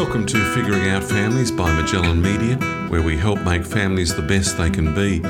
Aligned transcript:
Welcome 0.00 0.24
to 0.28 0.54
Figuring 0.54 0.88
Out 0.88 1.04
Families 1.04 1.50
by 1.50 1.70
Magellan 1.78 2.22
Media, 2.22 2.56
where 2.88 3.02
we 3.02 3.18
help 3.18 3.38
make 3.42 3.66
families 3.66 4.16
the 4.16 4.22
best 4.22 4.56
they 4.56 4.70
can 4.70 4.94
be. 4.94 5.20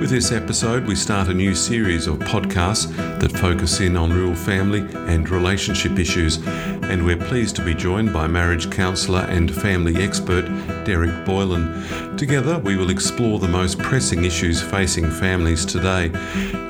With 0.00 0.10
this 0.10 0.32
episode, 0.32 0.84
we 0.84 0.96
start 0.96 1.28
a 1.28 1.32
new 1.32 1.54
series 1.54 2.08
of 2.08 2.18
podcasts 2.18 2.92
that 3.20 3.30
focus 3.30 3.78
in 3.78 3.96
on 3.96 4.12
real 4.12 4.34
family 4.34 4.80
and 5.08 5.30
relationship 5.30 5.96
issues, 6.00 6.44
and 6.44 7.04
we're 7.04 7.16
pleased 7.16 7.54
to 7.56 7.64
be 7.64 7.72
joined 7.72 8.12
by 8.12 8.26
marriage 8.26 8.68
counsellor 8.68 9.20
and 9.28 9.54
family 9.54 10.02
expert 10.02 10.44
Derek 10.84 11.24
Boylan. 11.24 12.05
Together, 12.16 12.58
we 12.60 12.76
will 12.76 12.88
explore 12.88 13.38
the 13.38 13.46
most 13.46 13.78
pressing 13.78 14.24
issues 14.24 14.62
facing 14.62 15.10
families 15.10 15.66
today. 15.66 16.10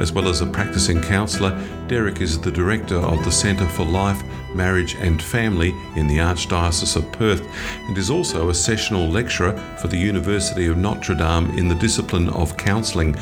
As 0.01 0.11
well 0.11 0.29
as 0.29 0.41
a 0.41 0.47
practicing 0.47 1.01
counsellor, 1.01 1.57
Derek 1.87 2.21
is 2.21 2.41
the 2.41 2.51
director 2.51 2.97
of 2.97 3.25
the 3.25 3.31
Centre 3.31 3.69
for 3.69 3.85
Life, 3.85 4.21
Marriage 4.57 4.97
and 4.97 5.23
Family 5.23 5.69
in 5.95 6.09
the 6.09 6.19
Archdiocese 6.19 6.97
of 6.97 7.13
Perth 7.13 7.47
and 7.87 7.97
is 7.97 8.11
also 8.11 8.49
a 8.49 8.55
sessional 8.55 9.07
lecturer 9.07 9.53
for 9.79 9.87
the 9.87 9.97
University 9.97 10.67
of 10.67 10.79
Notre 10.79 11.15
Dame 11.15 11.57
in 11.57 11.69
the 11.69 11.77
discipline 11.77 12.29
of 12.31 12.57
counselling. 12.57 13.15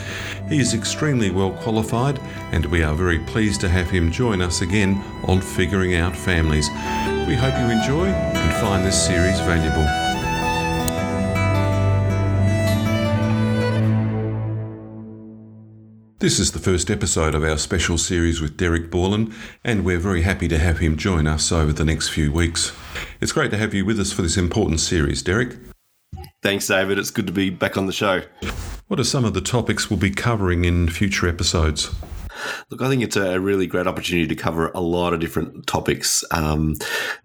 He 0.49 0.61
is 0.61 0.73
extremely 0.73 1.31
well 1.31 1.53
qualified, 1.53 2.19
and 2.53 2.65
we 2.67 2.83
are 2.83 2.95
very 2.95 3.19
pleased 3.19 3.61
to 3.63 3.69
have 3.69 3.91
him 3.91 4.11
join 4.11 4.41
us 4.41 4.63
again 4.63 4.95
on 5.25 5.43
Figuring 5.43 5.95
Out 5.95 6.17
Families. 6.17 6.71
We 7.29 7.35
hope 7.35 7.59
you 7.59 7.71
enjoy 7.71 8.07
and 8.07 8.55
find 8.63 8.83
this 8.83 9.07
series 9.07 9.41
valuable. 9.41 10.04
This 16.25 16.39
is 16.39 16.53
the 16.53 16.59
first 16.59 16.91
episode 16.91 17.35
of 17.35 17.45
our 17.45 17.59
special 17.59 17.99
series 17.99 18.41
with 18.41 18.57
Derek 18.57 18.91
Boylan, 18.91 19.35
and 19.63 19.85
we're 19.85 19.99
very 19.99 20.23
happy 20.23 20.49
to 20.49 20.57
have 20.57 20.79
him 20.79 20.97
join 20.97 21.27
us 21.27 21.53
over 21.53 21.71
the 21.71 21.85
next 21.85 22.09
few 22.09 22.33
weeks. 22.33 22.73
It's 23.21 23.31
great 23.31 23.51
to 23.51 23.59
have 23.59 23.75
you 23.75 23.85
with 23.85 24.01
us 24.01 24.11
for 24.11 24.23
this 24.23 24.39
important 24.39 24.81
series, 24.81 25.23
Derek. 25.23 25.59
Thanks, 26.43 26.67
David. 26.67 26.99
It's 26.99 27.11
good 27.11 27.27
to 27.27 27.33
be 27.35 27.51
back 27.51 27.77
on 27.77 27.85
the 27.85 27.93
show. 27.93 28.23
What 28.89 28.99
are 28.99 29.05
some 29.05 29.27
of 29.27 29.35
the 29.35 29.43
topics 29.43 29.91
we'll 29.91 29.99
be 29.99 30.11
covering 30.11 30.65
in 30.65 30.89
future 30.89 31.29
episodes? 31.29 31.95
Look, 32.71 32.83
I 32.83 32.89
think 32.89 33.03
it's 33.03 33.17
a 33.17 33.41
really 33.41 33.67
great 33.67 33.87
opportunity 33.87 34.27
to 34.27 34.35
cover 34.35 34.71
a 34.75 34.81
lot 34.81 35.13
of 35.13 35.21
different 35.21 35.67
topics 35.67 36.25
um, 36.31 36.77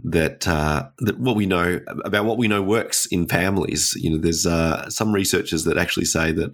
that 0.04 0.48
uh, 0.48 0.88
that 1.00 1.20
what 1.20 1.36
we 1.36 1.46
know 1.46 1.80
about 2.06 2.26
what 2.26 2.38
we 2.38 2.48
know 2.48 2.62
works 2.62 3.06
in 3.08 3.28
families. 3.28 3.96
You 3.96 4.12
know, 4.12 4.18
there's 4.18 4.46
uh, 4.46 4.90
some 4.90 5.14
researchers 5.14 5.64
that 5.64 5.78
actually 5.78 6.06
say 6.06 6.32
that 6.34 6.54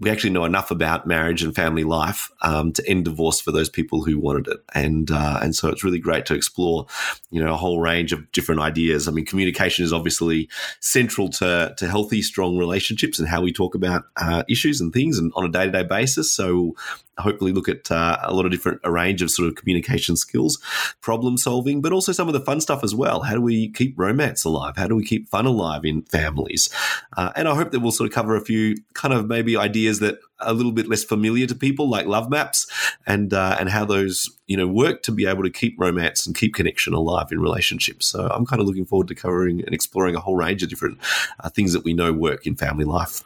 we 0.00 0.10
actually 0.10 0.30
know 0.30 0.44
enough 0.44 0.70
about 0.70 1.06
marriage 1.06 1.42
and 1.42 1.54
family 1.54 1.84
life 1.84 2.30
um, 2.42 2.72
to 2.72 2.86
end 2.88 3.04
divorce 3.04 3.40
for 3.40 3.52
those 3.52 3.68
people 3.68 4.04
who 4.04 4.18
wanted 4.18 4.48
it, 4.48 4.58
and 4.74 5.10
uh, 5.10 5.40
and 5.42 5.54
so 5.54 5.68
it's 5.68 5.84
really 5.84 5.98
great 5.98 6.26
to 6.26 6.34
explore, 6.34 6.86
you 7.30 7.42
know, 7.42 7.52
a 7.52 7.56
whole 7.56 7.80
range 7.80 8.12
of 8.12 8.30
different 8.32 8.60
ideas. 8.60 9.08
I 9.08 9.12
mean, 9.12 9.26
communication 9.26 9.84
is 9.84 9.92
obviously 9.92 10.48
central 10.80 11.28
to 11.30 11.74
to 11.76 11.88
healthy, 11.88 12.22
strong 12.22 12.56
relationships 12.56 13.18
and 13.18 13.28
how 13.28 13.42
we 13.42 13.52
talk 13.52 13.74
about 13.74 14.04
uh, 14.16 14.42
issues 14.48 14.80
and 14.80 14.92
things, 14.92 15.18
and 15.18 15.32
on 15.34 15.44
a 15.44 15.48
day 15.48 15.66
to 15.66 15.72
day 15.72 15.82
basis. 15.82 16.32
So 16.32 16.74
hopefully 17.18 17.52
look 17.52 17.68
at 17.68 17.90
uh, 17.90 18.18
a 18.22 18.34
lot 18.34 18.44
of 18.44 18.50
different 18.50 18.80
a 18.84 18.90
range 18.90 19.22
of 19.22 19.30
sort 19.30 19.48
of 19.48 19.54
communication 19.54 20.16
skills, 20.16 20.58
problem 21.00 21.36
solving, 21.36 21.80
but 21.80 21.92
also 21.92 22.12
some 22.12 22.28
of 22.28 22.34
the 22.34 22.40
fun 22.40 22.60
stuff 22.60 22.84
as 22.84 22.94
well. 22.94 23.22
How 23.22 23.34
do 23.34 23.40
we 23.40 23.70
keep 23.70 23.98
romance 23.98 24.44
alive? 24.44 24.76
How 24.76 24.86
do 24.86 24.94
we 24.94 25.04
keep 25.04 25.28
fun 25.28 25.46
alive 25.46 25.84
in 25.84 26.02
families? 26.02 26.68
Uh, 27.16 27.32
and 27.36 27.48
I 27.48 27.54
hope 27.54 27.70
that 27.70 27.80
we'll 27.80 27.92
sort 27.92 28.08
of 28.08 28.14
cover 28.14 28.36
a 28.36 28.40
few 28.40 28.76
kind 28.94 29.14
of 29.14 29.26
maybe 29.26 29.56
ideas 29.56 30.00
that 30.00 30.18
are 30.40 30.50
a 30.50 30.52
little 30.52 30.72
bit 30.72 30.88
less 30.88 31.04
familiar 31.04 31.46
to 31.46 31.54
people, 31.54 31.88
like 31.88 32.06
love 32.06 32.30
maps, 32.30 32.66
and 33.06 33.32
uh, 33.32 33.56
and 33.58 33.70
how 33.70 33.84
those 33.84 34.30
you 34.46 34.56
know 34.56 34.66
work 34.66 35.02
to 35.04 35.12
be 35.12 35.26
able 35.26 35.42
to 35.42 35.50
keep 35.50 35.78
romance 35.78 36.26
and 36.26 36.36
keep 36.36 36.54
connection 36.54 36.92
alive 36.92 37.32
in 37.32 37.40
relationships. 37.40 38.06
So 38.06 38.28
I'm 38.28 38.46
kind 38.46 38.60
of 38.60 38.66
looking 38.66 38.84
forward 38.84 39.08
to 39.08 39.14
covering 39.14 39.62
and 39.64 39.74
exploring 39.74 40.14
a 40.14 40.20
whole 40.20 40.36
range 40.36 40.62
of 40.62 40.68
different 40.68 40.98
uh, 41.40 41.48
things 41.48 41.72
that 41.72 41.84
we 41.84 41.94
know 41.94 42.12
work 42.12 42.46
in 42.46 42.56
family 42.56 42.84
life. 42.84 43.22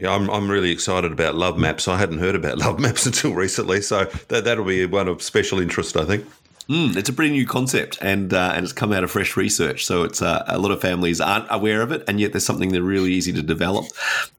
Yeah, 0.00 0.14
I'm, 0.14 0.30
I'm 0.30 0.50
really 0.50 0.70
excited 0.70 1.12
about 1.12 1.34
Love 1.34 1.58
Maps. 1.58 1.86
I 1.86 1.98
hadn't 1.98 2.20
heard 2.20 2.34
about 2.34 2.56
Love 2.66 2.78
Maps 2.78 3.04
until 3.04 3.34
recently, 3.34 3.82
so 3.82 4.04
that, 4.28 4.44
that'll 4.44 4.64
be 4.64 4.86
one 4.86 5.08
of 5.08 5.22
special 5.22 5.60
interest, 5.60 5.94
I 5.94 6.06
think. 6.06 6.26
Mm, 6.70 6.96
it's 6.96 7.10
a 7.10 7.12
pretty 7.12 7.32
new 7.32 7.46
concept, 7.46 7.98
and 8.00 8.32
uh, 8.32 8.52
and 8.54 8.64
it's 8.64 8.72
come 8.72 8.92
out 8.92 9.04
of 9.04 9.10
fresh 9.10 9.36
research. 9.36 9.84
So 9.84 10.04
it's 10.04 10.22
uh, 10.22 10.44
a 10.46 10.56
lot 10.56 10.70
of 10.70 10.80
families 10.80 11.20
aren't 11.20 11.48
aware 11.50 11.82
of 11.82 11.92
it, 11.92 12.04
and 12.08 12.18
yet 12.18 12.32
there's 12.32 12.46
something 12.46 12.70
that's 12.70 12.80
really 12.80 13.12
easy 13.12 13.32
to 13.32 13.42
develop 13.42 13.86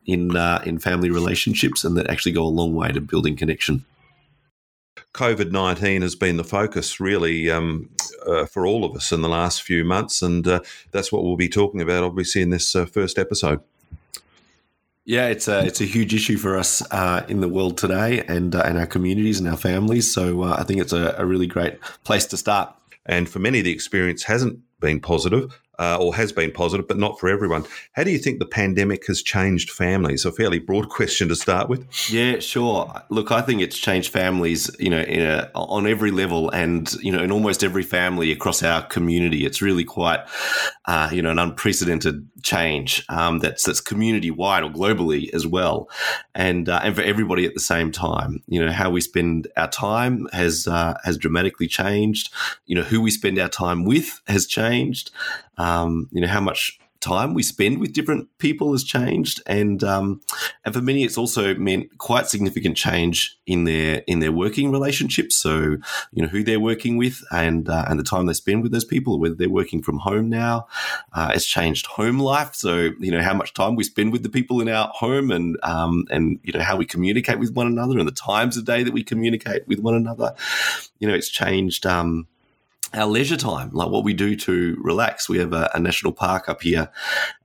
in 0.07 0.35
uh, 0.35 0.63
in 0.65 0.79
family 0.79 1.11
relationships, 1.11 1.83
and 1.83 1.95
that 1.95 2.09
actually 2.09 2.31
go 2.31 2.43
a 2.43 2.45
long 2.45 2.73
way 2.73 2.91
to 2.91 3.01
building 3.01 3.35
connection. 3.35 3.85
COVID 5.13 5.51
19 5.51 6.01
has 6.01 6.15
been 6.15 6.37
the 6.37 6.43
focus 6.43 6.99
really 6.99 7.51
um, 7.51 7.89
uh, 8.25 8.45
for 8.45 8.65
all 8.65 8.83
of 8.85 8.95
us 8.95 9.11
in 9.11 9.21
the 9.21 9.29
last 9.29 9.61
few 9.61 9.83
months. 9.83 10.21
And 10.21 10.47
uh, 10.47 10.61
that's 10.91 11.11
what 11.11 11.23
we'll 11.23 11.35
be 11.35 11.49
talking 11.49 11.81
about, 11.81 12.03
obviously, 12.03 12.41
in 12.41 12.49
this 12.49 12.75
uh, 12.75 12.85
first 12.85 13.19
episode. 13.19 13.59
Yeah, 15.03 15.27
it's 15.27 15.47
a 15.47 15.65
it's 15.65 15.81
a 15.81 15.85
huge 15.85 16.13
issue 16.13 16.37
for 16.37 16.57
us 16.57 16.83
uh, 16.91 17.25
in 17.27 17.41
the 17.41 17.49
world 17.49 17.77
today, 17.77 18.23
and 18.27 18.53
uh, 18.53 18.63
and 18.65 18.77
our 18.77 18.85
communities 18.85 19.39
and 19.39 19.49
our 19.49 19.57
families. 19.57 20.13
So 20.13 20.43
uh, 20.43 20.55
I 20.59 20.63
think 20.63 20.79
it's 20.79 20.93
a, 20.93 21.15
a, 21.17 21.25
really 21.25 21.47
great 21.47 21.81
place 22.03 22.25
to 22.27 22.37
start. 22.37 22.75
And 23.07 23.27
for 23.27 23.39
many, 23.39 23.61
the 23.61 23.71
experience 23.71 24.23
hasn't 24.23 24.59
been 24.79 24.99
positive 24.99 25.59
uh, 25.81 25.97
or 25.99 26.13
has 26.13 26.31
been 26.31 26.51
positive, 26.51 26.87
but 26.87 26.97
not 26.97 27.19
for 27.19 27.27
everyone. 27.27 27.65
How 27.93 28.03
do 28.03 28.11
you 28.11 28.19
think 28.19 28.37
the 28.37 28.45
pandemic 28.45 29.07
has 29.07 29.23
changed 29.23 29.71
families? 29.71 30.25
A 30.25 30.31
fairly 30.31 30.59
broad 30.59 30.89
question 30.97 31.27
to 31.29 31.35
start 31.35 31.69
with. 31.69 31.87
Yeah, 32.11 32.37
sure. 32.37 32.93
Look, 33.09 33.31
I 33.31 33.41
think 33.41 33.61
it's 33.61 33.79
changed 33.79 34.11
families, 34.11 34.69
you 34.77 34.91
know, 34.91 35.03
a, 35.07 35.49
on 35.55 35.87
every 35.87 36.11
level, 36.11 36.51
and 36.51 36.93
you 37.01 37.11
know, 37.11 37.23
in 37.23 37.31
almost 37.31 37.63
every 37.63 37.81
family 37.81 38.31
across 38.31 38.61
our 38.61 38.83
community. 38.83 39.43
It's 39.43 39.59
really 39.59 39.83
quite, 39.83 40.19
uh, 40.85 41.09
you 41.11 41.23
know, 41.23 41.31
an 41.31 41.39
unprecedented 41.39 42.29
change 42.43 43.03
um, 43.09 43.39
that's 43.39 43.63
that's 43.63 43.81
community 43.81 44.29
wide 44.29 44.63
or 44.63 44.69
globally 44.69 45.33
as 45.33 45.47
well, 45.47 45.89
and 46.35 46.69
uh, 46.69 46.81
and 46.83 46.95
for 46.95 47.01
everybody 47.01 47.47
at 47.47 47.55
the 47.55 47.59
same 47.59 47.91
time. 47.91 48.43
You 48.47 48.63
know, 48.63 48.71
how 48.71 48.91
we 48.91 49.01
spend 49.01 49.47
our 49.57 49.69
time 49.69 50.27
has 50.31 50.67
uh, 50.67 50.93
has 51.03 51.17
dramatically 51.17 51.67
changed. 51.67 52.31
You 52.67 52.75
know, 52.75 52.83
who 52.83 53.01
we 53.01 53.09
spend 53.09 53.39
our 53.39 53.49
time 53.49 53.83
with 53.83 54.21
has 54.27 54.45
changed 54.45 55.09
um, 55.57 56.09
you 56.11 56.21
know, 56.21 56.27
how 56.27 56.41
much 56.41 56.79
time 57.01 57.33
we 57.33 57.41
spend 57.41 57.79
with 57.79 57.93
different 57.93 58.29
people 58.37 58.71
has 58.71 58.83
changed, 58.83 59.41
and 59.47 59.83
um, 59.83 60.21
and 60.63 60.73
for 60.73 60.81
many, 60.81 61.03
it's 61.03 61.17
also 61.17 61.55
meant 61.55 61.97
quite 61.97 62.27
significant 62.27 62.77
change 62.77 63.37
in 63.45 63.65
their 63.65 64.03
in 64.07 64.19
their 64.19 64.31
working 64.31 64.71
relationships. 64.71 65.35
So 65.35 65.77
you 66.11 66.21
know 66.21 66.27
who 66.27 66.43
they're 66.43 66.59
working 66.59 66.97
with 66.97 67.21
and 67.31 67.67
uh, 67.67 67.85
and 67.89 67.99
the 67.99 68.03
time 68.03 68.27
they 68.27 68.33
spend 68.33 68.63
with 68.63 68.71
those 68.71 68.85
people, 68.85 69.19
whether 69.19 69.35
they're 69.35 69.49
working 69.49 69.81
from 69.81 69.97
home 69.99 70.29
now, 70.29 70.67
uh, 71.13 71.31
it's 71.33 71.45
changed 71.45 71.87
home 71.87 72.19
life. 72.19 72.55
So 72.55 72.91
you 72.99 73.11
know 73.11 73.21
how 73.21 73.33
much 73.33 73.53
time 73.53 73.75
we 73.75 73.83
spend 73.83 74.13
with 74.13 74.23
the 74.23 74.29
people 74.29 74.61
in 74.61 74.69
our 74.69 74.87
home, 74.93 75.31
and 75.31 75.57
um, 75.63 76.05
and 76.09 76.39
you 76.43 76.53
know 76.53 76.61
how 76.61 76.77
we 76.77 76.85
communicate 76.85 77.39
with 77.39 77.53
one 77.53 77.67
another, 77.67 77.97
and 77.97 78.07
the 78.07 78.13
times 78.13 78.55
of 78.55 78.65
day 78.65 78.83
that 78.83 78.93
we 78.93 79.03
communicate 79.03 79.67
with 79.67 79.79
one 79.79 79.95
another. 79.95 80.33
You 80.99 81.07
know, 81.07 81.15
it's 81.15 81.29
changed. 81.29 81.85
Um, 81.85 82.27
our 82.93 83.05
leisure 83.05 83.37
time, 83.37 83.71
like 83.71 83.89
what 83.89 84.03
we 84.03 84.13
do 84.13 84.35
to 84.35 84.77
relax. 84.81 85.29
We 85.29 85.39
have 85.39 85.53
a, 85.53 85.69
a 85.73 85.79
national 85.79 86.13
park 86.13 86.49
up 86.49 86.61
here, 86.61 86.89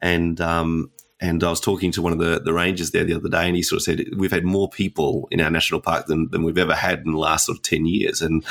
and 0.01 0.41
um, 0.41 0.91
and 1.21 1.43
I 1.43 1.49
was 1.51 1.61
talking 1.61 1.93
to 1.93 2.03
one 2.03 2.13
of 2.13 2.19
the, 2.19 2.41
the 2.41 2.53
rangers 2.53 2.91
there 2.91 3.05
the 3.05 3.15
other 3.15 3.29
day, 3.29 3.47
and 3.47 3.57
he 3.57 3.63
sort 3.63 3.79
of 3.79 3.85
said 3.85 4.05
we've 4.17 4.31
had 4.31 4.45
more 4.45 4.69
people 4.69 5.29
in 5.31 5.41
our 5.41 5.51
national 5.51 5.81
park 5.81 6.07
than, 6.07 6.29
than 6.31 6.43
we've 6.43 6.59
ever 6.59 6.75
had 6.75 7.01
in 7.01 7.13
the 7.13 7.19
last 7.19 7.47
sort 7.47 7.59
of 7.59 7.63
ten 7.63 7.87
years. 7.87 8.21
And 8.21 8.45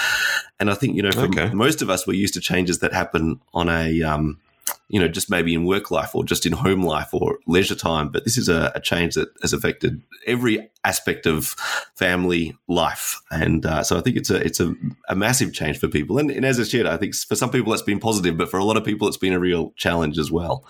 and 0.60 0.72
I 0.72 0.74
think 0.74 0.96
you 0.96 1.04
know 1.04 1.12
for 1.12 1.26
okay. 1.26 1.52
most 1.54 1.82
of 1.82 1.90
us, 1.90 2.08
we're 2.08 2.14
used 2.14 2.34
to 2.36 2.42
changes 2.42 2.80
that 2.80 2.94
happen 2.94 3.40
on 3.54 3.70
a 3.70 4.02
um, 4.02 4.40
you 4.88 5.00
know, 5.00 5.08
just 5.08 5.30
maybe 5.30 5.54
in 5.54 5.66
work 5.66 5.92
life 5.92 6.14
or 6.16 6.24
just 6.24 6.46
in 6.46 6.54
home 6.54 6.84
life 6.84 7.14
or 7.14 7.40
leisure 7.48 7.76
time. 7.76 8.10
But 8.10 8.24
this 8.24 8.38
is 8.38 8.50
a, 8.50 8.72
a 8.76 8.80
change 8.80 9.16
that 9.16 9.30
has 9.42 9.54
affected 9.54 10.02
every 10.28 10.70
aspect 10.84 11.26
of 11.26 11.48
family 11.96 12.56
life, 12.68 13.20
and 13.32 13.66
uh, 13.66 13.84
so 13.84 13.98
I 13.98 14.02
think 14.02 14.18
it's 14.18 14.30
a 14.30 14.44
it's 14.44 14.60
a, 14.60 14.74
a 15.10 15.16
massive 15.16 15.54
change 15.54 15.80
for 15.80 15.88
people. 15.88 16.18
And, 16.18 16.30
and 16.30 16.46
as 16.46 16.60
I 16.60 16.64
said, 16.64 16.86
I 16.86 16.98
think 16.98 17.16
for 17.16 17.36
some 17.36 17.50
people 17.50 17.72
that's 17.72 17.82
been 17.82 18.00
positive, 18.00 18.38
but 18.38 18.50
for 18.50 18.58
a 18.58 18.64
lot 18.64 18.78
of 18.78 18.86
people 18.86 19.08
it's 19.08 19.18
been 19.18 19.34
a 19.34 19.40
real 19.40 19.72
challenge 19.76 20.18
as 20.18 20.32
well. 20.32 20.66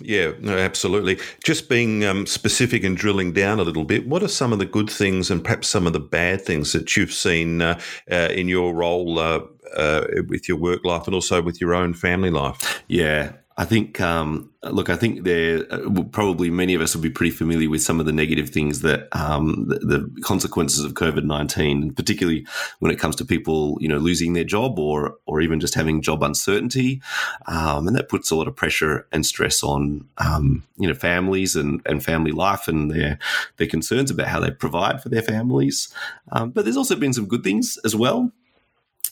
Yeah, 0.00 0.32
no, 0.40 0.58
absolutely. 0.58 1.20
Just 1.44 1.68
being 1.68 2.04
um, 2.04 2.26
specific 2.26 2.82
and 2.82 2.96
drilling 2.96 3.32
down 3.32 3.60
a 3.60 3.62
little 3.62 3.84
bit, 3.84 4.08
what 4.08 4.24
are 4.24 4.28
some 4.28 4.52
of 4.52 4.58
the 4.58 4.66
good 4.66 4.90
things 4.90 5.30
and 5.30 5.42
perhaps 5.42 5.68
some 5.68 5.86
of 5.86 5.92
the 5.92 6.00
bad 6.00 6.42
things 6.42 6.72
that 6.72 6.96
you've 6.96 7.12
seen 7.12 7.62
uh, 7.62 7.80
uh, 8.10 8.28
in 8.32 8.48
your 8.48 8.74
role 8.74 9.18
uh, 9.18 9.40
uh 9.76 10.04
with 10.28 10.48
your 10.48 10.58
work 10.58 10.84
life 10.84 11.06
and 11.06 11.14
also 11.14 11.40
with 11.40 11.60
your 11.60 11.74
own 11.74 11.94
family 11.94 12.30
life? 12.30 12.82
Yeah, 12.88 13.32
I 13.56 13.64
think, 13.64 14.00
um, 14.00 14.50
look, 14.64 14.90
I 14.90 14.96
think 14.96 15.22
there 15.22 15.64
uh, 15.72 16.02
probably 16.10 16.50
many 16.50 16.74
of 16.74 16.80
us 16.80 16.94
will 16.94 17.02
be 17.02 17.10
pretty 17.10 17.30
familiar 17.30 17.70
with 17.70 17.82
some 17.82 18.00
of 18.00 18.06
the 18.06 18.12
negative 18.12 18.50
things 18.50 18.80
that 18.80 19.06
um, 19.12 19.66
the, 19.68 19.78
the, 19.78 20.20
consequences 20.22 20.84
of 20.84 20.94
COVID 20.94 21.22
nineteen, 21.22 21.92
particularly 21.94 22.46
when 22.80 22.90
it 22.90 22.98
comes 22.98 23.14
to 23.16 23.24
people, 23.24 23.78
you 23.80 23.86
know, 23.86 23.98
losing 23.98 24.32
their 24.32 24.44
job 24.44 24.78
or 24.80 25.16
or 25.26 25.40
even 25.40 25.60
just 25.60 25.74
having 25.74 26.02
job 26.02 26.24
uncertainty, 26.24 27.00
um, 27.46 27.86
and 27.86 27.96
that 27.96 28.08
puts 28.08 28.32
a 28.32 28.36
lot 28.36 28.48
of 28.48 28.56
pressure 28.56 29.06
and 29.12 29.24
stress 29.24 29.62
on 29.62 30.04
um, 30.18 30.64
you 30.76 30.88
know 30.88 30.94
families 30.94 31.54
and, 31.54 31.80
and 31.86 32.04
family 32.04 32.32
life 32.32 32.66
and 32.66 32.90
their 32.90 33.20
their 33.58 33.68
concerns 33.68 34.10
about 34.10 34.26
how 34.26 34.40
they 34.40 34.50
provide 34.50 35.00
for 35.00 35.10
their 35.10 35.22
families. 35.22 35.94
Um, 36.32 36.50
but 36.50 36.64
there's 36.64 36.76
also 36.76 36.96
been 36.96 37.12
some 37.12 37.28
good 37.28 37.44
things 37.44 37.78
as 37.84 37.94
well. 37.94 38.32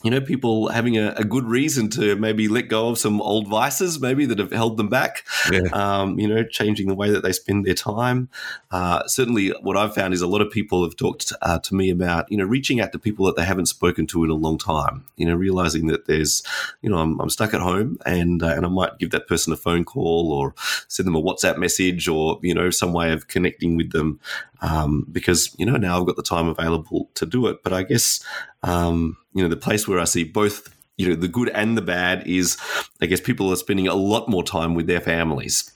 You 0.02 0.10
know, 0.10 0.20
people 0.20 0.68
having 0.68 0.98
a, 0.98 1.14
a, 1.16 1.24
good 1.24 1.44
reason 1.44 1.88
to 1.90 2.16
maybe 2.16 2.48
let 2.48 2.68
go 2.68 2.88
of 2.88 2.98
some 2.98 3.20
old 3.20 3.46
vices, 3.46 4.00
maybe 4.00 4.26
that 4.26 4.38
have 4.38 4.50
held 4.50 4.76
them 4.76 4.88
back. 4.88 5.24
Yeah. 5.50 5.68
Um, 5.72 6.18
you 6.18 6.26
know, 6.26 6.42
changing 6.42 6.88
the 6.88 6.94
way 6.94 7.10
that 7.10 7.22
they 7.22 7.32
spend 7.32 7.64
their 7.64 7.74
time. 7.74 8.28
Uh, 8.70 9.06
certainly, 9.06 9.50
what 9.60 9.76
I've 9.76 9.94
found 9.94 10.12
is 10.12 10.20
a 10.20 10.26
lot 10.26 10.40
of 10.40 10.50
people 10.50 10.82
have 10.82 10.96
talked 10.96 11.32
uh, 11.42 11.58
to 11.60 11.74
me 11.74 11.90
about, 11.90 12.30
you 12.30 12.36
know, 12.36 12.44
reaching 12.44 12.80
out 12.80 12.92
to 12.92 12.98
people 12.98 13.26
that 13.26 13.36
they 13.36 13.44
haven't 13.44 13.66
spoken 13.66 14.06
to 14.08 14.24
in 14.24 14.30
a 14.30 14.34
long 14.34 14.58
time. 14.58 15.04
You 15.16 15.26
know, 15.26 15.34
realizing 15.34 15.86
that 15.86 16.06
there's, 16.06 16.42
you 16.80 16.90
know, 16.90 16.98
I'm, 16.98 17.20
I'm 17.20 17.30
stuck 17.30 17.54
at 17.54 17.60
home, 17.60 17.98
and 18.04 18.42
uh, 18.42 18.48
and 18.48 18.66
I 18.66 18.68
might 18.68 18.98
give 18.98 19.10
that 19.10 19.28
person 19.28 19.52
a 19.52 19.56
phone 19.56 19.84
call 19.84 20.32
or 20.32 20.54
send 20.88 21.06
them 21.06 21.16
a 21.16 21.22
WhatsApp 21.22 21.58
message 21.58 22.08
or 22.08 22.40
you 22.42 22.54
know 22.54 22.70
some 22.70 22.92
way 22.92 23.12
of 23.12 23.28
connecting 23.28 23.76
with 23.76 23.92
them 23.92 24.18
um, 24.62 25.06
because 25.10 25.54
you 25.58 25.66
know 25.66 25.76
now 25.76 26.00
I've 26.00 26.06
got 26.06 26.16
the 26.16 26.22
time 26.22 26.48
available 26.48 27.10
to 27.14 27.26
do 27.26 27.46
it. 27.46 27.62
But 27.62 27.72
I 27.72 27.82
guess 27.82 28.24
um, 28.62 29.16
you 29.34 29.42
know 29.42 29.48
the 29.48 29.56
place 29.56 29.88
where 29.88 29.98
I 29.98 30.04
see 30.04 30.24
both 30.24 30.74
you 30.96 31.08
know 31.08 31.14
the 31.14 31.28
good 31.28 31.48
and 31.50 31.76
the 31.76 31.82
bad 31.82 32.26
is 32.26 32.56
I 33.00 33.06
guess 33.06 33.20
people 33.20 33.50
are 33.52 33.56
spending 33.56 33.88
a 33.88 33.94
lot 33.94 34.28
more 34.28 34.44
time 34.44 34.74
with 34.74 34.86
their 34.86 35.00
families, 35.00 35.72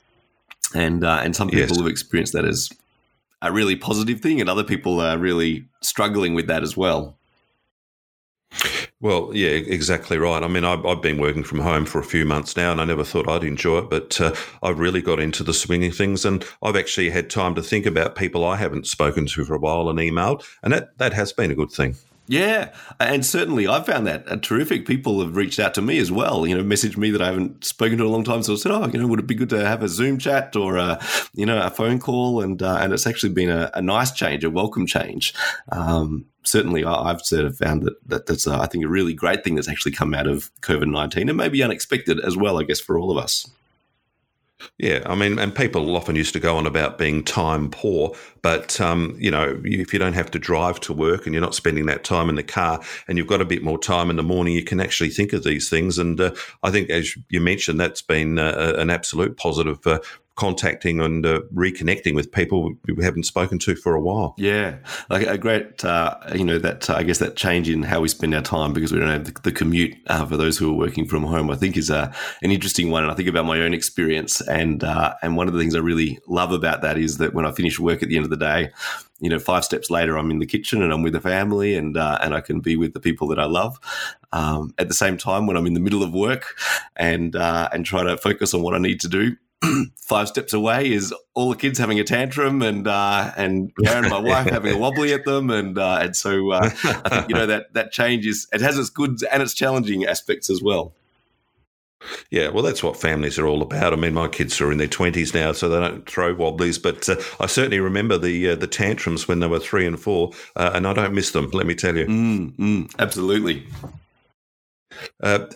and 0.74 1.04
uh, 1.04 1.20
and 1.22 1.34
some 1.34 1.48
people 1.48 1.68
yes. 1.68 1.78
have 1.78 1.86
experienced 1.86 2.32
that 2.34 2.44
as 2.44 2.70
a 3.42 3.52
really 3.52 3.76
positive 3.76 4.20
thing, 4.20 4.40
and 4.40 4.48
other 4.48 4.64
people 4.64 5.00
are 5.00 5.18
really 5.18 5.66
struggling 5.80 6.34
with 6.34 6.46
that 6.46 6.62
as 6.62 6.76
well. 6.76 7.16
Well, 8.98 9.30
yeah, 9.34 9.50
exactly 9.50 10.16
right. 10.16 10.42
I 10.42 10.48
mean, 10.48 10.64
I've, 10.64 10.84
I've, 10.86 11.02
been 11.02 11.18
working 11.18 11.44
from 11.44 11.60
home 11.60 11.84
for 11.84 11.98
a 11.98 12.04
few 12.04 12.24
months 12.24 12.56
now, 12.56 12.72
and 12.72 12.80
I 12.80 12.86
never 12.86 13.04
thought 13.04 13.28
I'd 13.28 13.44
enjoy 13.44 13.80
it, 13.80 13.90
but 13.90 14.18
uh, 14.18 14.34
I've 14.62 14.78
really 14.78 15.02
got 15.02 15.20
into 15.20 15.44
the 15.44 15.52
swinging 15.52 15.92
things, 15.92 16.24
and 16.24 16.42
I've 16.62 16.76
actually 16.76 17.10
had 17.10 17.28
time 17.28 17.54
to 17.56 17.62
think 17.62 17.84
about 17.84 18.16
people 18.16 18.42
I 18.42 18.56
haven't 18.56 18.86
spoken 18.86 19.26
to 19.26 19.44
for 19.44 19.54
a 19.54 19.58
while 19.58 19.90
and 19.90 19.98
emailed, 19.98 20.46
and 20.62 20.72
that 20.72 20.96
that 20.96 21.12
has 21.12 21.32
been 21.32 21.50
a 21.50 21.54
good 21.54 21.70
thing. 21.70 21.96
Yeah, 22.28 22.72
and 22.98 23.24
certainly 23.24 23.68
I 23.68 23.80
found 23.82 24.06
that 24.08 24.24
uh, 24.26 24.36
terrific. 24.36 24.84
People 24.84 25.20
have 25.20 25.36
reached 25.36 25.60
out 25.60 25.74
to 25.74 25.82
me 25.82 25.98
as 25.98 26.10
well, 26.10 26.44
you 26.44 26.56
know, 26.56 26.64
messaged 26.64 26.96
me 26.96 27.12
that 27.12 27.22
I 27.22 27.26
haven't 27.26 27.64
spoken 27.64 27.98
to 27.98 28.04
in 28.04 28.10
a 28.10 28.12
long 28.12 28.24
time. 28.24 28.42
So 28.42 28.54
I 28.54 28.56
said, 28.56 28.72
oh, 28.72 28.86
you 28.88 28.98
know, 28.98 29.06
would 29.06 29.20
it 29.20 29.28
be 29.28 29.36
good 29.36 29.50
to 29.50 29.64
have 29.64 29.82
a 29.82 29.88
Zoom 29.88 30.18
chat 30.18 30.56
or 30.56 30.76
a, 30.76 31.00
you 31.34 31.46
know, 31.46 31.64
a 31.64 31.70
phone 31.70 32.00
call? 32.00 32.40
And 32.40 32.60
uh, 32.62 32.78
and 32.80 32.92
it's 32.92 33.06
actually 33.06 33.32
been 33.32 33.50
a, 33.50 33.70
a, 33.74 33.82
nice 33.82 34.10
change, 34.10 34.42
a 34.42 34.50
welcome 34.50 34.86
change. 34.86 35.34
Um, 35.70 36.26
certainly, 36.42 36.84
I, 36.84 37.08
have 37.08 37.20
sort 37.20 37.44
of 37.44 37.58
found 37.58 37.82
that, 37.82 37.94
that 38.08 38.26
that's, 38.26 38.48
I 38.48 38.66
think, 38.66 38.84
a 38.84 38.88
really 38.88 39.14
great 39.14 39.44
thing 39.44 39.54
that's 39.54 39.68
actually 39.68 39.92
come 39.92 40.12
out 40.12 40.26
of 40.26 40.50
COVID 40.62 40.88
nineteen, 40.88 41.28
and 41.28 41.38
maybe 41.38 41.62
unexpected 41.62 42.18
as 42.18 42.36
well, 42.36 42.58
I 42.58 42.64
guess, 42.64 42.80
for 42.80 42.98
all 42.98 43.16
of 43.16 43.22
us. 43.22 43.48
Yeah, 44.78 45.02
I 45.06 45.14
mean, 45.14 45.38
and 45.38 45.54
people 45.54 45.96
often 45.96 46.16
used 46.16 46.32
to 46.32 46.40
go 46.40 46.56
on 46.56 46.66
about 46.66 46.98
being 46.98 47.22
time 47.22 47.70
poor, 47.70 48.14
but 48.42 48.80
um, 48.80 49.16
you 49.18 49.30
know, 49.30 49.60
if 49.64 49.92
you 49.92 49.98
don't 49.98 50.14
have 50.14 50.30
to 50.30 50.38
drive 50.38 50.80
to 50.80 50.92
work 50.92 51.26
and 51.26 51.34
you're 51.34 51.42
not 51.42 51.54
spending 51.54 51.86
that 51.86 52.04
time 52.04 52.28
in 52.28 52.36
the 52.36 52.42
car, 52.42 52.80
and 53.06 53.18
you've 53.18 53.26
got 53.26 53.42
a 53.42 53.46
bit 53.46 53.62
more 53.62 53.78
time 53.78 54.08
in 54.08 54.16
the 54.16 54.22
morning, 54.22 54.54
you 54.54 54.64
can 54.64 54.80
actually 54.80 55.10
think 55.10 55.32
of 55.32 55.44
these 55.44 55.68
things. 55.68 55.98
And 55.98 56.20
uh, 56.20 56.34
I 56.62 56.70
think, 56.70 56.88
as 56.90 57.16
you 57.28 57.40
mentioned, 57.40 57.78
that's 57.78 58.02
been 58.02 58.38
uh, 58.38 58.74
an 58.78 58.88
absolute 58.88 59.36
positive 59.36 59.86
uh, 59.86 59.98
contacting 60.36 61.00
and 61.00 61.24
uh, 61.24 61.40
reconnecting 61.54 62.14
with 62.14 62.30
people 62.30 62.74
we 62.94 63.02
haven't 63.02 63.24
spoken 63.24 63.58
to 63.58 63.74
for 63.74 63.94
a 63.94 64.00
while. 64.00 64.34
Yeah, 64.36 64.76
like 65.08 65.26
a 65.26 65.38
great, 65.38 65.84
uh, 65.84 66.18
you 66.34 66.44
know, 66.44 66.58
that 66.58 66.88
uh, 66.88 66.94
I 66.94 67.02
guess 67.02 67.18
that 67.18 67.36
change 67.36 67.68
in 67.68 67.82
how 67.82 68.02
we 68.02 68.08
spend 68.08 68.34
our 68.34 68.42
time 68.42 68.74
because 68.74 68.92
we 68.92 68.98
don't 68.98 69.08
have 69.08 69.24
the, 69.24 69.40
the 69.42 69.52
commute 69.52 69.96
uh, 70.08 70.26
for 70.26 70.36
those 70.36 70.58
who 70.58 70.70
are 70.70 70.76
working 70.76 71.06
from 71.06 71.24
home. 71.24 71.50
I 71.50 71.56
think 71.56 71.76
is 71.76 71.90
uh, 71.90 72.12
an 72.42 72.50
interesting 72.50 72.90
one, 72.90 73.02
and 73.02 73.10
I 73.10 73.14
think 73.14 73.28
about 73.28 73.46
my 73.46 73.60
own 73.60 73.72
experience. 73.72 74.42
And 74.42 74.84
uh, 74.84 75.14
and 75.22 75.36
one 75.36 75.48
of 75.48 75.54
the 75.54 75.60
things 75.60 75.74
I 75.74 75.80
really 75.80 76.18
love 76.28 76.52
about 76.52 76.82
that 76.82 76.98
is 76.98 77.16
that 77.16 77.34
when 77.34 77.46
I 77.46 77.52
finish 77.52 77.80
work 77.80 78.02
at 78.02 78.10
the 78.10 78.16
end 78.16 78.24
of 78.24 78.30
the 78.30 78.36
day, 78.36 78.70
you 79.20 79.30
know, 79.30 79.38
five 79.38 79.64
steps 79.64 79.90
later, 79.90 80.18
I'm 80.18 80.30
in 80.30 80.38
the 80.38 80.46
kitchen 80.46 80.82
and 80.82 80.92
I'm 80.92 81.02
with 81.02 81.14
the 81.14 81.20
family, 81.20 81.74
and 81.74 81.96
and 81.96 82.34
I 82.34 82.42
can 82.42 82.60
be 82.60 82.76
with 82.76 82.92
the 82.92 83.00
people 83.00 83.26
that 83.28 83.38
I 83.38 83.46
love. 83.46 83.80
Um, 84.32 84.74
at 84.76 84.88
the 84.88 84.94
same 84.94 85.16
time, 85.16 85.46
when 85.46 85.56
I'm 85.56 85.66
in 85.66 85.72
the 85.72 85.80
middle 85.80 86.02
of 86.02 86.12
work 86.12 86.58
and 86.94 87.34
and 87.34 87.86
try 87.86 88.04
to 88.04 88.18
focus 88.18 88.52
on 88.52 88.60
what 88.60 88.74
I 88.74 88.78
need 88.78 89.00
to 89.00 89.08
do, 89.08 89.34
five 89.96 90.28
steps 90.28 90.52
away 90.52 90.90
is 90.90 91.14
all 91.34 91.50
the 91.50 91.56
kids 91.56 91.78
having 91.78 91.98
a 91.98 92.04
tantrum 92.04 92.62
and 92.62 92.86
uh, 92.86 93.32
and 93.36 93.72
Karen, 93.84 94.08
my 94.08 94.18
wife, 94.20 94.48
having 94.48 94.74
a 94.74 94.78
wobbly 94.78 95.12
at 95.12 95.24
them, 95.24 95.50
and 95.50 95.78
uh, 95.78 95.98
and 96.00 96.16
so 96.16 96.50
uh, 96.52 96.70
I 96.84 97.08
think 97.08 97.28
you 97.28 97.34
know 97.34 97.46
that 97.46 97.72
that 97.74 97.92
change 97.92 98.26
is 98.26 98.46
it 98.52 98.60
has 98.60 98.78
its 98.78 98.90
good 98.90 99.18
and 99.30 99.42
its 99.42 99.54
challenging 99.54 100.04
aspects 100.04 100.50
as 100.50 100.62
well. 100.62 100.92
Yeah, 102.30 102.50
well, 102.50 102.62
that's 102.62 102.82
what 102.82 102.96
families 102.96 103.38
are 103.38 103.46
all 103.46 103.62
about. 103.62 103.92
I 103.92 103.96
mean, 103.96 104.14
my 104.14 104.28
kids 104.28 104.60
are 104.60 104.70
in 104.70 104.78
their 104.78 104.86
twenties 104.86 105.34
now, 105.34 105.52
so 105.52 105.68
they 105.68 105.80
don't 105.80 106.08
throw 106.08 106.34
wobblies. 106.34 106.78
But 106.78 107.08
uh, 107.08 107.16
I 107.40 107.46
certainly 107.46 107.80
remember 107.80 108.18
the 108.18 108.50
uh, 108.50 108.54
the 108.56 108.66
tantrums 108.66 109.26
when 109.26 109.40
they 109.40 109.46
were 109.46 109.58
three 109.58 109.86
and 109.86 109.98
four, 109.98 110.32
uh, 110.54 110.72
and 110.74 110.86
I 110.86 110.92
don't 110.92 111.14
miss 111.14 111.32
them. 111.32 111.50
Let 111.52 111.66
me 111.66 111.74
tell 111.74 111.96
you. 111.96 112.06
Mm, 112.06 112.56
mm, 112.56 112.94
absolutely. 112.98 113.66
Uh, 115.22 115.46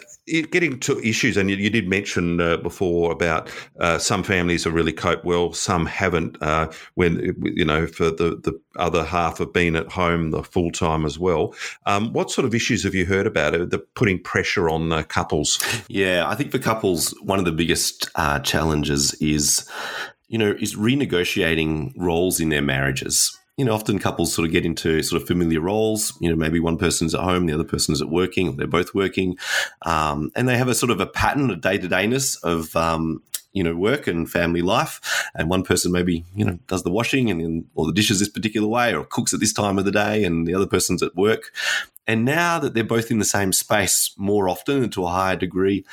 getting 0.51 0.79
to 0.81 0.99
issues, 1.01 1.37
and 1.37 1.51
you, 1.51 1.57
you 1.57 1.71
did 1.71 1.89
mention 1.89 2.41
uh, 2.41 2.57
before 2.59 3.13
about 3.13 3.51
uh, 3.81 3.99
some 3.99 4.23
families 4.23 4.65
have 4.65 4.75
really 4.75 4.93
coped 4.93 5.25
well, 5.25 5.53
some 5.53 5.87
haven't. 5.87 6.41
Uh, 6.43 6.71
when 6.95 7.35
you 7.43 7.65
know, 7.65 7.87
for 7.87 8.11
the 8.11 8.37
the 8.37 8.59
other 8.77 9.05
half 9.05 9.39
have 9.39 9.53
been 9.53 9.77
at 9.77 9.91
home 9.91 10.31
the 10.31 10.43
full 10.43 10.71
time 10.71 11.05
as 11.05 11.19
well. 11.19 11.55
Um, 11.87 12.13
what 12.13 12.31
sort 12.31 12.45
of 12.45 12.55
issues 12.55 12.83
have 12.85 12.95
you 12.95 13.07
heard 13.07 13.27
about? 13.27 13.53
The 13.53 13.79
putting 13.95 14.23
pressure 14.23 14.69
on 14.69 14.93
uh, 14.93 15.03
couples. 15.03 15.59
Yeah, 15.89 16.29
I 16.29 16.35
think 16.35 16.53
for 16.53 16.59
couples, 16.59 17.11
one 17.23 17.39
of 17.39 17.45
the 17.45 17.53
biggest 17.53 18.09
uh, 18.15 18.39
challenges 18.41 19.15
is, 19.15 19.69
you 20.29 20.39
know, 20.39 20.55
is 20.61 20.77
renegotiating 20.77 21.93
roles 21.97 22.41
in 22.41 22.51
their 22.51 22.63
marriages 22.63 23.40
you 23.61 23.67
know, 23.67 23.75
often 23.75 23.99
couples 23.99 24.33
sort 24.33 24.47
of 24.47 24.53
get 24.53 24.65
into 24.65 25.03
sort 25.03 25.21
of 25.21 25.29
familiar 25.29 25.61
roles. 25.61 26.15
You 26.19 26.31
know, 26.31 26.35
maybe 26.35 26.61
one 26.61 26.79
person's 26.79 27.15
at 27.15 27.21
home, 27.21 27.45
the 27.45 27.53
other 27.53 27.63
person's 27.63 28.01
at 28.01 28.09
working, 28.09 28.49
or 28.49 28.53
they're 28.53 28.67
both 28.67 28.95
working, 28.95 29.37
um, 29.83 30.33
and 30.35 30.49
they 30.49 30.57
have 30.57 30.69
a 30.69 30.75
sort 30.75 30.91
of 30.91 30.99
a 30.99 31.07
pattern 31.07 31.51
of 31.51 31.61
day 31.61 31.77
to 31.77 31.87
dayness 31.87 32.37
of 32.37 32.75
um, 32.75 33.23
you 33.53 33.63
know 33.63 33.77
work 33.77 34.07
and 34.07 34.31
family 34.31 34.63
life. 34.63 35.29
And 35.35 35.51
one 35.51 35.63
person 35.63 35.93
maybe 35.93 36.25
you 36.35 36.43
know 36.43 36.59
does 36.69 36.85
the 36.85 36.91
washing 36.91 37.31
and 37.31 37.67
or 37.75 37.85
the 37.85 37.93
dishes 37.93 38.19
this 38.19 38.31
particular 38.31 38.67
way, 38.67 38.95
or 38.95 39.05
cooks 39.05 39.35
at 39.35 39.41
this 39.41 39.53
time 39.53 39.79
of 39.79 39.85
the 39.85 39.93
day, 39.93 40.25
and 40.25 40.47
the 40.47 40.55
other 40.55 40.67
person's 40.67 41.03
at 41.03 41.15
work. 41.15 41.53
And 42.07 42.25
now 42.25 42.59
that 42.61 42.73
they're 42.73 42.83
both 42.83 43.11
in 43.11 43.19
the 43.19 43.27
same 43.27 43.53
space 43.53 44.15
more 44.17 44.49
often 44.49 44.85
and 44.85 44.93
to 44.95 45.05
a 45.05 45.11
higher 45.11 45.37
degree, 45.37 45.85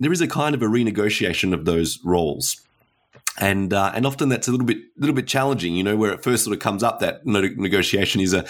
there 0.00 0.10
is 0.10 0.22
a 0.22 0.26
kind 0.26 0.54
of 0.54 0.62
a 0.62 0.68
renegotiation 0.68 1.52
of 1.52 1.66
those 1.66 2.02
roles 2.02 2.62
and 3.38 3.72
uh, 3.72 3.90
and 3.94 4.06
often 4.06 4.28
that's 4.28 4.46
a 4.46 4.50
little 4.50 4.66
bit 4.66 4.78
little 4.96 5.14
bit 5.14 5.26
challenging, 5.26 5.74
you 5.74 5.82
know, 5.82 5.96
where 5.96 6.12
it 6.12 6.22
first 6.22 6.44
sort 6.44 6.54
of 6.54 6.60
comes 6.62 6.82
up 6.82 7.00
that 7.00 7.26
negotiation 7.26 8.20
is 8.20 8.32
a 8.32 8.44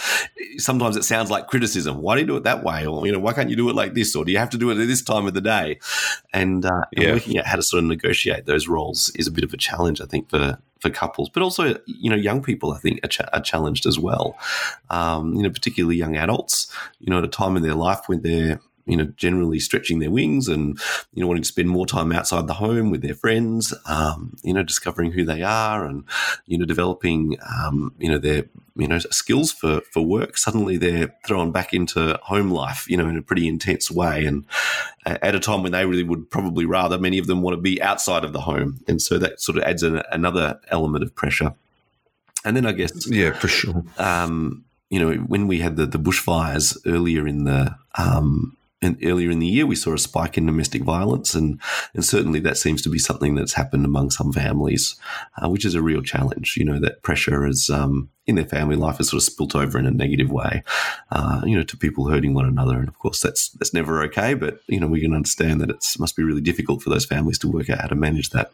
sometimes 0.58 0.96
it 0.96 1.04
sounds 1.04 1.30
like 1.30 1.46
criticism. 1.46 2.02
Why 2.02 2.16
do 2.16 2.20
you 2.20 2.26
do 2.26 2.36
it 2.36 2.42
that 2.44 2.62
way, 2.62 2.86
or 2.86 3.06
you 3.06 3.12
know, 3.12 3.18
why 3.18 3.32
can't 3.32 3.48
you 3.48 3.56
do 3.56 3.68
it 3.70 3.74
like 3.74 3.94
this, 3.94 4.14
or 4.14 4.24
do 4.24 4.32
you 4.32 4.38
have 4.38 4.50
to 4.50 4.58
do 4.58 4.70
it 4.70 4.78
at 4.78 4.86
this 4.86 5.02
time 5.02 5.26
of 5.26 5.34
the 5.34 5.40
day? 5.40 5.78
And, 6.32 6.66
uh, 6.66 6.82
yeah. 6.92 7.04
and 7.04 7.12
working 7.14 7.38
out 7.38 7.46
how 7.46 7.56
to 7.56 7.62
sort 7.62 7.82
of 7.82 7.88
negotiate 7.88 8.46
those 8.46 8.68
roles 8.68 9.10
is 9.16 9.26
a 9.26 9.30
bit 9.30 9.44
of 9.44 9.54
a 9.54 9.56
challenge, 9.56 10.00
I 10.00 10.06
think, 10.06 10.28
for 10.28 10.58
for 10.80 10.90
couples, 10.90 11.30
but 11.30 11.42
also 11.42 11.78
you 11.86 12.10
know 12.10 12.16
young 12.16 12.42
people. 12.42 12.72
I 12.72 12.78
think 12.78 13.00
are, 13.02 13.08
ch- 13.08 13.20
are 13.32 13.40
challenged 13.40 13.86
as 13.86 13.98
well. 13.98 14.36
Um, 14.90 15.34
you 15.34 15.42
know, 15.42 15.50
particularly 15.50 15.96
young 15.96 16.16
adults. 16.16 16.70
You 17.00 17.10
know, 17.10 17.18
at 17.18 17.24
a 17.24 17.28
time 17.28 17.56
in 17.56 17.62
their 17.62 17.74
life 17.74 18.00
when 18.06 18.20
they're 18.20 18.60
you 18.86 18.96
know, 18.96 19.04
generally 19.16 19.58
stretching 19.58 19.98
their 19.98 20.10
wings 20.10 20.48
and, 20.48 20.78
you 21.14 21.22
know, 21.22 21.26
wanting 21.26 21.42
to 21.42 21.48
spend 21.48 21.70
more 21.70 21.86
time 21.86 22.12
outside 22.12 22.46
the 22.46 22.54
home 22.54 22.90
with 22.90 23.02
their 23.02 23.14
friends, 23.14 23.72
um, 23.86 24.36
you 24.42 24.52
know, 24.52 24.62
discovering 24.62 25.12
who 25.12 25.24
they 25.24 25.42
are 25.42 25.86
and, 25.86 26.04
you 26.46 26.58
know, 26.58 26.66
developing, 26.66 27.36
um, 27.58 27.94
you 27.98 28.10
know, 28.10 28.18
their, 28.18 28.44
you 28.76 28.86
know, 28.86 28.98
skills 28.98 29.52
for, 29.52 29.80
for 29.92 30.04
work. 30.04 30.36
Suddenly 30.36 30.76
they're 30.76 31.14
thrown 31.26 31.50
back 31.50 31.72
into 31.72 32.18
home 32.22 32.50
life, 32.50 32.86
you 32.88 32.96
know, 32.96 33.08
in 33.08 33.16
a 33.16 33.22
pretty 33.22 33.48
intense 33.48 33.90
way. 33.90 34.26
And 34.26 34.44
at 35.06 35.34
a 35.34 35.40
time 35.40 35.62
when 35.62 35.72
they 35.72 35.86
really 35.86 36.02
would 36.02 36.30
probably 36.30 36.66
rather, 36.66 36.98
many 36.98 37.18
of 37.18 37.26
them 37.26 37.40
want 37.40 37.56
to 37.56 37.62
be 37.62 37.80
outside 37.80 38.24
of 38.24 38.32
the 38.32 38.40
home. 38.40 38.80
And 38.86 39.00
so 39.00 39.18
that 39.18 39.40
sort 39.40 39.58
of 39.58 39.64
adds 39.64 39.82
an, 39.82 40.02
another 40.10 40.60
element 40.68 41.04
of 41.04 41.14
pressure. 41.14 41.54
And 42.44 42.54
then 42.54 42.66
I 42.66 42.72
guess, 42.72 43.08
yeah, 43.08 43.32
for 43.32 43.48
sure. 43.48 43.82
Um, 43.96 44.64
you 44.90 44.98
know, 45.00 45.14
when 45.14 45.48
we 45.48 45.60
had 45.60 45.76
the, 45.76 45.86
the 45.86 45.98
bushfires 45.98 46.76
earlier 46.84 47.26
in 47.26 47.44
the 47.44 47.74
um, 47.96 48.56
and 48.84 48.98
earlier 49.02 49.30
in 49.30 49.38
the 49.38 49.46
year, 49.46 49.66
we 49.66 49.76
saw 49.76 49.94
a 49.94 49.98
spike 49.98 50.36
in 50.36 50.46
domestic 50.46 50.82
violence, 50.82 51.34
and, 51.34 51.60
and 51.94 52.04
certainly 52.04 52.38
that 52.40 52.58
seems 52.58 52.82
to 52.82 52.90
be 52.90 52.98
something 52.98 53.34
that's 53.34 53.54
happened 53.54 53.84
among 53.84 54.10
some 54.10 54.32
families, 54.32 54.96
uh, 55.40 55.48
which 55.48 55.64
is 55.64 55.74
a 55.74 55.82
real 55.82 56.02
challenge. 56.02 56.56
You 56.56 56.66
know, 56.66 56.78
that 56.80 57.02
pressure 57.02 57.46
is 57.46 57.70
um, 57.70 58.10
in 58.26 58.34
their 58.34 58.44
family 58.44 58.76
life 58.76 58.98
has 58.98 59.08
sort 59.08 59.22
of 59.22 59.24
spilt 59.24 59.56
over 59.56 59.78
in 59.78 59.86
a 59.86 59.90
negative 59.90 60.30
way, 60.30 60.62
uh, 61.10 61.40
you 61.44 61.56
know, 61.56 61.62
to 61.62 61.76
people 61.76 62.08
hurting 62.08 62.34
one 62.34 62.46
another. 62.46 62.78
And 62.78 62.88
of 62.88 62.98
course, 62.98 63.20
that's 63.20 63.48
that's 63.50 63.74
never 63.74 64.02
okay. 64.04 64.34
But 64.34 64.60
you 64.66 64.78
know, 64.78 64.86
we 64.86 65.00
can 65.00 65.14
understand 65.14 65.60
that 65.60 65.70
it 65.70 65.84
must 65.98 66.16
be 66.16 66.22
really 66.22 66.42
difficult 66.42 66.82
for 66.82 66.90
those 66.90 67.06
families 67.06 67.38
to 67.38 67.48
work 67.48 67.70
out 67.70 67.80
how 67.80 67.88
to 67.88 67.94
manage 67.94 68.30
that. 68.30 68.52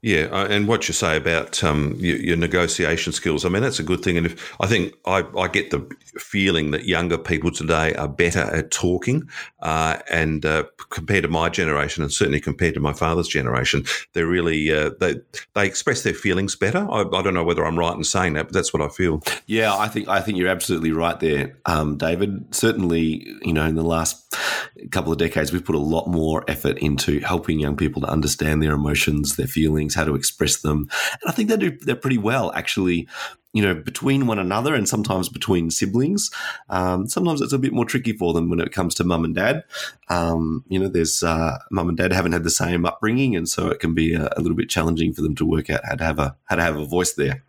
Yeah, 0.00 0.28
uh, 0.30 0.46
and 0.48 0.68
what 0.68 0.86
you 0.86 0.94
say 0.94 1.16
about 1.16 1.64
um, 1.64 1.96
your, 1.98 2.18
your, 2.18 2.36
negotiation 2.36 3.12
skills, 3.12 3.44
I 3.44 3.48
mean, 3.48 3.62
that's 3.62 3.80
a 3.80 3.82
good 3.82 4.00
thing. 4.00 4.16
And 4.16 4.26
if 4.26 4.56
I 4.60 4.68
think 4.68 4.94
I, 5.06 5.24
I 5.36 5.48
get 5.48 5.72
the 5.72 5.90
feeling 6.20 6.70
that 6.70 6.84
younger 6.84 7.18
people 7.18 7.50
today 7.50 7.94
are 7.94 8.06
better 8.06 8.42
at 8.42 8.70
talking, 8.70 9.28
uh, 9.60 9.98
and 10.08 10.46
uh, 10.46 10.64
compared 10.90 11.24
to 11.24 11.28
my 11.28 11.48
generation, 11.48 12.04
and 12.04 12.12
certainly 12.12 12.40
compared 12.40 12.74
to 12.74 12.80
my 12.80 12.92
father's 12.92 13.26
generation, 13.26 13.84
they're 14.12 14.28
really 14.28 14.70
uh, 14.70 14.90
they 15.00 15.16
they 15.54 15.66
express 15.66 16.04
their 16.04 16.14
feelings 16.14 16.54
better. 16.54 16.86
I, 16.88 17.00
I, 17.00 17.22
don't 17.22 17.34
know 17.34 17.42
whether 17.42 17.66
I'm 17.66 17.78
right 17.78 17.96
in 17.96 18.04
saying 18.04 18.34
that, 18.34 18.44
but 18.44 18.52
that's 18.52 18.72
what 18.72 18.82
I 18.82 18.88
feel. 18.88 19.20
Yeah, 19.46 19.74
I 19.76 19.88
think 19.88 20.06
I 20.06 20.20
think 20.20 20.38
you're 20.38 20.46
absolutely 20.46 20.92
right 20.92 21.18
there, 21.18 21.58
um, 21.66 21.96
David. 21.96 22.54
Certainly, 22.54 23.26
you 23.42 23.52
know, 23.52 23.64
in 23.64 23.74
the 23.74 23.82
last 23.82 24.27
couple 24.90 25.12
of 25.12 25.18
decades, 25.18 25.52
we've 25.52 25.64
put 25.64 25.74
a 25.74 25.78
lot 25.78 26.06
more 26.06 26.44
effort 26.48 26.78
into 26.78 27.20
helping 27.20 27.58
young 27.58 27.76
people 27.76 28.02
to 28.02 28.08
understand 28.08 28.62
their 28.62 28.72
emotions, 28.72 29.36
their 29.36 29.46
feelings, 29.46 29.94
how 29.94 30.04
to 30.04 30.14
express 30.14 30.58
them. 30.58 30.88
And 31.22 31.28
I 31.28 31.32
think 31.32 31.48
they 31.48 31.56
do 31.56 31.70
they're 31.70 31.96
pretty 31.96 32.18
well 32.18 32.52
actually. 32.52 33.08
You 33.54 33.62
know, 33.62 33.74
between 33.74 34.26
one 34.26 34.38
another 34.38 34.74
and 34.74 34.86
sometimes 34.86 35.30
between 35.30 35.70
siblings. 35.70 36.30
Um, 36.68 37.08
sometimes 37.08 37.40
it's 37.40 37.54
a 37.54 37.58
bit 37.58 37.72
more 37.72 37.86
tricky 37.86 38.12
for 38.12 38.34
them 38.34 38.50
when 38.50 38.60
it 38.60 38.72
comes 38.72 38.94
to 38.96 39.04
mum 39.04 39.24
and 39.24 39.34
dad. 39.34 39.64
Um, 40.10 40.64
you 40.68 40.78
know, 40.78 40.86
there's 40.86 41.22
uh, 41.22 41.56
mum 41.70 41.88
and 41.88 41.96
dad 41.96 42.12
haven't 42.12 42.32
had 42.32 42.44
the 42.44 42.50
same 42.50 42.84
upbringing, 42.84 43.34
and 43.34 43.48
so 43.48 43.68
it 43.68 43.80
can 43.80 43.94
be 43.94 44.12
a, 44.14 44.28
a 44.36 44.42
little 44.42 44.54
bit 44.54 44.68
challenging 44.68 45.14
for 45.14 45.22
them 45.22 45.34
to 45.36 45.46
work 45.46 45.70
out 45.70 45.80
how 45.84 45.94
to 45.94 46.04
have 46.04 46.18
a 46.18 46.36
how 46.44 46.56
to 46.56 46.62
have 46.62 46.76
a 46.76 46.84
voice 46.84 47.14
there. 47.14 47.42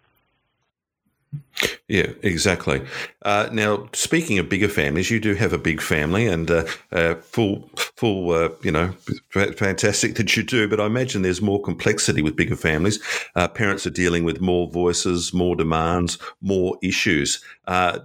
Yeah, 1.87 2.11
exactly. 2.21 2.85
Uh, 3.23 3.49
now, 3.51 3.89
speaking 3.93 4.39
of 4.39 4.47
bigger 4.47 4.69
families, 4.69 5.11
you 5.11 5.19
do 5.19 5.33
have 5.33 5.53
a 5.53 5.57
big 5.57 5.81
family, 5.81 6.27
and 6.27 6.49
uh, 6.49 6.65
uh, 6.91 7.15
full, 7.15 7.69
full, 7.75 8.31
uh, 8.31 8.49
you 8.61 8.71
know, 8.71 8.93
fantastic 9.31 10.15
that 10.15 10.37
you 10.37 10.43
do. 10.43 10.67
But 10.67 10.79
I 10.79 10.85
imagine 10.85 11.21
there's 11.21 11.41
more 11.41 11.61
complexity 11.61 12.21
with 12.21 12.35
bigger 12.35 12.55
families. 12.55 12.99
Uh, 13.35 13.47
parents 13.47 13.85
are 13.85 13.91
dealing 13.91 14.23
with 14.23 14.39
more 14.39 14.69
voices, 14.69 15.33
more 15.33 15.55
demands, 15.55 16.17
more 16.41 16.77
issues. 16.81 17.43
Uh, 17.67 17.99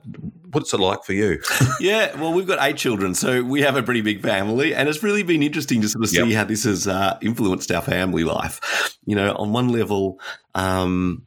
what's 0.50 0.74
it 0.74 0.80
like 0.80 1.04
for 1.04 1.12
you? 1.12 1.40
yeah, 1.80 2.18
well, 2.20 2.32
we've 2.32 2.46
got 2.46 2.58
eight 2.66 2.76
children, 2.76 3.14
so 3.14 3.42
we 3.42 3.60
have 3.62 3.76
a 3.76 3.82
pretty 3.82 4.00
big 4.00 4.22
family, 4.22 4.74
and 4.74 4.88
it's 4.88 5.02
really 5.02 5.22
been 5.22 5.42
interesting 5.42 5.80
to 5.82 5.88
sort 5.88 6.04
of 6.04 6.10
see 6.10 6.24
yep. 6.24 6.36
how 6.38 6.44
this 6.44 6.64
has 6.64 6.88
influenced 7.20 7.70
our 7.70 7.82
family 7.82 8.24
life. 8.24 8.98
You 9.06 9.14
know, 9.14 9.34
on 9.36 9.52
one 9.52 9.68
level. 9.68 10.18
Um, 10.54 11.26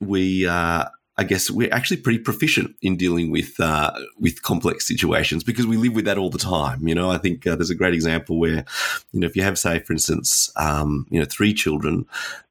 we 0.00 0.46
uh, 0.46 0.84
I 1.18 1.24
guess 1.24 1.50
we're 1.50 1.72
actually 1.72 1.98
pretty 1.98 2.18
proficient 2.18 2.76
in 2.82 2.96
dealing 2.96 3.30
with 3.30 3.58
uh, 3.58 3.92
with 4.18 4.42
complex 4.42 4.86
situations 4.86 5.44
because 5.44 5.66
we 5.66 5.76
live 5.76 5.94
with 5.94 6.04
that 6.04 6.18
all 6.18 6.30
the 6.30 6.38
time. 6.38 6.86
You 6.86 6.94
know, 6.94 7.10
I 7.10 7.18
think 7.18 7.46
uh, 7.46 7.56
there's 7.56 7.70
a 7.70 7.74
great 7.74 7.94
example 7.94 8.38
where, 8.38 8.64
you 9.12 9.20
know, 9.20 9.26
if 9.26 9.34
you 9.34 9.42
have, 9.42 9.58
say, 9.58 9.78
for 9.78 9.94
instance, 9.94 10.50
um, 10.56 11.06
you 11.10 11.18
know, 11.18 11.26
three 11.26 11.54
children, 11.54 12.06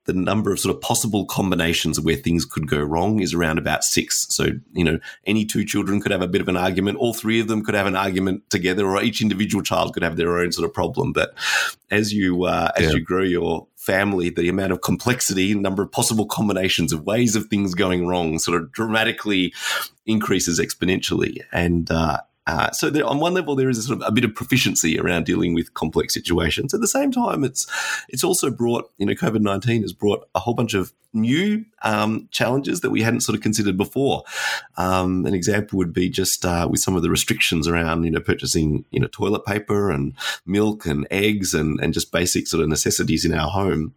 the 0.06 0.14
number 0.14 0.52
of 0.52 0.60
sort 0.60 0.74
of 0.76 0.82
possible 0.82 1.26
combinations 1.26 2.00
where 2.00 2.16
things 2.16 2.46
could 2.46 2.68
go 2.68 2.80
wrong 2.80 3.20
is 3.20 3.34
around 3.34 3.58
about 3.58 3.84
six. 3.84 4.28
So, 4.30 4.50
you 4.72 4.84
know, 4.84 5.00
any 5.26 5.46
two 5.46 5.66
children 5.66 6.00
could 6.00 6.12
have 6.12 6.22
a 6.22 6.28
bit 6.28 6.42
of 6.42 6.48
an 6.48 6.58
argument. 6.58 7.00
All 7.00 7.14
three 7.14 7.40
of 7.40 7.48
them 7.48 7.64
could 7.64 7.76
have 7.76 7.88
an 7.88 7.96
argument 7.96 8.50
together, 8.50 8.86
or 8.86 9.02
each 9.02 9.22
individual 9.22 9.64
child 9.64 9.94
could 9.94 10.04
have 10.04 10.16
their 10.16 10.38
own 10.38 10.52
sort 10.52 10.68
of 10.68 10.74
problem. 10.74 11.12
But 11.12 11.36
as 11.92 12.14
you 12.14 12.44
uh, 12.44 12.72
as 12.78 12.86
yeah. 12.86 12.92
you 12.92 13.02
grow 13.02 13.24
your 13.24 13.68
family, 13.76 14.30
the 14.30 14.50
amount 14.50 14.72
of 14.72 14.82
complexity, 14.82 15.54
number 15.54 15.84
of 15.84 15.92
possible 15.92 16.26
combinations 16.26 16.94
of 16.94 17.06
ways 17.06 17.36
of 17.36 17.46
things 17.48 17.76
going 17.76 18.08
wrong, 18.08 18.40
sort 18.40 18.62
of 18.62 18.72
dramatically 18.72 19.54
increases 20.06 20.60
exponentially. 20.60 21.42
And 21.52 21.90
uh, 21.92 22.22
uh, 22.48 22.70
so 22.72 22.90
there, 22.92 23.06
on 23.06 23.20
one 23.20 23.34
level, 23.34 23.56
there 23.56 23.70
is 23.70 23.80
a 23.80 23.82
sort 23.82 24.02
of 24.02 24.08
a 24.08 24.12
bit 24.12 24.24
of 24.24 24.36
proficiency 24.36 25.00
around 25.00 25.26
dealing 25.26 25.56
with 25.56 25.74
complex 25.74 26.14
situations. 26.14 26.74
At 26.74 26.82
the 26.82 26.88
same 26.88 27.12
time, 27.12 27.44
it's 27.44 27.66
it's 28.08 28.24
also 28.24 28.52
brought 28.52 28.92
you 28.98 29.06
know 29.06 29.14
COVID 29.14 29.42
nineteen 29.42 29.82
has 29.82 29.94
brought 29.94 30.28
a 30.36 30.40
whole 30.40 30.54
bunch 30.54 30.76
of 30.76 30.94
new 31.12 31.66
um, 31.82 32.28
challenges 32.30 32.82
that 32.82 32.92
we 32.92 33.02
hadn't 33.02 33.22
sort 33.22 33.36
of 33.36 33.42
considered 33.42 33.78
before. 33.78 34.24
Um, 34.78 35.26
an 35.26 35.34
example 35.34 35.78
would 35.78 35.94
be 35.94 36.08
just 36.08 36.46
uh, 36.46 36.68
with 36.70 36.82
some 36.82 36.96
of 36.96 37.02
the 37.02 37.10
restrictions 37.10 37.68
around 37.68 38.04
you 38.04 38.12
know 38.12 38.20
purchasing 38.20 38.86
you 38.92 39.00
know 39.00 39.08
toilet 39.08 39.46
paper 39.46 39.90
and 39.90 40.14
milk 40.46 40.86
and 40.86 41.08
eggs 41.10 41.56
and 41.56 41.80
and 41.80 41.96
just 41.96 42.12
basic 42.12 42.46
sort 42.46 42.62
of 42.62 42.70
necessities 42.70 43.26
in 43.26 43.34
our 43.34 43.50
home. 43.50 43.96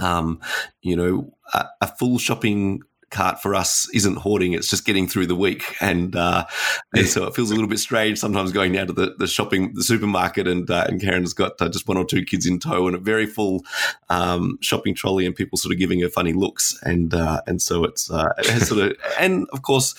Um, 0.00 0.40
you 0.82 0.96
know, 0.96 1.32
a, 1.52 1.66
a 1.82 1.86
full 1.86 2.18
shopping 2.18 2.82
cart 3.10 3.40
for 3.40 3.54
us 3.54 3.88
isn't 3.94 4.16
hoarding; 4.16 4.52
it's 4.52 4.68
just 4.68 4.84
getting 4.84 5.06
through 5.08 5.26
the 5.26 5.36
week, 5.36 5.76
and 5.80 6.14
uh, 6.16 6.46
and 6.94 7.06
so 7.06 7.26
it 7.26 7.34
feels 7.34 7.50
a 7.50 7.54
little 7.54 7.68
bit 7.68 7.78
strange 7.78 8.18
sometimes 8.18 8.52
going 8.52 8.72
down 8.72 8.86
to 8.88 8.92
the, 8.92 9.14
the 9.18 9.26
shopping 9.26 9.74
the 9.74 9.82
supermarket, 9.82 10.46
and 10.48 10.70
uh, 10.70 10.84
and 10.88 11.00
Karen's 11.00 11.32
got 11.32 11.60
uh, 11.60 11.68
just 11.68 11.88
one 11.88 11.96
or 11.96 12.04
two 12.04 12.24
kids 12.24 12.46
in 12.46 12.58
tow 12.58 12.86
and 12.86 12.96
a 12.96 13.00
very 13.00 13.26
full 13.26 13.64
um, 14.10 14.58
shopping 14.60 14.94
trolley, 14.94 15.26
and 15.26 15.34
people 15.34 15.58
sort 15.58 15.72
of 15.72 15.78
giving 15.78 16.00
her 16.00 16.08
funny 16.08 16.32
looks, 16.32 16.78
and 16.82 17.14
uh, 17.14 17.40
and 17.46 17.62
so 17.62 17.84
it's 17.84 18.10
uh, 18.10 18.32
it 18.38 18.46
has 18.46 18.68
sort 18.68 18.80
of 18.80 18.96
and 19.18 19.46
of 19.52 19.62
course 19.62 19.94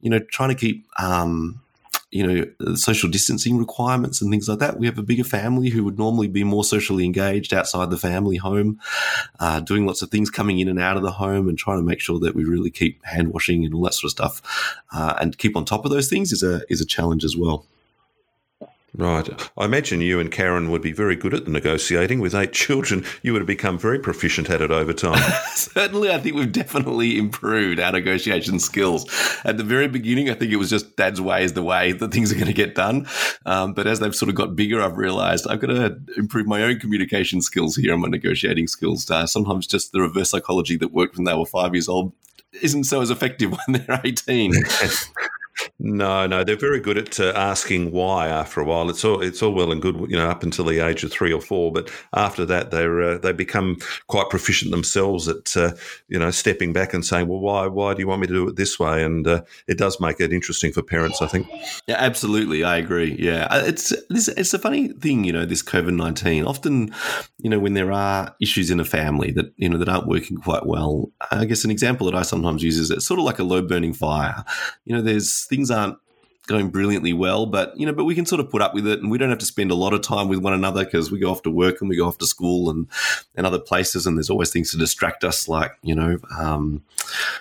you 0.00 0.10
know 0.10 0.18
trying 0.18 0.50
to 0.50 0.54
keep 0.54 0.86
um, 0.98 1.60
you 2.12 2.26
know, 2.26 2.74
social 2.76 3.08
distancing 3.08 3.56
requirements 3.56 4.20
and 4.20 4.30
things 4.30 4.46
like 4.46 4.58
that. 4.58 4.78
We 4.78 4.86
have 4.86 4.98
a 4.98 5.02
bigger 5.02 5.24
family 5.24 5.70
who 5.70 5.82
would 5.84 5.98
normally 5.98 6.28
be 6.28 6.44
more 6.44 6.62
socially 6.62 7.06
engaged 7.06 7.54
outside 7.54 7.88
the 7.88 7.96
family 7.96 8.36
home, 8.36 8.78
uh, 9.40 9.60
doing 9.60 9.86
lots 9.86 10.02
of 10.02 10.10
things, 10.10 10.28
coming 10.28 10.60
in 10.60 10.68
and 10.68 10.78
out 10.78 10.98
of 10.98 11.02
the 11.02 11.12
home, 11.12 11.48
and 11.48 11.56
trying 11.56 11.78
to 11.78 11.82
make 11.82 12.00
sure 12.00 12.20
that 12.20 12.34
we 12.34 12.44
really 12.44 12.70
keep 12.70 13.02
hand 13.04 13.32
washing 13.32 13.64
and 13.64 13.74
all 13.74 13.82
that 13.82 13.94
sort 13.94 14.04
of 14.04 14.10
stuff, 14.10 14.76
uh, 14.92 15.14
and 15.20 15.38
keep 15.38 15.56
on 15.56 15.64
top 15.64 15.86
of 15.86 15.90
those 15.90 16.08
things 16.08 16.32
is 16.32 16.42
a 16.42 16.62
is 16.68 16.82
a 16.82 16.86
challenge 16.86 17.24
as 17.24 17.36
well. 17.36 17.66
Right. 18.94 19.26
I 19.56 19.64
imagine 19.64 20.02
you 20.02 20.20
and 20.20 20.30
Karen 20.30 20.70
would 20.70 20.82
be 20.82 20.92
very 20.92 21.16
good 21.16 21.32
at 21.32 21.46
the 21.46 21.50
negotiating. 21.50 22.20
With 22.20 22.34
eight 22.34 22.52
children, 22.52 23.06
you 23.22 23.32
would 23.32 23.40
have 23.40 23.46
become 23.46 23.78
very 23.78 23.98
proficient 23.98 24.50
at 24.50 24.60
it 24.60 24.70
over 24.70 24.92
time. 24.92 25.32
Certainly, 25.54 26.10
I 26.12 26.18
think 26.18 26.36
we've 26.36 26.52
definitely 26.52 27.16
improved 27.16 27.80
our 27.80 27.92
negotiation 27.92 28.58
skills. 28.58 29.06
At 29.44 29.56
the 29.56 29.64
very 29.64 29.88
beginning, 29.88 30.28
I 30.28 30.34
think 30.34 30.52
it 30.52 30.56
was 30.56 30.68
just 30.68 30.94
dad's 30.96 31.22
way 31.22 31.42
is 31.42 31.54
the 31.54 31.62
way 31.62 31.92
that 31.92 32.12
things 32.12 32.30
are 32.32 32.34
going 32.34 32.48
to 32.48 32.52
get 32.52 32.74
done. 32.74 33.06
Um, 33.46 33.72
but 33.72 33.86
as 33.86 34.00
they've 34.00 34.14
sort 34.14 34.28
of 34.28 34.34
got 34.34 34.56
bigger, 34.56 34.82
I've 34.82 34.98
realized 34.98 35.46
I've 35.48 35.60
got 35.60 35.68
to 35.68 35.98
improve 36.18 36.46
my 36.46 36.62
own 36.62 36.78
communication 36.78 37.40
skills 37.40 37.76
here 37.76 37.94
and 37.94 38.02
my 38.02 38.08
negotiating 38.08 38.66
skills. 38.66 39.10
Uh, 39.10 39.26
sometimes 39.26 39.66
just 39.66 39.92
the 39.92 40.02
reverse 40.02 40.28
psychology 40.28 40.76
that 40.76 40.92
worked 40.92 41.16
when 41.16 41.24
they 41.24 41.34
were 41.34 41.46
five 41.46 41.74
years 41.74 41.88
old 41.88 42.12
isn't 42.60 42.84
so 42.84 43.00
as 43.00 43.10
effective 43.10 43.52
when 43.66 43.80
they're 43.86 44.00
18. 44.04 44.52
No, 45.78 46.26
no, 46.26 46.44
they're 46.44 46.56
very 46.56 46.80
good 46.80 46.98
at 46.98 47.20
uh, 47.20 47.32
asking 47.34 47.92
why. 47.92 48.28
After 48.28 48.60
a 48.60 48.64
while, 48.64 48.88
it's 48.88 49.04
all 49.04 49.20
it's 49.20 49.42
all 49.42 49.52
well 49.52 49.72
and 49.72 49.82
good, 49.82 49.96
you 50.08 50.16
know, 50.16 50.28
up 50.28 50.42
until 50.42 50.64
the 50.64 50.80
age 50.80 51.04
of 51.04 51.12
three 51.12 51.32
or 51.32 51.40
four. 51.40 51.72
But 51.72 51.90
after 52.14 52.44
that, 52.46 52.70
they're 52.70 53.02
uh, 53.02 53.18
they 53.18 53.32
become 53.32 53.76
quite 54.06 54.30
proficient 54.30 54.70
themselves 54.70 55.28
at 55.28 55.56
uh, 55.56 55.72
you 56.08 56.18
know 56.18 56.30
stepping 56.30 56.72
back 56.72 56.94
and 56.94 57.04
saying, 57.04 57.28
"Well, 57.28 57.40
why 57.40 57.66
why 57.66 57.94
do 57.94 58.00
you 58.00 58.08
want 58.08 58.20
me 58.20 58.26
to 58.28 58.32
do 58.32 58.48
it 58.48 58.56
this 58.56 58.78
way?" 58.78 59.04
And 59.04 59.26
uh, 59.26 59.42
it 59.66 59.78
does 59.78 60.00
make 60.00 60.20
it 60.20 60.32
interesting 60.32 60.72
for 60.72 60.82
parents, 60.82 61.20
I 61.20 61.26
think. 61.26 61.46
Yeah, 61.86 61.96
absolutely, 61.98 62.64
I 62.64 62.76
agree. 62.76 63.16
Yeah, 63.18 63.46
uh, 63.50 63.62
it's 63.64 63.92
this, 64.08 64.28
it's 64.28 64.54
a 64.54 64.58
funny 64.58 64.88
thing, 64.88 65.24
you 65.24 65.32
know, 65.32 65.44
this 65.44 65.62
COVID 65.62 65.94
nineteen. 65.94 66.44
Often, 66.44 66.94
you 67.38 67.50
know, 67.50 67.58
when 67.58 67.74
there 67.74 67.92
are 67.92 68.34
issues 68.40 68.70
in 68.70 68.80
a 68.80 68.84
family 68.84 69.32
that 69.32 69.52
you 69.56 69.68
know 69.68 69.78
that 69.78 69.88
aren't 69.88 70.06
working 70.06 70.38
quite 70.38 70.66
well, 70.66 71.10
I 71.30 71.44
guess 71.44 71.64
an 71.64 71.70
example 71.70 72.06
that 72.06 72.16
I 72.16 72.22
sometimes 72.22 72.62
use 72.62 72.78
is 72.78 72.90
it's 72.90 73.06
sort 73.06 73.20
of 73.20 73.26
like 73.26 73.38
a 73.38 73.44
low 73.44 73.62
burning 73.62 73.92
fire. 73.92 74.44
You 74.84 74.96
know, 74.96 75.02
there's 75.02 75.41
things 75.46 75.70
aren't 75.70 75.98
going 76.46 76.70
brilliantly 76.70 77.12
well, 77.12 77.46
but 77.46 77.78
you 77.78 77.86
know, 77.86 77.92
but 77.92 78.04
we 78.04 78.14
can 78.14 78.26
sort 78.26 78.40
of 78.40 78.50
put 78.50 78.62
up 78.62 78.74
with 78.74 78.86
it, 78.86 79.00
and 79.00 79.10
we 79.10 79.18
don't 79.18 79.30
have 79.30 79.38
to 79.38 79.46
spend 79.46 79.70
a 79.70 79.76
lot 79.76 79.94
of 79.94 80.02
time 80.02 80.28
with 80.28 80.40
one 80.40 80.52
another 80.52 80.84
because 80.84 81.10
we 81.10 81.18
go 81.18 81.30
off 81.30 81.42
to 81.42 81.50
work 81.50 81.80
and 81.80 81.88
we 81.88 81.96
go 81.96 82.06
off 82.06 82.18
to 82.18 82.26
school 82.26 82.68
and 82.68 82.88
and 83.36 83.46
other 83.46 83.58
places, 83.58 84.06
and 84.06 84.18
there's 84.18 84.30
always 84.30 84.50
things 84.50 84.70
to 84.72 84.76
distract 84.76 85.24
us, 85.24 85.48
like 85.48 85.72
you 85.82 85.94
know, 85.94 86.18
um, 86.36 86.82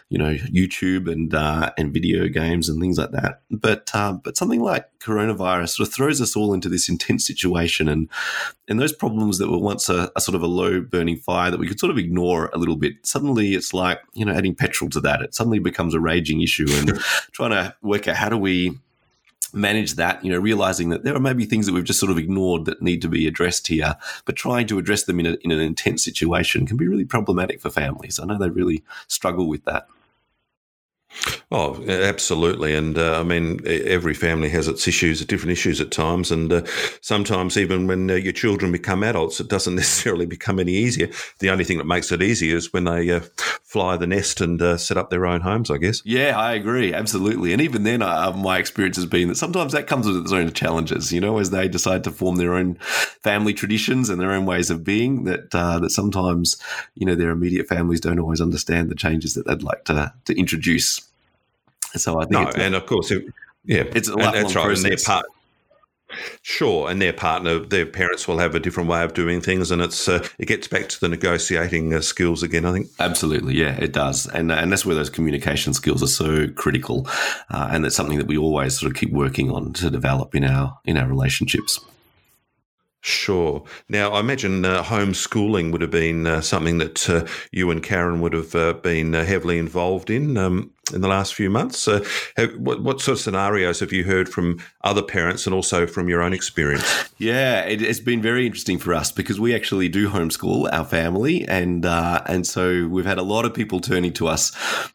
you 0.10 0.18
know, 0.18 0.34
YouTube 0.36 1.12
and 1.12 1.34
uh, 1.34 1.72
and 1.78 1.94
video 1.94 2.28
games 2.28 2.70
and 2.70 2.80
things 2.80 2.98
like 2.98 3.12
that. 3.12 3.42
But 3.50 3.90
uh, 3.94 4.14
but 4.14 4.38
something 4.38 4.62
like 4.62 4.88
coronavirus 5.00 5.70
sort 5.70 5.88
of 5.88 5.94
throws 5.94 6.22
us 6.22 6.36
all 6.36 6.54
into 6.54 6.70
this 6.70 6.88
intense 6.88 7.26
situation, 7.26 7.88
and 7.88 8.08
and 8.72 8.80
those 8.80 8.94
problems 8.94 9.38
that 9.38 9.52
were 9.52 9.58
once 9.58 9.90
a, 9.90 10.12
a 10.16 10.22
sort 10.22 10.36
of 10.36 10.42
a 10.42 10.48
low 10.48 10.82
burning 10.82 11.18
fire 11.18 11.52
that 11.52 11.60
we 11.60 11.68
could 11.68 11.80
sort 11.80 11.92
of 11.92 11.98
ignore 11.98 12.50
a 12.54 12.58
little 12.58 12.78
bit, 12.78 12.94
suddenly 13.04 13.54
it's 13.54 13.74
like 13.74 14.00
you 14.14 14.26
know 14.26 14.34
adding 14.34 14.56
petrol 14.56 14.90
to 14.92 15.02
that. 15.02 15.22
It 15.22 15.36
suddenly 15.36 15.60
becomes 15.60 15.94
a 15.94 16.00
raging 16.00 16.42
issue, 16.42 16.68
and 16.70 16.98
trying 17.34 17.52
to 17.52 17.76
work 17.82 18.08
out 18.08 18.16
how 18.16 18.30
do 18.30 18.38
we 18.38 18.80
manage 19.54 19.96
that, 19.96 20.24
you 20.24 20.32
know, 20.32 20.40
realizing 20.40 20.90
that 20.90 21.04
there 21.04 21.14
are 21.14 21.20
maybe 21.20 21.44
things 21.44 21.66
that 21.66 21.74
we've 21.74 21.84
just 21.84 22.00
sort 22.00 22.12
of 22.12 22.18
ignored 22.18 22.64
that 22.64 22.82
need 22.82 23.02
to 23.02 23.10
be 23.10 23.28
addressed 23.28 23.68
here, 23.68 23.96
but 24.24 24.38
trying 24.38 24.66
to 24.68 24.80
address 24.80 25.04
them 25.04 25.20
in, 25.20 25.26
a, 25.26 25.38
in 25.42 25.52
an 25.52 25.60
intense 25.60 26.04
situation 26.04 26.66
can 26.66 26.78
be 26.78 26.88
really 26.88 27.04
problematic 27.04 27.60
for 27.60 27.70
families. 27.70 28.18
I 28.18 28.26
know 28.26 28.38
they 28.38 28.50
really 28.50 28.82
struggle 29.08 29.50
with 29.50 29.66
that. 29.66 29.88
Oh, 31.54 31.84
absolutely. 31.88 32.74
And 32.74 32.98
uh, 32.98 33.20
I 33.20 33.24
mean, 33.24 33.60
every 33.66 34.14
family 34.14 34.48
has 34.50 34.70
its 34.70 34.88
issues, 34.88 35.24
different 35.26 35.52
issues 35.52 35.82
at 35.82 35.92
times. 35.92 36.32
And 36.32 36.52
uh, 36.52 36.66
sometimes, 37.02 37.58
even 37.58 37.88
when 37.88 38.10
uh, 38.10 38.16
your 38.16 38.32
children 38.32 38.72
become 38.72 39.04
adults, 39.04 39.42
it 39.42 39.50
doesn't 39.50 39.76
necessarily 39.82 40.26
become 40.26 40.60
any 40.60 40.72
easier. 40.72 41.10
The 41.40 41.50
only 41.50 41.66
thing 41.66 41.78
that 41.78 41.86
makes 41.86 42.12
it 42.12 42.22
easier 42.22 42.56
is 42.56 42.72
when 42.72 42.86
they 42.86 43.10
uh, 43.10 43.20
fly 43.64 43.98
the 43.98 44.08
nest 44.08 44.40
and 44.40 44.62
uh, 44.62 44.78
set 44.78 44.96
up 44.96 45.10
their 45.10 45.26
own 45.26 45.42
homes, 45.42 45.70
I 45.70 45.78
guess. 45.78 46.02
Yeah, 46.06 46.40
I 46.40 46.54
agree. 46.54 46.94
Absolutely. 46.94 47.52
And 47.52 47.62
even 47.62 47.84
then, 47.84 48.02
uh, 48.02 48.32
my 48.32 48.58
experience 48.58 48.96
has 48.96 49.06
been 49.06 49.28
that 49.28 49.36
sometimes 49.36 49.74
that 49.74 49.88
comes 49.88 50.08
with 50.08 50.18
its 50.18 50.32
own 50.32 50.54
challenges, 50.54 51.12
you 51.12 51.20
know, 51.20 51.38
as 51.38 51.50
they 51.50 51.68
decide 51.68 52.06
to 52.06 52.12
form 52.12 52.38
their 52.38 52.54
own 52.54 52.76
family 53.22 53.54
traditions 53.54 54.10
and 54.10 54.22
their 54.22 54.32
own 54.32 54.46
ways 54.46 54.70
of 54.70 54.86
being, 54.86 55.26
that, 55.26 55.52
that 55.52 55.92
sometimes, 55.92 56.62
you 56.96 57.06
know, 57.06 57.16
their 57.16 57.32
immediate 57.32 57.68
families 57.68 58.00
don't 58.00 58.20
always 58.20 58.40
understand 58.40 58.90
the 58.90 58.96
changes 58.96 59.34
that 59.34 59.46
they'd 59.46 59.64
like 59.64 59.84
to, 59.86 60.14
to 60.26 60.34
introduce. 60.40 61.01
So 61.96 62.20
I 62.20 62.26
think 62.26 62.32
no, 62.32 62.50
and 62.56 62.76
of 62.76 62.86
course, 62.86 63.12
it, 63.12 63.26
yeah, 63.66 63.84
it's 63.96 64.08
a 64.08 64.16
lifelong 64.16 64.34
that's 64.34 64.56
right. 64.56 64.66
process. 64.66 64.84
And 64.84 64.92
their 64.92 65.06
part, 65.06 65.26
sure, 66.42 66.90
and 66.90 67.02
their 67.02 67.14
partner, 67.14 67.60
their 67.60 67.86
parents 67.86 68.28
will 68.28 68.38
have 68.40 68.56
a 68.56 68.60
different 68.60 68.90
way 68.90 69.04
of 69.04 69.14
doing 69.14 69.42
things, 69.42 69.72
and 69.72 69.82
it's 69.82 70.08
uh, 70.08 70.26
it 70.40 70.48
gets 70.48 70.68
back 70.68 70.90
to 70.90 71.00
the 71.00 71.10
negotiating 71.10 71.94
uh, 71.94 72.02
skills 72.02 72.44
again. 72.44 72.66
I 72.66 72.72
think 72.72 72.88
absolutely, 73.00 73.56
yeah, 73.56 73.76
it 73.80 73.94
does, 73.94 74.28
and 74.28 74.52
and 74.52 74.72
that's 74.72 74.86
where 74.86 74.96
those 74.96 75.10
communication 75.10 75.74
skills 75.74 76.02
are 76.02 76.08
so 76.08 76.48
critical, 76.50 77.08
uh, 77.50 77.70
and 77.72 77.84
that's 77.84 77.96
something 77.96 78.18
that 78.18 78.28
we 78.28 78.38
always 78.38 78.80
sort 78.80 78.92
of 78.92 78.98
keep 78.98 79.12
working 79.12 79.52
on 79.52 79.74
to 79.74 79.90
develop 79.90 80.34
in 80.34 80.44
our 80.44 80.80
in 80.86 80.98
our 80.98 81.08
relationships. 81.08 81.80
Sure. 83.04 83.64
Now, 83.90 84.12
I 84.12 84.20
imagine 84.20 84.64
uh, 84.64 84.84
homeschooling 84.84 85.72
would 85.72 85.82
have 85.82 85.90
been 85.90 86.28
uh, 86.28 86.42
something 86.42 86.78
that 86.78 87.10
uh, 87.10 87.26
you 87.52 87.72
and 87.72 87.82
Karen 87.82 88.22
would 88.22 88.34
have 88.34 88.54
uh, 88.54 88.74
been 88.74 89.16
uh, 89.16 89.26
heavily 89.26 89.58
involved 89.58 90.12
in. 90.12 90.38
Um, 90.38 90.72
in 90.94 91.02
the 91.02 91.08
last 91.08 91.34
few 91.34 91.50
months. 91.50 91.88
Uh, 91.88 92.04
have, 92.38 92.56
what, 92.58 92.84
what, 92.84 93.02
sort 93.02 93.18
of 93.18 93.22
scenarios 93.22 93.80
have 93.80 93.92
you 93.92 94.04
heard 94.04 94.30
from 94.30 94.60
other 94.84 95.02
parents 95.02 95.46
and 95.46 95.54
also 95.54 95.88
from 95.88 96.10
your 96.10 96.22
own 96.22 96.34
experience? 96.34 97.10
Yeah, 97.18 97.62
it, 97.62 97.82
has 97.82 98.00
been 98.00 98.22
very 98.22 98.46
interesting 98.46 98.78
for 98.78 98.94
us 98.94 99.12
because 99.12 99.40
we 99.40 99.56
actually 99.56 99.90
do 99.90 100.10
homeschool 100.10 100.72
our 100.72 100.86
family, 100.86 101.48
and 101.48 101.86
uh, 101.86 102.22
and 102.28 102.46
so 102.46 102.88
we've 102.88 103.06
had 103.06 103.18
a 103.18 103.24
lot 103.24 103.46
of 103.46 103.54
people 103.54 103.80
turning 103.80 104.14
to 104.14 104.28
us 104.28 104.52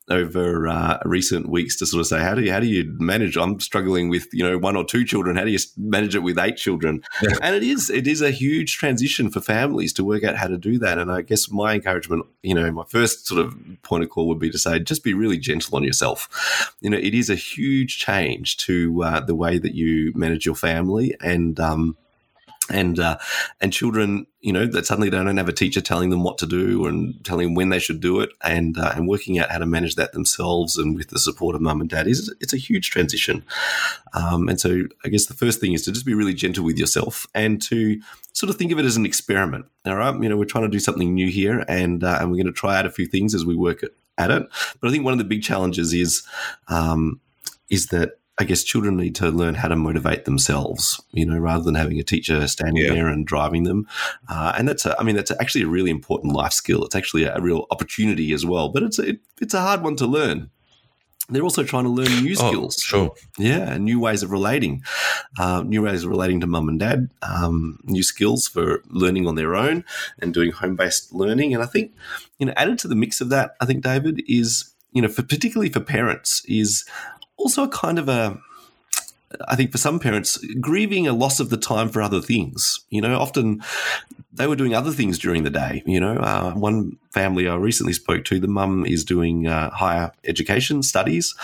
over 0.08 0.68
uh, 0.68 0.98
recent 1.04 1.48
weeks 1.48 1.76
to 1.76 1.86
sort 1.86 2.00
of 2.00 2.06
say, 2.06 2.20
how 2.20 2.34
do 2.34 2.42
you 2.42 2.52
how 2.52 2.60
do 2.60 2.66
you 2.66 2.94
manage? 2.98 3.36
I'm 3.36 3.60
struggling 3.60 4.08
with 4.08 4.26
you 4.32 4.44
know 4.44 4.58
one 4.58 4.76
or 4.76 4.84
two 4.84 5.04
children. 5.04 5.36
How 5.36 5.44
do 5.44 5.50
you 5.50 5.58
manage 5.76 6.14
it 6.14 6.20
with 6.20 6.38
eight 6.38 6.56
children? 6.56 7.02
Yeah. 7.22 7.36
And 7.42 7.54
it 7.54 7.62
is 7.62 7.90
it 7.90 8.06
is 8.06 8.22
a 8.22 8.30
huge 8.30 8.76
transition 8.76 9.30
for 9.30 9.40
families 9.40 9.92
to 9.94 10.04
work 10.04 10.24
out 10.24 10.36
how 10.36 10.48
to 10.48 10.58
do 10.58 10.78
that. 10.78 10.98
And 10.98 11.10
I 11.10 11.22
guess 11.22 11.50
my 11.50 11.74
encouragement, 11.74 12.26
you 12.42 12.54
know, 12.54 12.70
my 12.70 12.84
first 12.88 13.26
sort 13.26 13.44
of 13.44 13.54
point 13.82 14.04
of 14.04 14.10
call 14.10 14.28
would 14.28 14.38
be 14.38 14.50
to 14.50 14.58
say, 14.58 14.78
just 14.78 15.04
be 15.04 15.14
really 15.14 15.38
gentle 15.38 15.76
on 15.76 15.84
yourself. 15.86 16.74
You 16.80 16.90
know, 16.90 16.98
it 16.98 17.14
is 17.14 17.30
a 17.30 17.34
huge 17.34 17.98
change 17.98 18.56
to 18.58 19.02
uh, 19.02 19.20
the 19.20 19.34
way 19.34 19.58
that 19.58 19.74
you 19.74 20.12
manage 20.14 20.44
your 20.44 20.56
family 20.56 21.14
and. 21.20 21.58
Um, 21.60 21.96
and 22.70 22.98
uh, 22.98 23.18
and 23.60 23.72
children, 23.72 24.26
you 24.40 24.52
know, 24.52 24.66
that 24.66 24.86
suddenly 24.86 25.08
they 25.08 25.16
don't 25.16 25.36
have 25.36 25.48
a 25.48 25.52
teacher 25.52 25.80
telling 25.80 26.10
them 26.10 26.24
what 26.24 26.38
to 26.38 26.46
do 26.46 26.86
and 26.86 27.24
telling 27.24 27.48
them 27.48 27.54
when 27.54 27.68
they 27.68 27.78
should 27.78 28.00
do 28.00 28.20
it, 28.20 28.30
and 28.42 28.76
uh, 28.78 28.92
and 28.94 29.08
working 29.08 29.38
out 29.38 29.50
how 29.50 29.58
to 29.58 29.66
manage 29.66 29.94
that 29.96 30.12
themselves 30.12 30.76
and 30.76 30.96
with 30.96 31.08
the 31.08 31.18
support 31.18 31.54
of 31.54 31.60
mum 31.60 31.80
and 31.80 31.90
dad 31.90 32.06
is 32.06 32.34
it's 32.40 32.52
a 32.52 32.58
huge 32.58 32.90
transition. 32.90 33.44
Um, 34.14 34.48
and 34.48 34.60
so 34.60 34.82
I 35.04 35.08
guess 35.08 35.26
the 35.26 35.34
first 35.34 35.60
thing 35.60 35.72
is 35.72 35.84
to 35.84 35.92
just 35.92 36.06
be 36.06 36.14
really 36.14 36.34
gentle 36.34 36.64
with 36.64 36.78
yourself 36.78 37.26
and 37.34 37.62
to 37.62 38.00
sort 38.32 38.50
of 38.50 38.56
think 38.56 38.72
of 38.72 38.78
it 38.78 38.84
as 38.84 38.96
an 38.96 39.06
experiment. 39.06 39.66
All 39.84 39.96
right, 39.96 40.20
you 40.20 40.28
know, 40.28 40.36
we're 40.36 40.44
trying 40.44 40.64
to 40.64 40.70
do 40.70 40.80
something 40.80 41.14
new 41.14 41.30
here, 41.30 41.64
and 41.68 42.02
uh, 42.02 42.18
and 42.20 42.30
we're 42.30 42.42
going 42.42 42.46
to 42.46 42.52
try 42.52 42.78
out 42.78 42.86
a 42.86 42.90
few 42.90 43.06
things 43.06 43.34
as 43.34 43.44
we 43.44 43.54
work 43.54 43.84
at 44.18 44.30
it. 44.30 44.46
But 44.80 44.88
I 44.88 44.90
think 44.92 45.04
one 45.04 45.12
of 45.12 45.18
the 45.18 45.24
big 45.24 45.42
challenges 45.42 45.92
is 45.92 46.22
um, 46.68 47.20
is 47.68 47.88
that 47.88 48.18
I 48.38 48.44
guess 48.44 48.62
children 48.62 48.96
need 48.96 49.14
to 49.16 49.30
learn 49.30 49.54
how 49.54 49.68
to 49.68 49.76
motivate 49.76 50.26
themselves, 50.26 51.02
you 51.12 51.24
know, 51.24 51.38
rather 51.38 51.64
than 51.64 51.74
having 51.74 51.98
a 51.98 52.02
teacher 52.02 52.46
standing 52.48 52.84
yeah. 52.84 52.92
there 52.92 53.08
and 53.08 53.26
driving 53.26 53.64
them. 53.64 53.88
Uh, 54.28 54.52
and 54.58 54.68
that's, 54.68 54.84
a, 54.84 54.98
I 55.00 55.04
mean, 55.04 55.16
that's 55.16 55.30
actually 55.40 55.62
a 55.62 55.68
really 55.68 55.90
important 55.90 56.34
life 56.34 56.52
skill. 56.52 56.84
It's 56.84 56.94
actually 56.94 57.24
a, 57.24 57.40
real 57.40 57.66
opportunity 57.70 58.32
as 58.34 58.44
well, 58.44 58.68
but 58.68 58.82
it's 58.82 58.98
a, 58.98 59.08
it, 59.08 59.20
it's 59.40 59.54
a 59.54 59.60
hard 59.60 59.82
one 59.82 59.96
to 59.96 60.06
learn. 60.06 60.50
They're 61.28 61.42
also 61.42 61.64
trying 61.64 61.84
to 61.84 61.90
learn 61.90 62.22
new 62.22 62.36
oh, 62.38 62.48
skills. 62.48 62.76
Sure. 62.76 63.12
Yeah, 63.38 63.72
And 63.72 63.84
new 63.84 63.98
ways 63.98 64.22
of 64.22 64.30
relating, 64.30 64.82
uh, 65.38 65.62
new 65.62 65.82
ways 65.82 66.04
of 66.04 66.10
relating 66.10 66.40
to 66.40 66.46
mum 66.46 66.68
and 66.68 66.78
dad, 66.78 67.10
um, 67.22 67.80
new 67.84 68.02
skills 68.02 68.46
for 68.46 68.82
learning 68.88 69.26
on 69.26 69.34
their 69.34 69.54
own 69.54 69.84
and 70.20 70.32
doing 70.32 70.52
home 70.52 70.76
based 70.76 71.12
learning. 71.12 71.52
And 71.52 71.62
I 71.62 71.66
think, 71.66 71.92
you 72.38 72.46
know, 72.46 72.52
added 72.56 72.78
to 72.80 72.88
the 72.88 72.94
mix 72.94 73.20
of 73.20 73.28
that, 73.30 73.56
I 73.60 73.66
think, 73.66 73.82
David, 73.82 74.22
is, 74.28 74.72
you 74.92 75.02
know, 75.02 75.08
for 75.08 75.22
particularly 75.22 75.70
for 75.70 75.80
parents, 75.80 76.44
is 76.46 76.84
also 77.36 77.64
a 77.64 77.68
kind 77.68 77.98
of 77.98 78.08
a 78.08 78.38
I 79.48 79.56
think 79.56 79.72
for 79.72 79.78
some 79.78 79.98
parents, 79.98 80.38
grieving 80.60 81.06
a 81.06 81.12
loss 81.12 81.40
of 81.40 81.50
the 81.50 81.56
time 81.56 81.88
for 81.88 82.00
other 82.00 82.20
things. 82.20 82.80
You 82.90 83.00
know, 83.00 83.18
often 83.18 83.62
they 84.32 84.46
were 84.46 84.56
doing 84.56 84.74
other 84.74 84.92
things 84.92 85.18
during 85.18 85.42
the 85.42 85.50
day. 85.50 85.82
You 85.86 86.00
know, 86.00 86.16
uh, 86.16 86.52
one 86.52 86.96
family 87.10 87.48
I 87.48 87.56
recently 87.56 87.92
spoke 87.92 88.24
to, 88.26 88.38
the 88.38 88.48
mum 88.48 88.86
is 88.86 89.04
doing 89.04 89.46
uh, 89.46 89.70
higher 89.70 90.12
education 90.24 90.82
studies, 90.82 91.34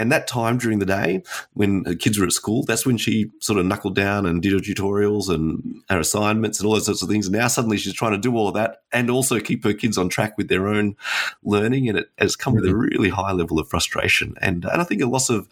and 0.00 0.10
that 0.10 0.26
time 0.26 0.56
during 0.56 0.78
the 0.78 0.86
day 0.86 1.22
when 1.52 1.84
her 1.84 1.94
kids 1.94 2.18
were 2.18 2.24
at 2.24 2.32
school, 2.32 2.64
that's 2.64 2.86
when 2.86 2.96
she 2.96 3.30
sort 3.38 3.58
of 3.58 3.66
knuckled 3.66 3.94
down 3.94 4.24
and 4.24 4.40
did 4.40 4.52
her 4.52 4.58
tutorials 4.58 5.28
and 5.28 5.82
her 5.90 6.00
assignments 6.00 6.58
and 6.58 6.66
all 6.66 6.72
those 6.72 6.86
sorts 6.86 7.02
of 7.02 7.08
things. 7.10 7.26
And 7.26 7.36
now 7.36 7.48
suddenly 7.48 7.76
she's 7.76 7.92
trying 7.92 8.12
to 8.12 8.18
do 8.18 8.34
all 8.34 8.48
of 8.48 8.54
that 8.54 8.80
and 8.92 9.10
also 9.10 9.38
keep 9.40 9.62
her 9.62 9.74
kids 9.74 9.98
on 9.98 10.08
track 10.08 10.38
with 10.38 10.48
their 10.48 10.68
own 10.68 10.96
learning. 11.44 11.86
And 11.90 11.98
it 11.98 12.10
has 12.16 12.34
come 12.34 12.54
mm-hmm. 12.54 12.62
with 12.62 12.70
a 12.70 12.72
mm-hmm. 12.72 12.96
really 12.96 13.08
high 13.10 13.32
level 13.32 13.58
of 13.58 13.68
frustration. 13.68 14.36
And, 14.40 14.64
and 14.64 14.80
I 14.80 14.84
think 14.84 15.02
a 15.02 15.06
loss 15.06 15.28
of 15.28 15.48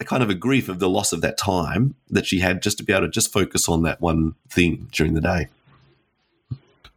a 0.00 0.04
kind 0.06 0.22
of 0.22 0.30
a 0.30 0.34
grief 0.34 0.70
of 0.70 0.78
the 0.78 0.88
loss 0.88 1.12
of 1.12 1.20
that 1.20 1.36
time 1.36 1.94
that 2.08 2.24
she 2.24 2.40
had 2.40 2.62
just 2.62 2.78
to 2.78 2.84
be 2.84 2.94
able 2.94 3.02
to 3.02 3.10
just 3.10 3.30
focus 3.30 3.68
on 3.68 3.82
that 3.82 4.00
one 4.00 4.34
thing 4.48 4.88
during 4.92 5.12
the 5.12 5.20
day. 5.20 5.48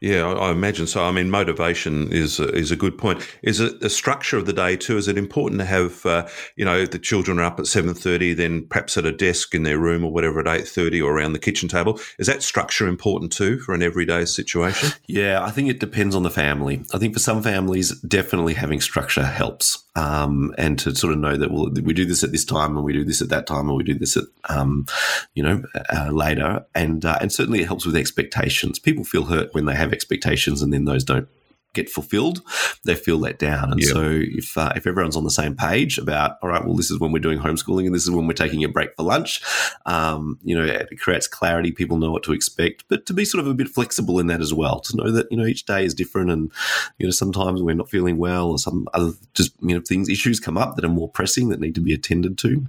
Yeah, 0.04 0.34
I, 0.34 0.52
imagine 0.52 0.86
so. 0.86 1.02
I 1.02 1.12
mean, 1.12 1.30
motivation 1.30 2.12
is 2.12 2.38
is 2.38 2.72
a 2.72 2.76
good 2.76 2.98
point. 2.98 3.26
Is 3.42 3.62
it 3.62 3.80
the 3.80 3.90
structure 3.90 4.38
of 4.38 4.46
the 4.46 4.52
day 4.52 4.76
too? 4.76 4.98
Is 4.98 5.08
it 5.08 5.18
important 5.18 5.62
to 5.62 5.66
have 5.66 6.06
uh, 6.06 6.28
you 6.58 6.66
know 6.66 6.86
the 6.86 7.00
children 7.00 7.40
are 7.40 7.44
up 7.44 7.58
at 7.58 7.68
seven 7.68 7.94
thirty, 7.94 8.34
then 8.34 8.68
perhaps 8.68 8.98
at 8.98 9.06
a 9.06 9.14
desk 9.14 9.56
in 9.56 9.64
their 9.64 9.78
room 9.78 10.04
or 10.04 10.12
whatever 10.12 10.42
at 10.42 10.48
eight 10.48 10.68
thirty 10.68 11.02
or 11.02 11.14
around 11.14 11.32
the 11.32 11.40
kitchen 11.40 11.70
table? 11.70 12.02
Is 12.20 12.28
that 12.28 12.44
structure 12.44 12.86
important 12.86 13.32
too 13.32 13.60
for 13.60 13.74
an 13.74 13.82
everyday 13.82 14.26
situation? 14.26 14.90
Yeah, 15.08 15.42
I 15.42 15.52
think 15.52 15.70
it 15.70 15.80
depends 15.80 16.16
on 16.16 16.24
the 16.24 16.30
family. 16.30 16.84
I 16.94 16.98
think 16.98 17.14
for 17.14 17.22
some 17.22 17.42
families, 17.42 17.98
definitely 18.02 18.56
having 18.56 18.82
structure 18.82 19.24
helps, 19.24 19.86
um, 19.96 20.54
and 20.58 20.78
to 20.80 20.94
sort 20.96 21.14
of 21.14 21.20
know 21.20 21.38
that 21.38 21.50
well, 21.50 21.70
we 21.82 21.94
do 21.94 22.04
this 22.04 22.26
at 22.26 22.34
this 22.34 22.44
time 22.44 22.76
and 22.76 22.86
we 22.86 22.92
do 22.92 23.06
this 23.06 23.22
at 23.22 23.30
that 23.30 23.48
time 23.48 23.70
and 23.70 23.78
we 23.78 23.86
do 23.86 23.98
this 23.98 24.18
at 24.18 24.26
um, 24.50 24.86
you 25.34 25.44
know 25.44 25.64
uh, 25.96 26.10
later, 26.12 26.66
and 26.76 27.06
uh, 27.06 27.18
and 27.22 27.32
certainly 27.32 27.62
it 27.62 27.68
helps 27.68 27.86
with 27.86 27.96
expectations. 27.96 28.80
People 28.80 29.06
feel 29.06 29.24
hurt 29.24 29.54
when 29.54 29.64
they 29.64 29.76
have 29.76 29.93
expectations 29.94 30.62
and 30.62 30.74
then 30.74 30.86
those 30.86 31.04
don't 31.04 31.28
get 31.74 31.90
fulfilled, 31.90 32.42
they 32.86 32.96
feel 32.96 33.18
let 33.18 33.40
down. 33.40 33.72
And 33.72 33.84
so 33.84 34.04
if 34.06 34.58
uh, 34.58 34.72
if 34.76 34.86
everyone's 34.88 35.18
on 35.18 35.24
the 35.24 35.32
same 35.32 35.56
page 35.56 35.98
about, 35.98 36.38
all 36.42 36.50
right, 36.50 36.64
well, 36.64 36.76
this 36.76 36.92
is 36.92 37.00
when 37.00 37.12
we're 37.12 37.20
doing 37.20 37.40
homeschooling 37.40 37.86
and 37.86 37.96
this 37.96 38.04
is 38.04 38.12
when 38.12 38.28
we're 38.28 38.34
taking 38.34 38.64
a 38.64 38.70
break 38.70 38.96
for 38.96 39.04
lunch, 39.04 39.42
um, 39.86 40.40
you 40.44 40.56
know, 40.56 40.64
it 40.64 41.00
creates 41.00 41.28
clarity. 41.28 41.72
People 41.72 41.98
know 41.98 42.12
what 42.12 42.24
to 42.24 42.34
expect, 42.34 42.84
but 42.88 43.06
to 43.08 43.14
be 43.14 43.26
sort 43.26 43.44
of 43.44 43.48
a 43.48 43.54
bit 43.54 43.68
flexible 43.68 44.20
in 44.20 44.28
that 44.28 44.42
as 44.42 44.54
well, 44.54 44.80
to 44.82 44.96
know 44.96 45.12
that 45.12 45.28
you 45.32 45.38
know 45.38 45.46
each 45.46 45.66
day 45.66 45.84
is 45.84 45.94
different, 45.94 46.30
and 46.30 46.52
you 47.00 47.08
know 47.08 47.12
sometimes 47.12 47.62
we're 47.62 47.76
not 47.76 47.90
feeling 47.90 48.18
well, 48.18 48.52
or 48.52 48.60
some 48.60 48.88
other 48.94 49.14
just 49.34 49.54
you 49.62 49.76
know 49.76 49.82
things 49.82 50.10
issues 50.10 50.40
come 50.40 50.58
up 50.58 50.76
that 50.76 50.86
are 50.86 50.90
more 50.90 51.10
pressing 51.10 51.50
that 51.50 51.60
need 51.60 51.76
to 51.76 51.82
be 51.82 51.94
attended 51.94 52.38
to 52.38 52.66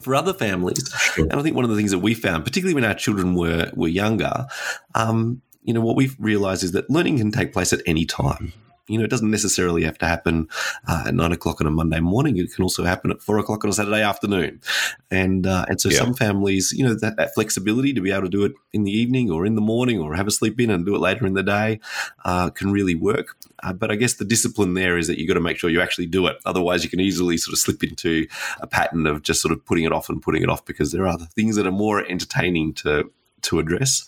for 0.00 0.14
other 0.14 0.34
families. 0.34 0.92
Sure. 0.98 1.24
And 1.24 1.34
I 1.34 1.42
think 1.42 1.56
one 1.56 1.64
of 1.64 1.70
the 1.70 1.76
things 1.76 1.90
that 1.90 1.98
we 1.98 2.14
found, 2.14 2.44
particularly 2.44 2.74
when 2.74 2.84
our 2.84 2.94
children 2.94 3.34
were 3.34 3.70
were 3.74 3.88
younger, 3.88 4.46
um, 4.94 5.42
you 5.64 5.72
know, 5.72 5.80
what 5.80 5.96
we've 5.96 6.16
realized 6.18 6.62
is 6.62 6.72
that 6.72 6.88
learning 6.88 7.18
can 7.18 7.30
take 7.30 7.52
place 7.52 7.72
at 7.72 7.80
any 7.86 8.04
time. 8.04 8.52
You 8.86 8.98
know, 8.98 9.04
it 9.04 9.10
doesn't 9.10 9.30
necessarily 9.30 9.82
have 9.84 9.96
to 9.98 10.06
happen 10.06 10.46
uh, 10.86 11.04
at 11.06 11.14
nine 11.14 11.32
o'clock 11.32 11.58
on 11.62 11.66
a 11.66 11.70
Monday 11.70 12.00
morning. 12.00 12.36
It 12.36 12.52
can 12.54 12.62
also 12.62 12.84
happen 12.84 13.10
at 13.10 13.22
four 13.22 13.38
o'clock 13.38 13.64
on 13.64 13.70
a 13.70 13.72
Saturday 13.72 14.02
afternoon, 14.02 14.60
and 15.10 15.46
uh, 15.46 15.64
and 15.68 15.80
so 15.80 15.88
yeah. 15.88 16.00
some 16.00 16.12
families, 16.12 16.70
you 16.70 16.84
know, 16.84 16.92
that, 16.92 17.16
that, 17.16 17.32
flexibility 17.32 17.94
to 17.94 18.02
be 18.02 18.10
able 18.10 18.24
to 18.24 18.28
do 18.28 18.44
it 18.44 18.52
in 18.74 18.84
the 18.84 18.92
evening 18.92 19.30
or 19.30 19.46
in 19.46 19.54
the 19.54 19.62
morning 19.62 20.00
or 20.00 20.14
have 20.14 20.26
a 20.26 20.30
sleep 20.30 20.60
in 20.60 20.68
and 20.68 20.84
do 20.84 20.94
it 20.94 20.98
later 20.98 21.26
in 21.26 21.32
the 21.32 21.42
day 21.42 21.80
uh, 22.26 22.50
can 22.50 22.72
really 22.72 22.94
work. 22.94 23.38
Uh, 23.62 23.72
but 23.72 23.90
I 23.90 23.94
guess 23.94 24.14
the 24.14 24.24
discipline 24.26 24.74
there 24.74 24.98
is 24.98 25.06
that 25.06 25.18
you've 25.18 25.28
got 25.28 25.34
to 25.34 25.40
make 25.40 25.56
sure 25.56 25.70
you 25.70 25.80
actually 25.80 26.06
do 26.06 26.26
it. 26.26 26.36
Otherwise, 26.44 26.84
you 26.84 26.90
can 26.90 27.00
easily 27.00 27.38
sort 27.38 27.54
of 27.54 27.60
slip 27.60 27.82
into 27.82 28.26
a 28.60 28.66
pattern 28.66 29.06
of 29.06 29.22
just 29.22 29.40
sort 29.40 29.52
of 29.52 29.64
putting 29.64 29.84
it 29.84 29.92
off 29.92 30.10
and 30.10 30.20
putting 30.20 30.42
it 30.42 30.50
off 30.50 30.62
because 30.66 30.92
there 30.92 31.04
are 31.04 31.08
other 31.08 31.24
things 31.24 31.56
that 31.56 31.66
are 31.66 31.72
more 31.72 32.04
entertaining 32.04 32.74
to 32.74 33.10
to 33.44 33.58
address. 33.58 34.04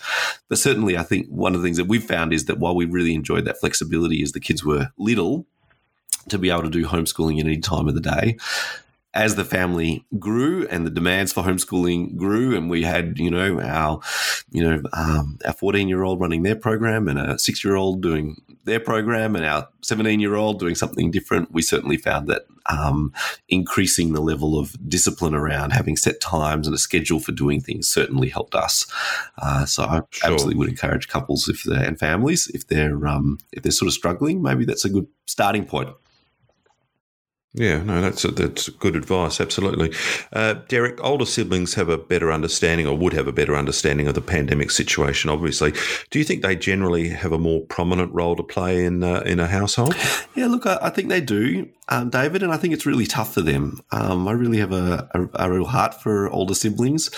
But 0.49 0.59
certainly, 0.59 0.97
I 0.97 1.03
think 1.03 1.29
one 1.29 1.55
of 1.55 1.61
the 1.61 1.67
things 1.67 1.77
that 1.77 1.87
we've 1.87 2.03
found 2.05 2.33
is 2.33 2.47
that 2.47 2.59
while 2.59 2.75
we 2.75 2.85
really 2.85 3.15
enjoyed 3.15 3.45
that 3.45 3.59
flexibility 3.59 4.23
as 4.23 4.33
the 4.33 4.41
kids 4.41 4.65
were 4.65 4.91
little, 4.99 5.47
to 6.29 6.39
be 6.39 6.51
able 6.51 6.63
to 6.63 6.71
do 6.71 6.87
homeschooling 6.87 7.39
at 7.39 7.47
any 7.47 7.59
time 7.59 7.89
of 7.89 7.95
the 7.95 8.01
day, 8.01 8.37
as 9.17 9.35
the 9.35 9.47
family 9.47 10.05
grew 10.19 10.67
and 10.69 10.87
the 10.87 10.91
demands 10.91 11.33
for 11.33 11.43
homeschooling 11.43 12.17
grew, 12.17 12.55
and 12.55 12.69
we 12.69 12.83
had, 12.83 13.19
you 13.19 13.31
know, 13.31 13.59
our, 13.61 13.99
you 14.51 14.63
know, 14.63 14.83
um, 14.93 15.39
our 15.47 15.55
14 15.55 15.89
year 15.89 16.03
old 16.03 16.21
running 16.21 16.43
their 16.43 16.55
program 16.55 17.09
and 17.09 17.19
a 17.19 17.39
six 17.39 17.65
year 17.65 17.77
old 17.77 18.03
doing 18.03 18.37
their 18.65 18.79
program 18.79 19.35
and 19.35 19.45
our 19.47 19.69
17 19.81 20.21
year 20.21 20.35
old 20.35 20.61
doing 20.61 20.75
something 20.75 21.11
different, 21.11 21.51
we 21.51 21.63
certainly 21.63 21.97
found 21.97 22.29
that 22.29 22.43
um, 22.67 23.11
increasing 23.49 24.13
the 24.13 24.21
level 24.21 24.59
of 24.59 24.77
discipline 24.87 25.35
around 25.35 25.71
having 25.71 25.97
set 25.97 26.21
times 26.21 26.67
and 26.67 26.75
a 26.75 26.79
schedule 26.79 27.19
for 27.19 27.33
doing 27.33 27.63
things 27.63 27.89
certainly 27.89 28.29
helped 28.29 28.55
us. 28.55 28.87
Uh, 29.41 29.65
so 29.65 29.85
I 29.85 30.03
sure. 30.11 30.33
absolutely 30.33 30.59
would 30.59 30.69
encourage 30.69 31.09
couples 31.09 31.49
if 31.49 31.65
and 31.65 31.99
families 31.99 32.49
if 32.49 32.67
they're 32.67 33.07
um, 33.07 33.39
if 33.53 33.63
they're 33.63 33.73
sort 33.73 33.87
of 33.87 33.95
struggling, 33.95 34.43
maybe 34.43 34.67
that's 34.67 34.85
a 34.85 34.91
good 34.91 35.07
starting 35.25 35.65
point. 35.65 35.89
Yeah, 37.57 37.83
no, 37.83 38.03
that's 38.03 38.23
a, 38.23 38.31
that's 38.31 38.69
good 38.69 38.97
advice. 38.97 39.41
Absolutely, 39.41 39.91
uh, 40.35 40.55
Derek. 40.69 41.03
Older 41.03 41.25
siblings 41.25 41.73
have 41.73 41.89
a 41.89 41.97
better 41.97 42.31
understanding, 42.31 42.87
or 42.87 42.97
would 42.97 43.15
have 43.15 43.27
a 43.27 43.33
better 43.33 43.57
understanding 43.57 44.07
of 44.07 44.15
the 44.15 44.21
pandemic 44.21 44.71
situation. 44.71 45.31
Obviously, 45.31 45.73
do 46.11 46.19
you 46.19 46.25
think 46.25 46.43
they 46.43 46.55
generally 46.55 47.09
have 47.09 47.33
a 47.33 47.39
more 47.39 47.63
prominent 47.63 48.13
role 48.13 48.37
to 48.37 48.43
play 48.43 48.85
in 48.85 49.03
uh, 49.03 49.21
in 49.21 49.41
a 49.41 49.47
household? 49.47 49.97
Yeah, 50.35 50.49
look, 50.49 50.67
I, 50.67 50.79
I 50.83 50.91
think 50.91 51.09
they 51.09 51.23
do 51.23 51.67
um, 51.89 52.11
David, 52.11 52.43
and 52.43 52.53
I 52.53 52.57
think 52.57 52.75
it's 52.75 52.87
really 52.87 53.07
tough 53.07 53.35
for 53.35 53.43
them. 53.43 53.81
Um, 53.93 54.27
I 54.27 54.33
really 54.33 54.59
have 54.59 54.73
a, 54.73 55.09
a, 55.15 55.47
a, 55.47 55.51
real 55.51 55.65
heart 55.65 56.01
for 56.03 56.29
older 56.31 56.55
siblings. 56.55 57.11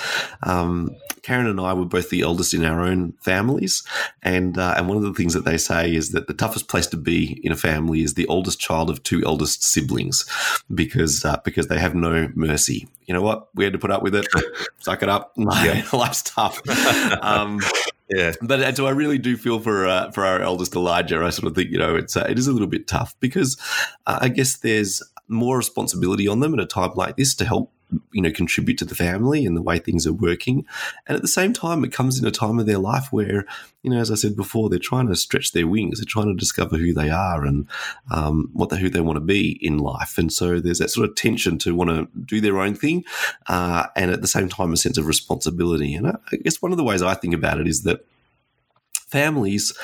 Um, 0.42 0.94
Karen 1.22 1.46
and 1.46 1.61
I 1.61 1.72
were 1.72 1.87
both 1.87 2.11
the 2.11 2.22
eldest 2.22 2.52
in 2.54 2.64
our 2.64 2.83
own 2.83 3.12
families, 3.20 3.83
and 4.22 4.59
uh, 4.59 4.74
and 4.76 4.88
one 4.88 4.96
of 4.96 5.02
the 5.02 5.14
things 5.14 5.35
that 5.35 5.44
they 5.44 5.57
say 5.57 5.94
is 5.94 6.12
that 6.12 6.26
the 6.26 6.35
toughest 6.35 6.68
place 6.68 6.87
to 6.88 6.96
be 6.96 7.40
in 7.42 7.52
a 7.52 7.57
family 7.57 8.02
is 8.02 8.14
the 8.14 8.26
oldest 8.26 8.61
child 8.61 8.90
of 8.90 9.02
two 9.02 9.22
eldest 9.24 9.62
siblings, 9.64 10.26
because 10.74 11.24
uh, 11.24 11.38
because 11.44 11.68
they 11.68 11.78
have 11.78 11.94
no 11.94 12.31
mercy. 12.35 12.88
You 13.07 13.14
know 13.14 13.22
what? 13.22 13.48
We 13.54 13.64
had 13.64 13.72
to 13.72 13.78
put 13.78 13.90
up 13.90 14.02
with 14.02 14.14
it, 14.14 14.26
suck 14.81 15.02
it 15.02 15.09
up. 15.09 15.33
Yeah. 15.37 15.87
Life's 15.92 16.22
tough. 16.22 16.61
Yeah, 18.10 18.32
but 18.40 18.60
uh, 18.60 18.74
so 18.74 18.86
I 18.86 18.90
really 18.90 19.18
do 19.18 19.36
feel 19.36 19.60
for 19.60 19.86
uh, 19.86 20.10
for 20.12 20.24
our 20.24 20.40
eldest 20.40 20.74
Elijah. 20.74 21.22
I 21.22 21.30
sort 21.30 21.48
of 21.48 21.54
think 21.54 21.70
you 21.70 21.78
know 21.78 21.94
it's 21.94 22.16
uh, 22.16 22.26
it 22.28 22.38
is 22.38 22.46
a 22.46 22.52
little 22.52 22.68
bit 22.68 22.86
tough 22.86 23.14
because 23.20 23.58
uh, 24.06 24.18
I 24.22 24.28
guess 24.28 24.56
there's 24.56 25.02
more 25.28 25.58
responsibility 25.58 26.26
on 26.26 26.40
them 26.40 26.54
at 26.54 26.60
a 26.60 26.66
time 26.66 26.92
like 26.94 27.16
this 27.16 27.34
to 27.36 27.44
help 27.44 27.72
you 28.12 28.22
know 28.22 28.31
contribute 28.31 28.79
to 28.79 28.85
the 28.85 28.94
family 28.94 29.46
and 29.46 29.57
the 29.57 29.62
way 29.62 29.79
things 29.79 30.07
are 30.07 30.12
working. 30.12 30.66
And 31.07 31.16
at 31.16 31.22
the 31.22 31.29
same 31.29 31.53
time 31.53 31.85
it 31.85 31.92
comes 31.92 32.18
in 32.18 32.27
a 32.27 32.31
time 32.31 32.59
of 32.59 32.66
their 32.66 32.79
life 32.79 33.09
where 33.11 33.46
you 33.83 33.90
know 33.90 33.98
as 33.98 34.11
i 34.11 34.14
said 34.14 34.37
before 34.37 34.68
they're 34.68 34.79
trying 34.79 35.09
to 35.09 35.16
stretch 35.16 35.53
their 35.53 35.66
wings. 35.66 35.98
They're 35.98 36.07
trying 36.07 36.29
to 36.29 36.38
discover 36.38 36.77
who 36.77 36.92
they 36.92 37.11
are 37.11 37.44
and 37.44 37.66
um, 38.11 38.51
what 38.53 38.68
the, 38.68 38.77
who 38.77 38.88
they 38.88 39.01
want 39.01 39.16
to 39.16 39.20
be 39.20 39.59
in 39.62 39.79
life. 39.79 40.18
And 40.18 40.33
so 40.33 40.61
there's 40.61 40.79
that 40.79 40.90
sort 40.90 41.09
of 41.09 41.14
tension 41.14 41.59
to 41.59 41.74
want 41.74 41.90
to 41.90 42.09
do 42.20 42.40
their 42.40 42.61
own 42.61 42.74
thing 42.74 43.05
uh, 43.46 43.87
and 43.96 44.11
at 44.11 44.22
the 44.22 44.29
same 44.29 44.48
time 44.48 44.72
a 44.72 44.77
sense 44.77 44.98
of 44.98 45.07
responsibility. 45.07 45.94
And 45.94 46.09
I, 46.09 46.18
I 46.33 46.37
guess 46.37 46.62
one 46.62 46.72
of 46.72 46.79
the 46.79 46.85
ways 46.85 47.03
i 47.03 47.14
think 47.14 47.35
about 47.35 47.61
it 47.61 47.68
is 47.68 47.83
that 47.83 48.05
families, 49.08 49.76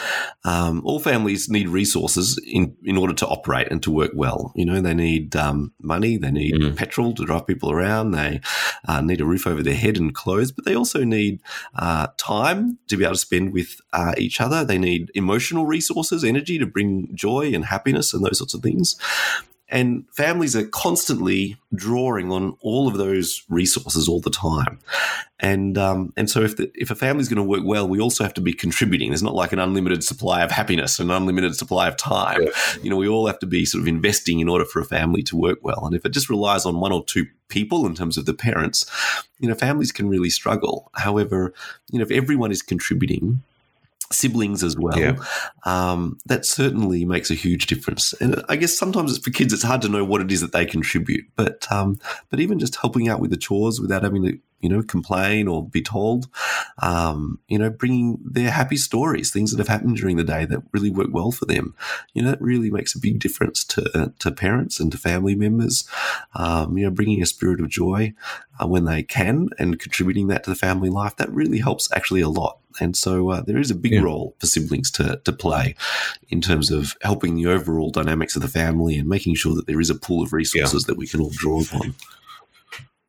um, 0.45 0.83
all 0.85 1.01
families 1.01 1.49
need 1.49 1.69
resources 1.69 2.39
in, 2.47 2.77
in 2.85 2.97
order 2.97 3.15
to 3.15 3.27
operate 3.27 3.69
and 3.71 3.83
to 3.83 3.91
work 3.91 4.13
well. 4.15 4.53
You 4.55 4.67
know, 4.67 4.81
they 4.81 4.95
need 4.95 5.35
um, 5.35 5.73
money, 5.81 6.17
they 6.17 6.31
need 6.31 6.55
mm. 6.55 6.77
petrol 6.77 7.15
to 7.15 7.25
drive 7.25 7.47
people 7.47 7.71
around, 7.71 8.13
they 8.13 8.41
uh, 8.87 9.01
need 9.01 9.21
a 9.21 9.25
roof 9.25 9.47
over 9.47 9.63
their 9.63 9.75
head 9.75 9.97
and 9.97 10.15
clothes, 10.15 10.53
but 10.53 10.65
they 10.65 10.77
also 10.77 11.05
need 11.05 11.41
uh, 11.75 12.09
time 12.19 12.79
to 12.89 12.97
be 12.97 13.05
able 13.05 13.15
to 13.15 13.19
spend 13.19 13.53
with 13.53 13.81
uh, 13.93 14.15
each 14.19 14.41
other. 14.41 14.65
They 14.65 14.79
need 14.79 15.11
emotional 15.15 15.67
resources, 15.67 16.25
energy 16.25 16.59
to 16.59 16.67
bring 16.67 17.09
joy 17.15 17.53
and 17.55 17.65
happiness 17.65 18.13
and 18.13 18.25
those 18.25 18.39
sorts 18.39 18.55
of 18.55 18.63
things. 18.63 18.97
And 19.75 20.05
families 20.13 20.55
are 20.55 20.65
constantly 20.65 21.57
drawing 21.75 22.31
on 22.31 22.57
all 22.61 22.87
of 22.87 22.97
those 22.97 23.43
resources 23.49 24.09
all 24.09 24.21
the 24.21 24.31
time. 24.31 24.79
And 25.41 25.77
um, 25.77 26.13
and 26.17 26.31
so 26.31 26.43
if 26.43 26.57
the, 26.57 26.71
if 26.77 26.93
a 26.93 26.95
family's 26.95 27.29
going 27.29 27.39
to 27.39 27.43
work 27.43 27.65
well, 27.65 27.89
we 27.89 27.99
also 27.99 28.23
have 28.23 28.35
to 28.35 28.41
be 28.41 28.53
contributing. 28.53 29.11
There's 29.11 29.23
not 29.23 29.35
like 29.35 29.53
an 29.53 29.59
unlimited 29.59 30.05
supply 30.05 30.45
of 30.45 30.53
happiness, 30.53 31.01
an 31.01 31.11
unlimited 31.11 31.57
supply 31.57 31.89
of 31.89 31.97
time. 31.97 32.43
Yeah. 32.43 32.51
You 32.85 32.91
know, 32.91 32.97
we 32.97 33.09
all 33.09 33.27
have 33.27 33.41
to 33.41 33.47
be 33.47 33.65
sort 33.65 33.83
of 33.83 33.89
investing 33.89 34.39
in 34.39 34.49
order 34.49 34.65
for 34.65 34.81
a 34.81 34.85
family 34.85 35.25
to 35.25 35.37
work 35.37 35.59
well. 35.63 35.85
And 35.85 35.97
if 35.97 36.07
it 36.07 36.13
just 36.13 36.31
relies 36.31 36.65
on 36.65 36.79
one 36.79 36.93
or 36.93 37.05
two 37.05 37.27
people 37.49 37.85
in 37.85 37.97
terms 37.97 38.17
of 38.17 38.27
the 38.27 38.35
parents, 38.35 38.89
you 39.41 39.49
know, 39.49 39.57
families 39.57 39.91
can 39.91 40.09
really 40.09 40.31
struggle. 40.31 40.89
However, 40.95 41.53
you 41.91 41.99
know, 41.99 42.05
if 42.05 42.13
everyone 42.13 42.53
is 42.53 42.63
contributing, 42.63 43.43
siblings 44.13 44.63
as 44.63 44.77
well. 44.77 44.99
Yeah. 44.99 45.17
Um, 45.65 46.19
that 46.27 46.45
certainly 46.45 47.05
makes 47.05 47.31
a 47.31 47.35
huge 47.35 47.67
difference. 47.67 48.13
And 48.15 48.43
I 48.49 48.57
guess 48.57 48.77
sometimes 48.77 49.19
for 49.19 49.31
kids, 49.31 49.53
it's 49.53 49.63
hard 49.63 49.83
to 49.83 49.89
know 49.89 50.05
what 50.05 50.21
it 50.21 50.31
is 50.31 50.41
that 50.41 50.53
they 50.53 50.67
contribute. 50.67 51.25
But 51.37 51.71
um, 51.71 51.99
but 52.31 52.41
even 52.41 52.59
just 52.59 52.77
helping 52.77 53.09
out 53.09 53.21
with 53.21 53.31
the 53.31 53.37
chores 53.37 53.81
without 53.81 54.03
having 54.03 54.25
to 54.25 54.39
you 54.65 54.71
know 54.71 54.83
complain 54.83 55.47
or 55.47 55.63
be 55.69 55.83
told, 55.83 56.27
um, 56.83 57.39
you 57.49 57.59
know, 57.59 57.69
bringing 57.69 58.19
their 58.25 58.51
happy 58.51 58.79
stories, 58.79 59.31
things 59.31 59.51
that 59.51 59.59
have 59.59 59.69
happened 59.69 59.99
during 59.99 60.17
the 60.17 60.25
day 60.25 60.47
that 60.47 60.63
really 60.73 60.91
work 60.91 61.09
well 61.13 61.31
for 61.31 61.45
them. 61.45 61.75
You 62.15 62.23
know, 62.23 62.31
that 62.31 62.41
really 62.41 62.71
makes 62.71 62.95
a 62.95 62.99
big 62.99 63.19
difference 63.19 63.63
to 63.65 64.15
to 64.19 64.33
parents 64.33 64.81
and 64.81 64.91
to 64.91 64.99
family 64.99 65.35
members. 65.35 65.87
Um, 66.35 66.79
you 66.79 66.85
know, 66.85 66.91
bringing 66.91 67.23
a 67.23 67.27
spirit 67.27 67.61
of 67.61 67.69
joy 67.69 68.15
uh, 68.59 68.67
when 68.67 68.87
they 68.87 69.03
can 69.03 69.51
and 69.59 69.79
contributing 69.79 70.29
that 70.29 70.45
to 70.45 70.51
the 70.51 70.57
family 70.57 70.89
life 70.89 71.17
that 71.17 71.31
really 71.31 71.59
helps 71.59 71.93
actually 71.93 72.23
a 72.23 72.29
lot. 72.29 72.59
And 72.81 72.97
so 72.97 73.31
uh, 73.31 73.43
there 73.43 73.59
is 73.59 73.71
a 73.71 73.75
big 73.75 73.93
yeah. 73.93 74.01
role 74.01 74.35
for 74.39 74.47
siblings 74.47 74.91
to, 74.93 75.21
to 75.25 75.33
play 75.33 75.77
in 76.31 76.41
terms 76.41 76.71
of 76.71 76.97
helping 77.03 77.37
the 77.37 77.47
overall 77.47 77.91
dynamics 77.91 78.35
of 78.35 78.43
the 78.43 78.49
family 78.49 78.97
and 78.97 79.09
making 79.09 79.37
sure 79.37 79.55
that 79.55 79.67
there 79.67 79.81
is 79.81 79.91
a 79.91 79.95
pool 79.95 80.23
of 80.23 80.33
resources 80.33 80.85
yeah. 80.85 80.87
that 80.89 80.99
we 80.99 81.07
can 81.07 81.21
all 81.21 81.31
draw 81.31 81.63
upon. 81.63 81.95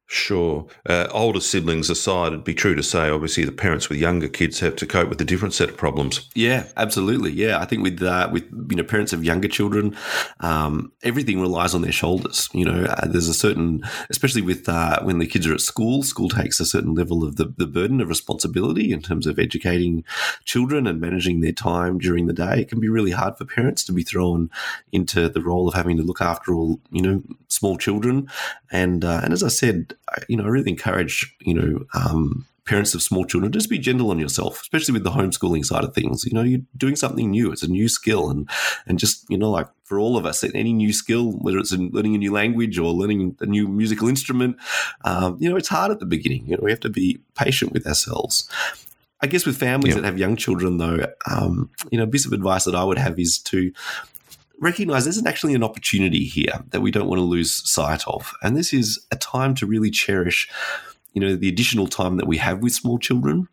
Sure. 0.08 0.68
Uh, 0.88 1.08
older 1.10 1.40
siblings 1.40 1.90
aside, 1.90 2.28
it'd 2.28 2.44
be 2.44 2.54
true 2.54 2.76
to 2.76 2.84
say, 2.84 3.10
obviously, 3.10 3.44
the 3.44 3.52
parents 3.52 3.90
with 3.90 3.98
younger 3.98 4.28
kids 4.28 4.60
have 4.60 4.76
to 4.76 4.86
cope 4.86 5.10
with 5.10 5.20
a 5.20 5.26
different 5.26 5.56
set 5.56 5.68
of 5.68 5.78
problems. 5.78 6.30
Yeah, 6.36 6.68
absolutely. 6.78 7.32
Yeah, 7.32 7.60
I 7.60 7.66
think 7.66 7.82
with 7.82 8.04
uh, 8.04 8.30
with 8.32 8.44
you 8.70 8.76
know 8.76 8.84
parents 8.84 9.14
of 9.14 9.24
younger 9.24 9.48
children, 9.48 9.98
um, 10.42 10.92
everything 11.02 11.42
relies 11.42 11.74
on 11.74 11.82
their 11.82 11.92
shoulders. 11.92 12.50
You 12.54 12.66
know, 12.66 12.84
uh, 12.84 13.08
there's 13.08 13.28
a 13.28 13.34
certain, 13.34 13.82
especially 14.12 14.44
with 14.44 14.70
uh, 14.70 15.02
when 15.02 15.18
the 15.18 15.26
kids 15.26 15.48
are 15.48 15.56
at 15.56 15.62
school, 15.62 16.04
school 16.04 16.30
takes 16.30 16.60
a 16.60 16.66
certain 16.66 16.94
level 16.94 17.24
of 17.24 17.38
the, 17.38 17.46
the 17.58 17.66
burden 17.68 18.00
of 18.00 18.08
responsibility 18.08 18.92
in 18.92 19.02
terms 19.02 19.26
of 19.26 19.40
educating 19.40 20.04
children 20.44 20.86
and 20.86 21.02
managing 21.02 21.42
their 21.42 21.52
time 21.52 21.98
during 21.98 22.28
the 22.28 22.34
day. 22.34 22.62
It 22.62 22.70
can 22.70 22.80
be 22.80 22.90
really 22.90 23.12
hard 23.12 23.40
for 23.40 23.46
parents 23.46 23.84
to 23.86 23.92
be 23.92 24.04
thrown 24.04 24.52
into 24.92 25.30
the 25.30 25.42
role 25.42 25.68
of 25.68 25.74
having 25.74 25.98
to 25.98 26.04
look 26.04 26.22
after 26.22 26.54
all 26.54 26.80
you 26.92 27.02
know 27.02 27.24
small 27.48 27.78
children, 27.80 28.30
and 28.72 29.04
uh, 29.04 29.22
and 29.24 29.34
as 29.34 29.42
I 29.42 29.48
said 29.48 29.96
you 30.28 30.38
know, 30.38 30.46
I 30.46 30.48
really 30.48 30.72
encourage, 30.72 31.36
you 31.40 31.54
know, 31.54 31.86
um, 31.94 32.46
parents 32.66 32.96
of 32.96 33.02
small 33.04 33.26
children, 33.26 33.52
just 33.52 33.70
be 33.70 33.78
gentle 33.78 34.10
on 34.10 34.20
yourself, 34.20 34.60
especially 34.62 34.94
with 34.94 35.04
the 35.04 35.12
homeschooling 35.12 35.64
side 35.64 35.84
of 35.84 35.94
things. 35.94 36.26
You 36.26 36.34
know, 36.34 36.42
you're 36.42 36.62
doing 36.76 36.96
something 36.96 37.30
new. 37.30 37.52
It's 37.52 37.62
a 37.62 37.68
new 37.68 37.88
skill. 37.88 38.32
And, 38.32 38.50
and 38.88 38.98
just, 38.98 39.24
you 39.30 39.38
know, 39.38 39.52
like 39.52 39.68
for 39.84 40.00
all 40.00 40.18
of 40.18 40.26
us, 40.26 40.44
any 40.44 40.74
new 40.74 40.92
skill, 40.92 41.34
whether 41.34 41.60
it's 41.60 41.72
in 41.72 41.92
learning 41.92 42.16
a 42.16 42.18
new 42.18 42.34
language 42.34 42.80
or 42.80 42.92
learning 42.92 43.38
a 43.40 43.46
new 43.46 43.68
musical 43.68 44.08
instrument, 44.08 44.58
um, 45.04 45.38
you 45.40 45.48
know, 45.48 45.56
it's 45.56 45.70
hard 45.70 45.92
at 45.92 46.00
the 46.00 46.08
beginning. 46.08 46.48
You 46.48 46.58
know, 46.58 46.64
we 46.64 46.72
have 46.72 46.80
to 46.82 46.90
be 46.90 47.20
patient 47.36 47.72
with 47.72 47.86
ourselves. 47.86 48.50
I 49.22 49.28
guess 49.28 49.46
with 49.46 49.58
families 49.58 49.96
that 49.96 50.04
have 50.04 50.18
young 50.18 50.36
children, 50.36 50.78
though, 50.78 51.06
um, 51.30 51.70
you 51.90 51.98
know, 51.98 52.04
a 52.04 52.08
piece 52.08 52.26
of 52.26 52.34
advice 52.34 52.66
that 52.66 52.76
I 52.76 52.84
would 52.84 52.98
have 52.98 53.18
is 53.18 53.40
to 53.40 53.72
recognize 54.60 55.04
there's 55.04 55.26
actually 55.26 55.54
an 55.54 55.64
opportunity 55.64 56.26
here 56.26 56.64
that 56.70 56.82
we 56.82 56.92
don't 56.92 57.08
want 57.08 57.20
to 57.20 57.24
lose 57.24 57.68
sight 57.70 58.08
of. 58.08 58.34
And 58.42 58.56
this 58.56 58.74
is 58.74 59.06
a 59.12 59.16
time 59.16 59.56
to 59.56 59.66
really 59.66 59.92
cherish, 59.92 60.50
you 61.14 61.22
know, 61.22 61.36
the 61.36 61.50
additional 61.50 61.88
time 61.88 62.18
that 62.18 62.28
we 62.28 62.38
have 62.38 62.62
with 62.62 62.74
small 62.74 62.98
children 62.98 63.48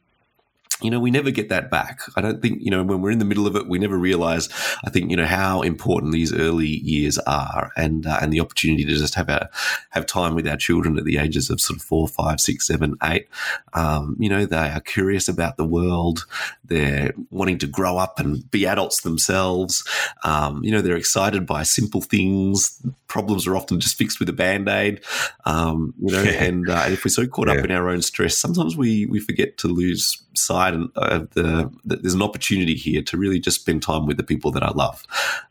you 0.85 0.91
know, 0.91 1.01
we 1.01 1.11
never 1.11 1.31
get 1.31 1.49
that 1.49 1.71
back. 1.71 2.01
I 2.17 2.21
don't 2.21 2.41
think, 2.43 2.63
you 2.63 2.71
know, 2.71 2.83
when 2.83 3.01
we're 3.01 3.11
in 3.11 3.19
the 3.19 3.25
middle 3.25 3.47
of 3.47 3.57
it, 3.57 3.69
we 3.69 3.79
never 3.79 3.97
realize, 3.97 4.49
I 4.85 4.91
think, 4.91 5.11
you 5.11 5.17
know, 5.17 5.27
how 5.27 5.63
important 5.63 6.13
these 6.13 6.33
early 6.33 6.67
years 6.67 7.19
are 7.19 7.71
and, 7.77 8.07
uh, 8.07 8.19
and 8.21 8.33
the 8.33 8.41
opportunity 8.41 8.85
to 8.85 8.95
just 8.95 9.15
have 9.15 9.29
a, 9.29 9.49
have 9.91 10.07
time 10.07 10.35
with 10.35 10.47
our 10.49 10.57
children 10.57 10.99
at 10.99 11.05
the 11.05 11.19
ages 11.19 11.51
of 11.51 11.61
sort 11.61 11.79
of 11.79 11.83
four, 11.85 12.09
five, 12.09 12.41
six, 12.41 12.67
seven, 12.67 12.97
eight. 13.03 13.29
Um, 13.73 14.17
you 14.19 14.29
know, 14.29 14.47
they 14.47 14.71
are 14.71 14.81
curious 14.81 15.29
about 15.29 15.57
the 15.57 15.65
world. 15.65 16.27
They're 16.65 17.13
wanting 17.31 17.59
to 17.59 17.67
grow 17.67 17.99
up 17.99 18.19
and 18.19 18.51
be 18.51 18.67
adults 18.67 19.03
themselves. 19.03 19.87
Um, 20.25 20.65
you 20.65 20.71
know, 20.71 20.81
they're 20.81 20.97
excited 20.97 21.47
by 21.47 21.63
simple 21.63 22.01
things. 22.01 22.81
Problems 23.13 23.47
are 23.47 23.55
often 23.55 23.79
just 23.79 23.99
fixed 23.99 24.19
with 24.19 24.29
a 24.31 24.33
band 24.33 24.71
aid. 24.71 25.03
Um, 25.45 25.93
you 26.01 26.13
know, 26.13 26.23
and, 26.23 26.67
uh, 26.67 26.87
if 26.87 27.05
we're 27.05 27.11
so 27.11 27.27
caught 27.27 27.49
yeah. 27.49 27.57
up 27.57 27.65
in 27.67 27.71
our 27.71 27.91
own 27.91 28.01
stress, 28.01 28.39
sometimes 28.39 28.75
we, 28.75 29.05
we 29.05 29.21
forget 29.21 29.59
to 29.59 29.69
lose 29.69 30.23
sight 30.33 30.73
of 30.73 30.91
the, 30.95 31.71
the, 31.85 31.97
there's 31.97 32.15
an 32.15 32.23
opportunity 32.23 32.75
here 32.75 33.03
to 33.03 33.19
really 33.19 33.39
just 33.39 33.61
spend 33.61 33.83
time 33.83 34.07
with 34.07 34.17
the 34.17 34.23
people 34.23 34.51
that 34.53 34.63
I 34.63 34.71
love 34.71 35.05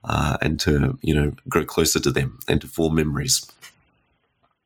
uh, 0.04 0.38
and 0.42 0.60
to 0.62 0.98
you 1.04 1.14
know 1.14 1.34
grow 1.48 1.64
closer 1.64 2.00
to 2.00 2.10
them 2.10 2.40
and 2.48 2.60
to 2.62 2.68
form 2.68 2.96
memories. 2.96 3.46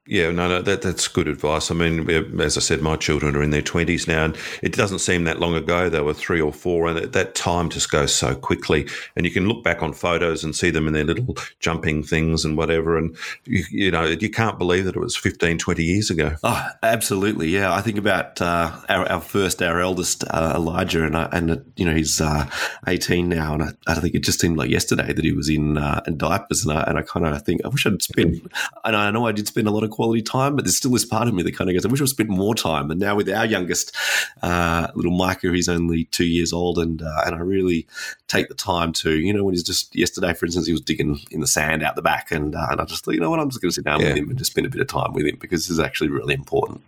Yeah, 0.07 0.29
no, 0.29 0.47
no, 0.47 0.61
that 0.61 0.83
that's 0.83 1.07
good 1.07 1.27
advice. 1.27 1.71
I 1.71 1.73
mean, 1.73 2.07
as 2.39 2.57
I 2.57 2.59
said, 2.59 2.79
my 2.79 2.95
children 2.95 3.35
are 3.35 3.41
in 3.41 3.49
their 3.49 3.63
twenties 3.63 4.07
now, 4.07 4.25
and 4.25 4.37
it 4.61 4.73
doesn't 4.73 4.99
seem 4.99 5.23
that 5.23 5.39
long 5.39 5.55
ago 5.55 5.89
they 5.89 6.01
were 6.01 6.13
three 6.13 6.39
or 6.39 6.53
four, 6.53 6.87
and 6.87 7.11
that 7.11 7.33
time 7.33 7.69
just 7.69 7.89
goes 7.89 8.13
so 8.13 8.35
quickly. 8.35 8.87
And 9.15 9.25
you 9.25 9.31
can 9.31 9.47
look 9.47 9.63
back 9.63 9.81
on 9.81 9.93
photos 9.93 10.43
and 10.43 10.55
see 10.55 10.69
them 10.69 10.85
in 10.85 10.93
their 10.93 11.05
little 11.05 11.35
jumping 11.59 12.03
things 12.03 12.45
and 12.45 12.55
whatever, 12.55 12.99
and 12.99 13.17
you, 13.45 13.63
you 13.71 13.89
know 13.89 14.05
you 14.05 14.29
can't 14.29 14.59
believe 14.59 14.85
that 14.85 14.95
it 14.95 14.99
was 14.99 15.15
15, 15.15 15.57
20 15.57 15.83
years 15.83 16.11
ago. 16.11 16.35
Oh, 16.43 16.67
absolutely, 16.83 17.49
yeah. 17.49 17.73
I 17.73 17.81
think 17.81 17.97
about 17.97 18.39
uh, 18.39 18.79
our, 18.87 19.09
our, 19.11 19.21
first, 19.21 19.63
our 19.63 19.79
eldest 19.79 20.23
uh, 20.29 20.53
Elijah, 20.55 21.03
and 21.03 21.17
I, 21.17 21.29
and 21.31 21.49
uh, 21.49 21.57
you 21.77 21.85
know 21.85 21.95
he's 21.95 22.21
uh, 22.21 22.47
eighteen 22.87 23.27
now, 23.27 23.55
and 23.55 23.63
I, 23.63 23.69
I, 23.87 23.95
think 23.95 24.13
it 24.13 24.19
just 24.19 24.39
seemed 24.39 24.57
like 24.57 24.69
yesterday 24.69 25.13
that 25.13 25.25
he 25.25 25.31
was 25.31 25.49
in, 25.49 25.79
uh, 25.79 26.03
in 26.05 26.17
diapers, 26.17 26.63
and 26.63 26.77
I, 26.77 26.83
and 26.83 26.99
I 26.99 27.01
kind 27.01 27.25
of 27.25 27.41
think 27.41 27.61
I 27.65 27.69
wish 27.69 27.87
I'd 27.87 28.03
spent. 28.03 28.43
And 28.83 28.95
I 28.95 29.09
know 29.09 29.25
I 29.25 29.31
did 29.31 29.47
spend 29.47 29.67
a 29.67 29.71
lot 29.71 29.83
of 29.83 29.94
quality 29.95 30.21
time, 30.21 30.55
but 30.55 30.65
there's 30.65 30.77
still 30.77 30.91
this 30.91 31.05
part 31.05 31.27
of 31.27 31.33
me 31.33 31.43
that 31.43 31.55
kind 31.55 31.69
of 31.69 31.75
goes, 31.75 31.85
I 31.85 31.89
wish 31.89 32.01
I 32.01 32.05
spent 32.05 32.29
more 32.29 32.53
time. 32.53 32.91
And 32.91 32.99
now 32.99 33.15
with 33.15 33.29
our 33.29 33.45
youngest 33.45 33.95
uh, 34.43 34.87
little 34.95 35.11
Micah, 35.11 35.51
he's 35.51 35.69
only 35.69 36.05
two 36.05 36.25
years 36.25 36.53
old, 36.53 36.77
and 36.77 37.01
uh, 37.01 37.21
and 37.25 37.35
I 37.35 37.39
really 37.39 37.87
take 38.27 38.49
the 38.49 38.55
time 38.55 38.91
to, 38.93 39.11
you 39.11 39.33
know, 39.33 39.43
when 39.43 39.53
he's 39.53 39.63
just 39.63 39.95
yesterday, 39.95 40.33
for 40.33 40.45
instance, 40.45 40.67
he 40.67 40.73
was 40.73 40.81
digging 40.81 41.19
in 41.31 41.41
the 41.41 41.47
sand 41.47 41.83
out 41.83 41.95
the 41.95 42.01
back, 42.01 42.31
and 42.31 42.55
uh, 42.55 42.67
and 42.69 42.81
I 42.81 42.85
just 42.85 43.05
thought, 43.05 43.13
you 43.15 43.19
know 43.19 43.29
what, 43.29 43.39
I'm 43.39 43.49
just 43.49 43.61
going 43.61 43.69
to 43.69 43.75
sit 43.75 43.85
down 43.85 44.01
yeah. 44.01 44.09
with 44.09 44.17
him 44.17 44.29
and 44.29 44.37
just 44.37 44.51
spend 44.51 44.67
a 44.67 44.69
bit 44.69 44.81
of 44.81 44.87
time 44.87 45.13
with 45.13 45.25
him 45.25 45.37
because 45.39 45.61
this 45.61 45.71
is 45.71 45.79
actually 45.79 46.09
really 46.09 46.33
important. 46.33 46.81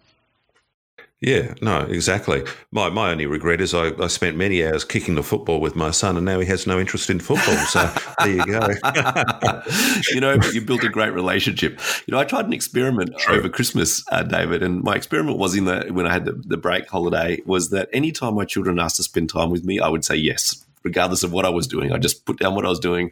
Yeah, 1.20 1.56
no, 1.64 1.80
exactly. 1.80 2.44
My 2.72 2.90
my 2.90 3.10
only 3.10 3.26
regret 3.26 3.60
is 3.60 3.74
I, 3.74 3.92
I 4.00 4.06
spent 4.06 4.38
many 4.38 4.64
hours 4.64 4.84
kicking 4.84 5.16
the 5.16 5.24
football 5.24 5.60
with 5.60 5.76
my 5.76 5.90
son, 5.90 6.16
and 6.16 6.26
now 6.26 6.40
he 6.40 6.46
has 6.46 6.68
no 6.68 6.80
interest 6.80 7.10
in 7.10 7.20
football. 7.20 7.56
So 7.66 7.92
there 8.20 8.36
you 8.36 8.46
go. 8.46 8.60
you 10.12 10.22
know, 10.22 10.38
you 10.54 10.62
built 10.62 10.84
a 10.84 10.90
great 10.90 11.14
relationship. 11.14 11.80
You 12.06 12.12
know, 12.12 12.20
I 12.20 12.24
tried 12.24 12.46
an 12.46 12.54
experiment 12.54 13.18
True. 13.18 13.36
over 13.36 13.50
Christmas, 13.50 14.04
uh, 14.12 14.22
David, 14.22 14.62
and 14.62 14.84
my 14.84 14.96
experiment 14.96 15.40
was 15.40 15.56
in 15.56 15.66
the 15.66 15.88
when 15.90 16.06
I 16.06 16.14
had 16.14 16.26
the, 16.26 16.34
the 16.34 16.58
break 16.58 16.88
holiday 16.88 17.42
was 17.48 17.72
that 17.72 17.90
anytime 17.94 18.36
my 18.36 18.46
children 18.46 18.78
asked 18.78 18.98
to 18.98 19.04
spend 19.04 19.32
time 19.32 19.50
with 19.50 19.66
me, 19.66 19.80
I 19.80 19.88
would 19.88 20.06
say 20.06 20.16
yes 20.16 20.64
regardless 20.84 21.24
of 21.24 21.34
what 21.34 21.44
I 21.44 21.50
was 21.50 21.68
doing. 21.68 21.92
I 21.92 21.98
just 21.98 22.24
put 22.24 22.40
down 22.40 22.56
what 22.56 22.66
I 22.66 22.70
was 22.70 22.80
doing 22.80 23.12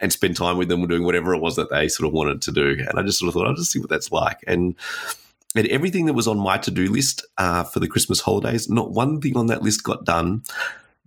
and 0.00 0.12
spend 0.12 0.36
time 0.36 0.56
with 0.56 0.68
them 0.68 0.84
doing 0.88 1.04
whatever 1.04 1.34
it 1.34 1.40
was 1.40 1.54
that 1.54 1.70
they 1.70 1.86
sort 1.86 2.08
of 2.08 2.12
wanted 2.12 2.42
to 2.42 2.50
do. 2.50 2.76
And 2.88 2.98
I 2.98 3.02
just 3.02 3.20
sort 3.20 3.28
of 3.28 3.34
thought, 3.34 3.46
I'll 3.46 3.54
just 3.54 3.70
see 3.70 3.78
what 3.78 3.90
that's 3.90 4.10
like. 4.10 4.38
And 4.48 4.74
and 5.54 5.66
everything 5.68 6.06
that 6.06 6.14
was 6.14 6.26
on 6.26 6.38
my 6.38 6.58
to-do 6.58 6.90
list 6.90 7.24
uh, 7.38 7.64
for 7.64 7.80
the 7.80 7.88
Christmas 7.88 8.20
holidays, 8.20 8.68
not 8.68 8.90
one 8.90 9.20
thing 9.20 9.36
on 9.36 9.46
that 9.46 9.62
list 9.62 9.82
got 9.82 10.04
done. 10.04 10.42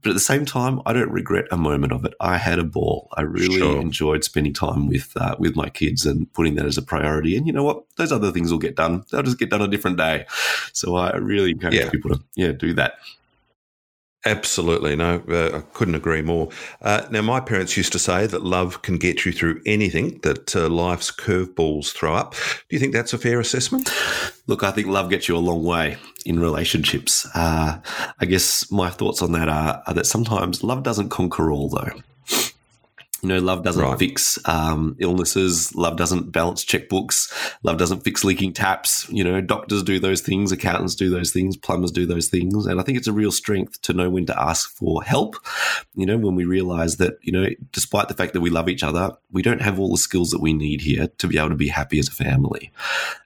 But 0.01 0.11
at 0.11 0.13
the 0.13 0.19
same 0.19 0.45
time, 0.45 0.81
I 0.85 0.93
don't 0.93 1.09
regret 1.09 1.45
a 1.49 1.57
moment 1.57 1.91
of 1.91 2.05
it. 2.05 2.13
I 2.19 2.37
had 2.37 2.59
a 2.59 2.63
ball. 2.63 3.09
I 3.17 3.23
really 3.23 3.57
sure. 3.57 3.81
enjoyed 3.81 4.23
spending 4.23 4.53
time 4.53 4.87
with 4.87 5.11
uh, 5.15 5.35
with 5.39 5.55
my 5.55 5.67
kids 5.67 6.05
and 6.05 6.31
putting 6.31 6.53
that 6.55 6.67
as 6.67 6.77
a 6.77 6.83
priority. 6.83 7.35
And 7.35 7.47
you 7.47 7.53
know 7.53 7.63
what? 7.63 7.85
Those 7.95 8.11
other 8.11 8.31
things 8.31 8.51
will 8.51 8.59
get 8.59 8.75
done. 8.75 9.03
They'll 9.09 9.23
just 9.23 9.39
get 9.39 9.49
done 9.49 9.63
a 9.63 9.67
different 9.67 9.97
day. 9.97 10.27
So 10.73 10.95
I 10.95 11.15
really 11.15 11.49
encourage 11.49 11.73
yeah. 11.73 11.89
people 11.89 12.11
to 12.11 12.21
yeah 12.35 12.51
do 12.51 12.71
that. 12.75 12.99
Absolutely. 14.27 14.95
No, 14.95 15.21
uh, 15.29 15.57
I 15.57 15.61
couldn't 15.73 15.93
agree 15.93 16.23
more. 16.23 16.49
Uh, 16.81 17.05
now, 17.11 17.21
my 17.21 17.39
parents 17.39 17.77
used 17.77 17.91
to 17.91 17.99
say 17.99 18.25
that 18.25 18.43
love 18.43 18.81
can 18.81 18.97
get 18.97 19.23
you 19.23 19.31
through 19.31 19.61
anything 19.67 20.19
that 20.23 20.55
uh, 20.55 20.67
life's 20.67 21.11
curveballs 21.11 21.91
throw 21.91 22.15
up. 22.15 22.33
Do 22.33 22.75
you 22.75 22.79
think 22.79 22.91
that's 22.91 23.13
a 23.13 23.19
fair 23.19 23.39
assessment? 23.39 23.91
Look, 24.47 24.63
I 24.63 24.71
think 24.71 24.87
love 24.87 25.11
gets 25.11 25.27
you 25.27 25.37
a 25.37 25.39
long 25.39 25.63
way 25.63 25.97
in 26.25 26.39
relationships. 26.39 27.27
Uh, 27.35 27.79
I 28.19 28.25
guess 28.25 28.71
my 28.71 28.89
thoughts 28.89 29.21
on 29.21 29.31
that 29.33 29.47
are, 29.47 29.83
are 29.85 29.93
that 29.93 30.07
sometimes 30.07 30.63
love 30.63 30.81
doesn't 30.81 31.09
conquer 31.09 31.51
all, 31.51 31.69
though. 31.69 31.91
You 33.25 33.29
know, 33.29 33.39
love 33.39 33.63
doesn't 33.63 33.81
right. 33.81 33.97
fix 33.97 34.37
um, 34.45 34.95
illnesses. 34.99 35.73
Love 35.73 35.97
doesn't 35.97 36.31
balance 36.31 36.63
checkbooks. 36.63 37.33
Love 37.63 37.79
doesn't 37.79 38.01
fix 38.01 38.23
leaking 38.23 38.53
taps. 38.53 39.09
You 39.09 39.23
know, 39.23 39.41
doctors 39.41 39.81
do 39.81 39.97
those 39.97 40.21
things, 40.21 40.51
accountants 40.51 40.93
do 40.93 41.09
those 41.09 41.31
things, 41.31 41.57
plumbers 41.57 41.91
do 41.91 42.05
those 42.05 42.27
things. 42.27 42.67
And 42.67 42.79
I 42.79 42.83
think 42.83 42.99
it's 42.99 43.07
a 43.07 43.13
real 43.13 43.31
strength 43.31 43.81
to 43.81 43.93
know 43.93 44.11
when 44.11 44.27
to 44.27 44.39
ask 44.39 44.69
for 44.69 45.01
help. 45.01 45.37
You 45.95 46.05
know, 46.05 46.19
when 46.19 46.35
we 46.35 46.45
realize 46.45 46.97
that, 46.97 47.17
you 47.23 47.31
know, 47.31 47.47
despite 47.71 48.09
the 48.09 48.13
fact 48.13 48.33
that 48.33 48.41
we 48.41 48.51
love 48.51 48.69
each 48.69 48.83
other, 48.83 49.17
we 49.31 49.41
don't 49.41 49.63
have 49.63 49.79
all 49.79 49.89
the 49.89 49.97
skills 49.97 50.29
that 50.29 50.39
we 50.39 50.53
need 50.53 50.81
here 50.81 51.07
to 51.17 51.27
be 51.27 51.39
able 51.39 51.49
to 51.49 51.55
be 51.55 51.69
happy 51.69 51.97
as 51.97 52.07
a 52.07 52.11
family. 52.11 52.71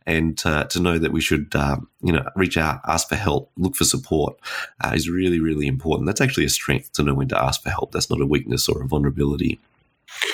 And 0.05 0.41
uh, 0.45 0.63
to 0.63 0.79
know 0.79 0.97
that 0.97 1.11
we 1.11 1.19
should, 1.19 1.53
um, 1.57 1.89
you 2.01 2.13
know, 2.13 2.25
reach 2.37 2.55
out, 2.55 2.79
ask 2.87 3.09
for 3.09 3.17
help, 3.17 3.51
look 3.57 3.75
for 3.75 3.83
support 3.83 4.39
uh, 4.81 4.93
is 4.95 5.09
really, 5.09 5.41
really 5.41 5.67
important. 5.67 6.07
That's 6.07 6.21
actually 6.21 6.45
a 6.45 6.49
strength 6.49 6.93
to 6.93 7.03
know 7.03 7.15
when 7.15 7.27
to 7.27 7.43
ask 7.43 7.61
for 7.61 7.69
help. 7.69 7.91
That's 7.91 8.09
not 8.09 8.21
a 8.21 8.25
weakness 8.25 8.69
or 8.69 8.81
a 8.81 8.87
vulnerability. 8.87 9.59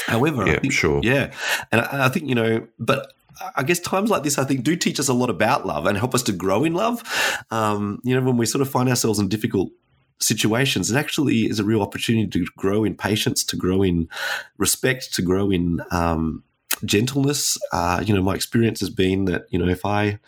However, 0.07 0.47
yeah, 0.47 0.59
think, 0.59 0.73
sure, 0.73 1.01
yeah, 1.03 1.33
and 1.71 1.81
I, 1.81 2.05
I 2.05 2.09
think 2.09 2.27
you 2.27 2.35
know, 2.35 2.67
but 2.79 3.13
I 3.55 3.63
guess 3.63 3.79
times 3.79 4.09
like 4.09 4.23
this, 4.23 4.37
I 4.37 4.45
think, 4.45 4.63
do 4.63 4.75
teach 4.75 4.99
us 4.99 5.07
a 5.07 5.13
lot 5.13 5.29
about 5.29 5.65
love 5.65 5.85
and 5.85 5.97
help 5.97 6.15
us 6.15 6.23
to 6.23 6.31
grow 6.31 6.63
in 6.63 6.73
love. 6.73 7.03
Um, 7.51 7.99
you 8.03 8.15
know, 8.15 8.25
when 8.25 8.37
we 8.37 8.45
sort 8.45 8.61
of 8.61 8.69
find 8.69 8.87
ourselves 8.89 9.19
in 9.19 9.27
difficult 9.27 9.71
situations, 10.19 10.91
it 10.91 10.97
actually 10.97 11.41
is 11.41 11.59
a 11.59 11.63
real 11.63 11.81
opportunity 11.81 12.27
to 12.27 12.45
grow 12.57 12.83
in 12.83 12.95
patience, 12.95 13.43
to 13.45 13.57
grow 13.57 13.83
in 13.83 14.09
respect, 14.57 15.13
to 15.15 15.21
grow 15.21 15.51
in 15.51 15.81
um, 15.91 16.43
gentleness. 16.85 17.57
Uh, 17.71 18.01
you 18.05 18.13
know, 18.13 18.21
my 18.21 18.35
experience 18.35 18.79
has 18.79 18.89
been 18.89 19.25
that 19.25 19.47
you 19.49 19.59
know 19.59 19.67
if 19.67 19.85
I, 19.85 20.19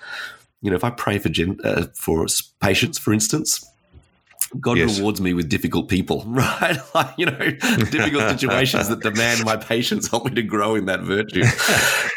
you 0.62 0.70
know, 0.70 0.76
if 0.76 0.84
I 0.84 0.90
pray 0.90 1.18
for 1.20 1.30
gen- 1.30 1.60
uh, 1.64 1.88
for 1.94 2.26
patience, 2.60 2.98
for 2.98 3.14
instance, 3.14 3.70
God 4.60 4.78
yes. 4.78 4.98
rewards 4.98 5.20
me 5.20 5.34
with 5.34 5.50
difficult 5.50 5.90
people, 5.90 6.24
right? 6.28 6.78
like, 6.96 7.14
you 7.18 7.26
know, 7.26 7.38
difficult 7.92 8.30
situations 8.30 8.90
that 8.90 9.02
demand 9.02 9.44
my 9.44 9.58
patience 9.58 10.10
help 10.10 10.26
me 10.26 10.32
to 10.32 10.42
grow 10.42 10.76
in 10.76 10.86
that 10.86 11.02
virtue. 11.02 11.44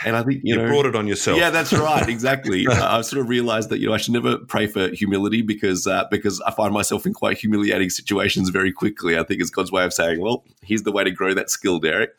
And 0.04 0.16
I 0.16 0.22
think, 0.22 0.42
you, 0.44 0.54
you 0.54 0.56
know, 0.56 0.68
brought 0.68 0.86
it 0.86 0.94
on 0.94 1.06
yourself. 1.06 1.38
Yeah, 1.38 1.50
that's 1.50 1.72
right. 1.72 2.08
Exactly. 2.08 2.66
uh, 2.66 2.98
I've 2.98 3.04
sort 3.04 3.20
of 3.20 3.28
realized 3.28 3.70
that, 3.70 3.78
you 3.78 3.88
know, 3.88 3.94
I 3.94 3.98
should 3.98 4.14
never 4.14 4.38
pray 4.38 4.66
for 4.66 4.88
humility 4.88 5.42
because, 5.42 5.86
uh, 5.86 6.04
because 6.10 6.40
I 6.42 6.50
find 6.52 6.72
myself 6.72 7.06
in 7.06 7.14
quite 7.14 7.38
humiliating 7.38 7.90
situations 7.90 8.50
very 8.50 8.72
quickly. 8.72 9.18
I 9.18 9.24
think 9.24 9.40
it's 9.40 9.50
God's 9.50 9.72
way 9.72 9.84
of 9.84 9.92
saying, 9.92 10.20
well, 10.20 10.44
here's 10.62 10.82
the 10.82 10.92
way 10.92 11.04
to 11.04 11.10
grow 11.10 11.34
that 11.34 11.50
skill, 11.50 11.78
Derek. 11.78 12.18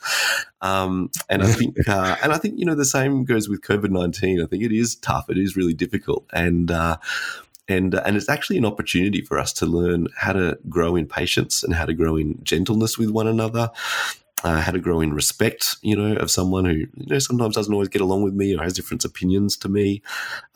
Um, 0.61 1.09
and 1.29 1.41
I 1.41 1.47
think, 1.47 1.87
uh, 1.87 2.17
and 2.21 2.31
I 2.31 2.37
think, 2.37 2.59
you 2.59 2.65
know, 2.65 2.75
the 2.75 2.85
same 2.85 3.23
goes 3.23 3.49
with 3.49 3.61
COVID 3.61 3.89
19. 3.89 4.41
I 4.41 4.45
think 4.45 4.63
it 4.63 4.71
is 4.71 4.95
tough. 4.95 5.29
It 5.29 5.37
is 5.37 5.55
really 5.55 5.73
difficult. 5.73 6.25
And, 6.31 6.69
uh, 6.69 6.97
and 7.71 7.95
uh, 7.95 8.03
and 8.05 8.15
it's 8.17 8.29
actually 8.29 8.57
an 8.57 8.65
opportunity 8.65 9.21
for 9.21 9.39
us 9.39 9.53
to 9.53 9.65
learn 9.65 10.07
how 10.17 10.33
to 10.33 10.57
grow 10.69 10.95
in 10.95 11.07
patience 11.07 11.63
and 11.63 11.73
how 11.73 11.85
to 11.85 11.93
grow 11.93 12.17
in 12.17 12.39
gentleness 12.43 12.97
with 12.97 13.09
one 13.09 13.27
another. 13.27 13.71
Uh, 14.43 14.59
how 14.59 14.71
to 14.71 14.79
grow 14.79 15.01
in 15.01 15.13
respect, 15.13 15.75
you 15.83 15.95
know, 15.95 16.15
of 16.15 16.31
someone 16.31 16.65
who, 16.65 16.71
you 16.71 16.89
know, 16.95 17.19
sometimes 17.19 17.53
doesn't 17.53 17.75
always 17.75 17.89
get 17.89 18.01
along 18.01 18.23
with 18.23 18.33
me 18.33 18.55
or 18.55 18.63
has 18.63 18.73
different 18.73 19.05
opinions 19.05 19.55
to 19.55 19.69
me, 19.69 20.01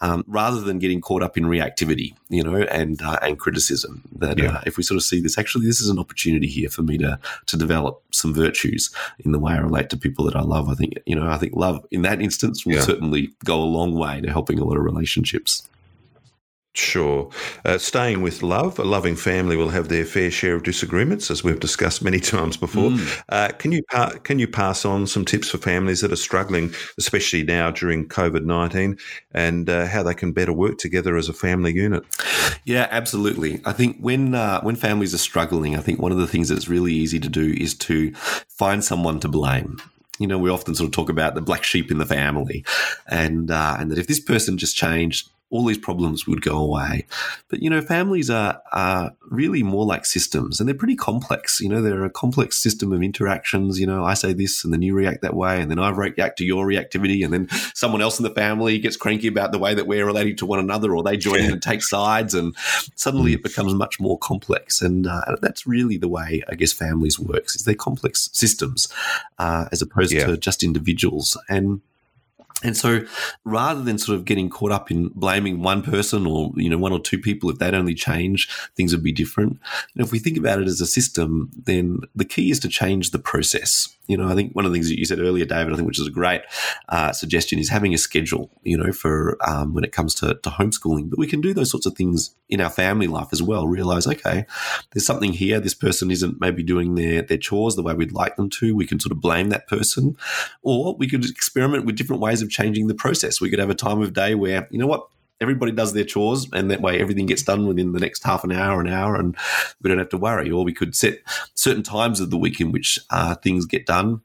um, 0.01 0.23
rather 0.25 0.59
than 0.59 0.79
getting 0.79 0.99
caught 0.99 1.21
up 1.21 1.37
in 1.37 1.43
reactivity, 1.43 2.15
you 2.27 2.43
know, 2.43 2.55
and 2.55 2.99
uh, 3.03 3.19
and 3.21 3.37
criticism. 3.37 4.01
That 4.17 4.39
yeah. 4.39 4.53
uh, 4.53 4.61
if 4.65 4.77
we 4.77 4.81
sort 4.81 4.97
of 4.97 5.03
see 5.03 5.21
this, 5.21 5.37
actually, 5.37 5.67
this 5.67 5.81
is 5.81 5.89
an 5.89 5.99
opportunity 5.99 6.47
here 6.47 6.67
for 6.67 6.81
me 6.81 6.97
to 6.97 7.19
to 7.45 7.57
develop 7.57 8.01
some 8.09 8.33
virtues 8.33 8.89
in 9.19 9.33
the 9.33 9.39
way 9.39 9.53
I 9.53 9.59
relate 9.59 9.91
to 9.91 9.97
people 9.97 10.25
that 10.25 10.35
I 10.35 10.41
love. 10.41 10.67
I 10.67 10.73
think, 10.73 10.93
you 11.05 11.15
know, 11.15 11.27
I 11.27 11.37
think 11.37 11.53
love 11.55 11.85
in 11.91 12.01
that 12.01 12.19
instance 12.19 12.65
will 12.65 12.73
yeah. 12.73 12.81
certainly 12.81 13.33
go 13.43 13.61
a 13.61 13.69
long 13.69 13.93
way 13.93 14.19
to 14.19 14.31
helping 14.31 14.57
a 14.57 14.65
lot 14.65 14.77
of 14.77 14.83
relationships. 14.83 15.69
Sure. 16.77 17.29
Uh, 17.63 17.77
staying 17.77 18.21
with 18.21 18.43
love, 18.43 18.77
a 18.79 18.83
loving 18.83 19.15
family 19.15 19.55
will 19.55 19.69
have 19.69 19.87
their 19.87 20.03
fair 20.03 20.29
share 20.29 20.55
of 20.55 20.63
disagreements, 20.63 21.31
as 21.31 21.41
we've 21.41 21.61
discussed 21.61 22.03
many 22.03 22.19
times 22.35 22.57
before. 22.57 22.89
Mm. 22.89 23.23
Uh, 23.29 23.47
can 23.57 23.71
you 23.71 23.81
pa- 23.83 24.17
can 24.23 24.39
you 24.39 24.47
pass 24.47 24.83
on 24.83 25.07
some 25.07 25.23
tips 25.23 25.49
for 25.49 25.57
families 25.57 26.01
that 26.01 26.11
are 26.11 26.17
struggling, 26.17 26.73
especially 26.97 27.43
now 27.43 27.71
during 27.71 28.09
COVID 28.09 28.43
nineteen, 28.43 28.97
and 29.33 29.69
uh, 29.69 29.87
how 29.87 30.03
they 30.03 30.13
can 30.13 30.33
better 30.33 30.51
work 30.51 30.77
together 30.77 31.15
as 31.15 31.29
a 31.29 31.33
family 31.33 31.73
unit? 31.73 32.03
Yeah, 32.65 32.89
absolutely. 32.91 33.61
I 33.63 33.71
think 33.71 33.97
when 34.01 34.35
uh, 34.35 34.59
when 34.59 34.75
families 34.75 35.13
are 35.13 35.19
struggling, 35.19 35.77
I 35.77 35.79
think 35.79 36.01
one 36.01 36.11
of 36.11 36.17
the 36.17 36.27
things 36.27 36.49
that's 36.49 36.67
really 36.67 36.93
easy 36.93 37.21
to 37.21 37.29
do 37.29 37.53
is 37.57 37.73
to 37.75 38.13
find 38.13 38.83
someone 38.83 39.21
to 39.21 39.29
blame 39.29 39.77
you 40.17 40.27
know, 40.27 40.37
we 40.37 40.49
often 40.49 40.75
sort 40.75 40.87
of 40.87 40.93
talk 40.93 41.09
about 41.09 41.35
the 41.35 41.41
black 41.41 41.63
sheep 41.63 41.91
in 41.91 41.97
the 41.97 42.05
family, 42.05 42.63
and 43.07 43.51
uh, 43.51 43.75
and 43.77 43.91
that 43.91 43.97
if 43.97 44.07
this 44.07 44.19
person 44.19 44.57
just 44.57 44.75
changed, 44.75 45.29
all 45.51 45.65
these 45.65 45.77
problems 45.77 46.25
would 46.27 46.41
go 46.41 46.57
away. 46.57 47.05
But, 47.49 47.61
you 47.61 47.69
know, 47.69 47.81
families 47.81 48.29
are, 48.29 48.61
are 48.71 49.11
really 49.29 49.61
more 49.61 49.85
like 49.85 50.05
systems 50.05 50.59
and 50.59 50.67
they're 50.67 50.75
pretty 50.75 50.95
complex. 50.95 51.61
You 51.61 51.69
know, 51.69 51.81
they're 51.81 52.03
a 52.03 52.09
complex 52.09 52.57
system 52.57 52.91
of 52.91 53.03
interactions. 53.03 53.79
You 53.79 53.85
know, 53.85 54.03
I 54.03 54.15
say 54.15 54.33
this 54.33 54.63
and 54.63 54.73
then 54.73 54.81
you 54.81 54.95
react 54.95 55.21
that 55.21 55.35
way 55.35 55.61
and 55.61 55.69
then 55.69 55.77
I 55.77 55.89
react 55.91 56.39
to 56.39 56.45
your 56.45 56.65
reactivity 56.65 57.23
and 57.23 57.31
then 57.31 57.47
someone 57.73 58.01
else 58.01 58.19
in 58.19 58.23
the 58.23 58.31
family 58.31 58.79
gets 58.79 58.97
cranky 58.97 59.27
about 59.27 59.51
the 59.51 59.59
way 59.59 59.75
that 59.75 59.87
we're 59.87 60.05
relating 60.05 60.35
to 60.37 60.45
one 60.47 60.59
another 60.59 60.95
or 60.95 61.03
they 61.03 61.15
join 61.15 61.39
in 61.39 61.51
and 61.51 61.61
take 61.61 61.83
sides 61.83 62.33
and 62.33 62.55
suddenly 62.95 63.33
it 63.33 63.43
becomes 63.43 63.73
much 63.75 63.99
more 63.99 64.17
complex. 64.17 64.81
And 64.81 65.05
uh, 65.05 65.35
that's 65.41 65.67
really 65.67 65.97
the 65.97 66.09
way, 66.09 66.41
I 66.49 66.55
guess, 66.55 66.73
families 66.73 67.19
works 67.19 67.55
is 67.55 67.65
they're 67.65 67.75
complex 67.75 68.29
systems 68.33 68.87
uh, 69.37 69.65
as 69.71 69.81
opposed 69.81 70.11
yeah. 70.11 70.25
to 70.25 70.37
just 70.37 70.63
individuals. 70.63 71.37
And 71.49 71.81
And 72.63 72.75
so 72.75 73.05
rather 73.43 73.81
than 73.83 73.97
sort 73.97 74.17
of 74.17 74.25
getting 74.25 74.49
caught 74.49 74.71
up 74.71 74.89
in 74.89 75.09
blaming 75.09 75.61
one 75.61 75.81
person 75.81 76.25
or, 76.25 76.51
you 76.55 76.69
know, 76.69 76.77
one 76.77 76.93
or 76.93 76.99
two 76.99 77.19
people, 77.19 77.49
if 77.49 77.59
they'd 77.59 77.73
only 77.73 77.93
change, 77.93 78.49
things 78.75 78.93
would 78.93 79.03
be 79.03 79.11
different. 79.11 79.59
And 79.93 80.05
if 80.05 80.11
we 80.11 80.19
think 80.19 80.37
about 80.37 80.61
it 80.61 80.67
as 80.67 80.81
a 80.81 80.87
system, 80.87 81.51
then 81.65 81.99
the 82.15 82.25
key 82.25 82.49
is 82.51 82.59
to 82.61 82.69
change 82.69 83.11
the 83.11 83.19
process. 83.19 83.89
You 84.07 84.17
know, 84.17 84.27
I 84.27 84.35
think 84.35 84.55
one 84.55 84.65
of 84.65 84.71
the 84.71 84.75
things 84.75 84.87
that 84.89 84.99
you 84.99 85.05
said 85.05 85.19
earlier, 85.19 85.45
David, 85.45 85.73
I 85.73 85.75
think 85.75 85.87
which 85.87 85.99
is 85.99 86.07
a 86.07 86.11
great 86.11 86.41
uh, 86.89 87.11
suggestion 87.11 87.57
is 87.57 87.69
having 87.69 87.93
a 87.93 87.97
schedule, 87.97 88.51
you 88.63 88.77
know, 88.77 88.91
for 88.91 89.37
um, 89.47 89.73
when 89.73 89.83
it 89.83 89.91
comes 89.91 90.13
to, 90.15 90.35
to 90.35 90.49
homeschooling. 90.49 91.09
But 91.09 91.19
we 91.19 91.27
can 91.27 91.41
do 91.41 91.53
those 91.53 91.71
sorts 91.71 91.87
of 91.87 91.95
things 91.95 92.35
in 92.47 92.61
our 92.61 92.69
family 92.69 93.07
life 93.07 93.29
as 93.31 93.41
well. 93.41 93.67
Realize, 93.67 94.05
okay, 94.05 94.45
there's 94.93 95.05
something 95.05 95.33
here. 95.33 95.59
This 95.59 95.73
person 95.73 96.11
isn't 96.11 96.39
maybe 96.39 96.61
doing 96.61 96.95
their, 96.95 97.23
their 97.23 97.37
chores 97.37 97.75
the 97.75 97.83
way 97.83 97.95
we'd 97.95 98.11
like 98.11 98.35
them 98.35 98.49
to. 98.51 98.75
We 98.75 98.85
can 98.85 98.99
sort 98.99 99.11
of 99.11 99.21
blame 99.21 99.49
that 99.49 99.67
person. 99.67 100.15
Or 100.61 100.95
we 100.95 101.09
could 101.09 101.25
experiment 101.25 101.85
with 101.85 101.95
different 101.95 102.21
ways 102.21 102.43
of 102.43 102.44
changing 102.47 102.87
the 102.87 102.95
process. 102.95 103.41
We 103.41 103.49
could 103.49 103.59
have 103.59 103.69
a 103.69 103.75
time 103.75 104.01
of 104.01 104.13
day 104.13 104.35
where, 104.35 104.67
you 104.71 104.79
know 104.79 104.87
what, 104.87 105.07
everybody 105.41 105.71
does 105.71 105.93
their 105.93 106.03
chores 106.03 106.47
and 106.53 106.71
that 106.71 106.81
way 106.81 106.99
everything 106.99 107.25
gets 107.25 107.43
done 107.43 107.67
within 107.67 107.91
the 107.91 107.99
next 107.99 108.23
half 108.23 108.43
an 108.43 108.51
hour 108.51 108.79
an 108.79 108.87
hour 108.87 109.15
and 109.15 109.35
we 109.81 109.89
don't 109.89 109.97
have 109.97 110.09
to 110.09 110.17
worry 110.17 110.49
or 110.49 110.63
we 110.63 110.73
could 110.73 110.95
set 110.95 111.19
certain 111.55 111.83
times 111.83 112.19
of 112.19 112.29
the 112.29 112.37
week 112.37 112.61
in 112.61 112.71
which 112.71 112.99
uh, 113.09 113.35
things 113.35 113.65
get 113.65 113.85
done 113.85 114.21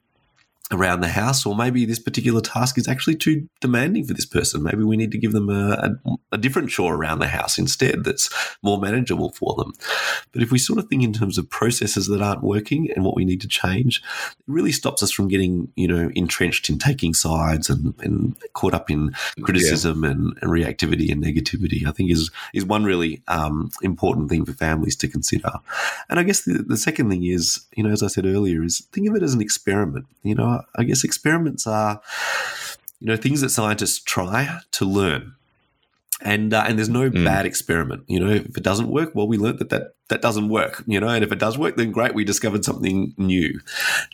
around 0.71 1.01
the 1.01 1.07
house, 1.07 1.45
or 1.45 1.55
maybe 1.55 1.85
this 1.85 1.99
particular 1.99 2.41
task 2.41 2.77
is 2.77 2.87
actually 2.87 3.15
too 3.15 3.47
demanding 3.59 4.05
for 4.05 4.13
this 4.13 4.25
person. 4.25 4.63
Maybe 4.63 4.83
we 4.83 4.97
need 4.97 5.11
to 5.11 5.17
give 5.17 5.33
them 5.33 5.49
a, 5.49 5.97
a, 6.05 6.17
a, 6.33 6.37
different 6.37 6.69
chore 6.69 6.95
around 6.95 7.19
the 7.19 7.27
house 7.27 7.57
instead 7.57 8.03
that's 8.03 8.29
more 8.63 8.79
manageable 8.79 9.31
for 9.31 9.53
them. 9.55 9.73
But 10.31 10.41
if 10.41 10.51
we 10.51 10.57
sort 10.57 10.79
of 10.79 10.87
think 10.87 11.03
in 11.03 11.13
terms 11.13 11.37
of 11.37 11.49
processes 11.49 12.07
that 12.07 12.21
aren't 12.21 12.43
working 12.43 12.89
and 12.91 13.03
what 13.03 13.15
we 13.15 13.25
need 13.25 13.41
to 13.41 13.47
change, 13.47 14.01
it 14.39 14.45
really 14.47 14.71
stops 14.71 15.03
us 15.03 15.11
from 15.11 15.27
getting, 15.27 15.71
you 15.75 15.87
know, 15.87 16.09
entrenched 16.15 16.69
in 16.69 16.79
taking 16.79 17.13
sides 17.13 17.69
and, 17.69 17.93
and 17.99 18.35
caught 18.53 18.73
up 18.73 18.89
in 18.89 19.13
criticism 19.43 20.03
yeah. 20.03 20.11
and, 20.11 20.37
and, 20.41 20.51
reactivity 20.51 21.11
and 21.11 21.23
negativity. 21.23 21.85
I 21.85 21.91
think 21.91 22.11
is 22.11 22.31
is 22.53 22.65
one 22.65 22.83
really 22.83 23.21
um, 23.27 23.71
important 23.81 24.29
thing 24.29 24.45
for 24.45 24.53
families 24.53 24.95
to 24.97 25.07
consider. 25.07 25.51
And 26.09 26.19
I 26.19 26.23
guess 26.23 26.41
the, 26.41 26.63
the 26.63 26.77
second 26.77 27.09
thing 27.09 27.25
is, 27.25 27.65
you 27.75 27.83
know, 27.83 27.89
as 27.89 28.03
I 28.03 28.07
said 28.07 28.25
earlier, 28.25 28.63
is 28.63 28.79
think 28.91 29.07
of 29.07 29.15
it 29.15 29.23
as 29.23 29.33
an 29.33 29.41
experiment. 29.41 30.05
You 30.23 30.35
know, 30.35 30.60
I 30.75 30.83
guess 30.83 31.03
experiments 31.03 31.67
are, 31.67 32.01
you 32.99 33.07
know, 33.07 33.17
things 33.17 33.41
that 33.41 33.49
scientists 33.49 33.99
try 33.99 34.59
to 34.71 34.85
learn. 34.85 35.33
And, 36.23 36.53
uh, 36.53 36.65
and 36.67 36.77
there's 36.77 36.87
no 36.87 37.09
mm. 37.09 37.25
bad 37.25 37.47
experiment. 37.47 38.03
You 38.07 38.19
know, 38.19 38.31
if 38.31 38.55
it 38.55 38.63
doesn't 38.63 38.89
work, 38.89 39.15
well, 39.15 39.27
we 39.27 39.37
learned 39.37 39.57
that, 39.57 39.69
that 39.69 39.95
that 40.09 40.21
doesn't 40.21 40.49
work. 40.49 40.83
You 40.85 40.99
know, 40.99 41.07
and 41.07 41.23
if 41.23 41.31
it 41.31 41.39
does 41.39 41.57
work, 41.57 41.77
then 41.77 41.91
great, 41.91 42.13
we 42.13 42.23
discovered 42.23 42.63
something 42.63 43.15
new. 43.17 43.59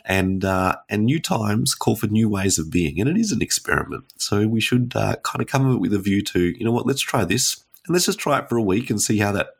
And 0.06 0.42
uh, 0.42 0.76
and 0.88 1.04
new 1.04 1.20
times 1.20 1.74
call 1.74 1.96
for 1.96 2.06
new 2.06 2.26
ways 2.30 2.58
of 2.58 2.70
being, 2.70 2.98
and 2.98 3.10
it 3.10 3.18
is 3.18 3.30
an 3.30 3.42
experiment. 3.42 4.04
So 4.16 4.48
we 4.48 4.60
should 4.60 4.92
uh, 4.94 5.16
kind 5.16 5.42
of 5.42 5.48
come 5.48 5.70
up 5.70 5.80
with 5.80 5.92
a 5.92 5.98
view 5.98 6.22
to, 6.22 6.40
you 6.40 6.64
know 6.64 6.72
what, 6.72 6.86
let's 6.86 7.02
try 7.02 7.26
this, 7.26 7.62
and 7.86 7.92
let's 7.92 8.06
just 8.06 8.18
try 8.18 8.38
it 8.38 8.48
for 8.48 8.56
a 8.56 8.62
week 8.62 8.88
and 8.88 9.02
see 9.02 9.18
how 9.18 9.32
that 9.32 9.56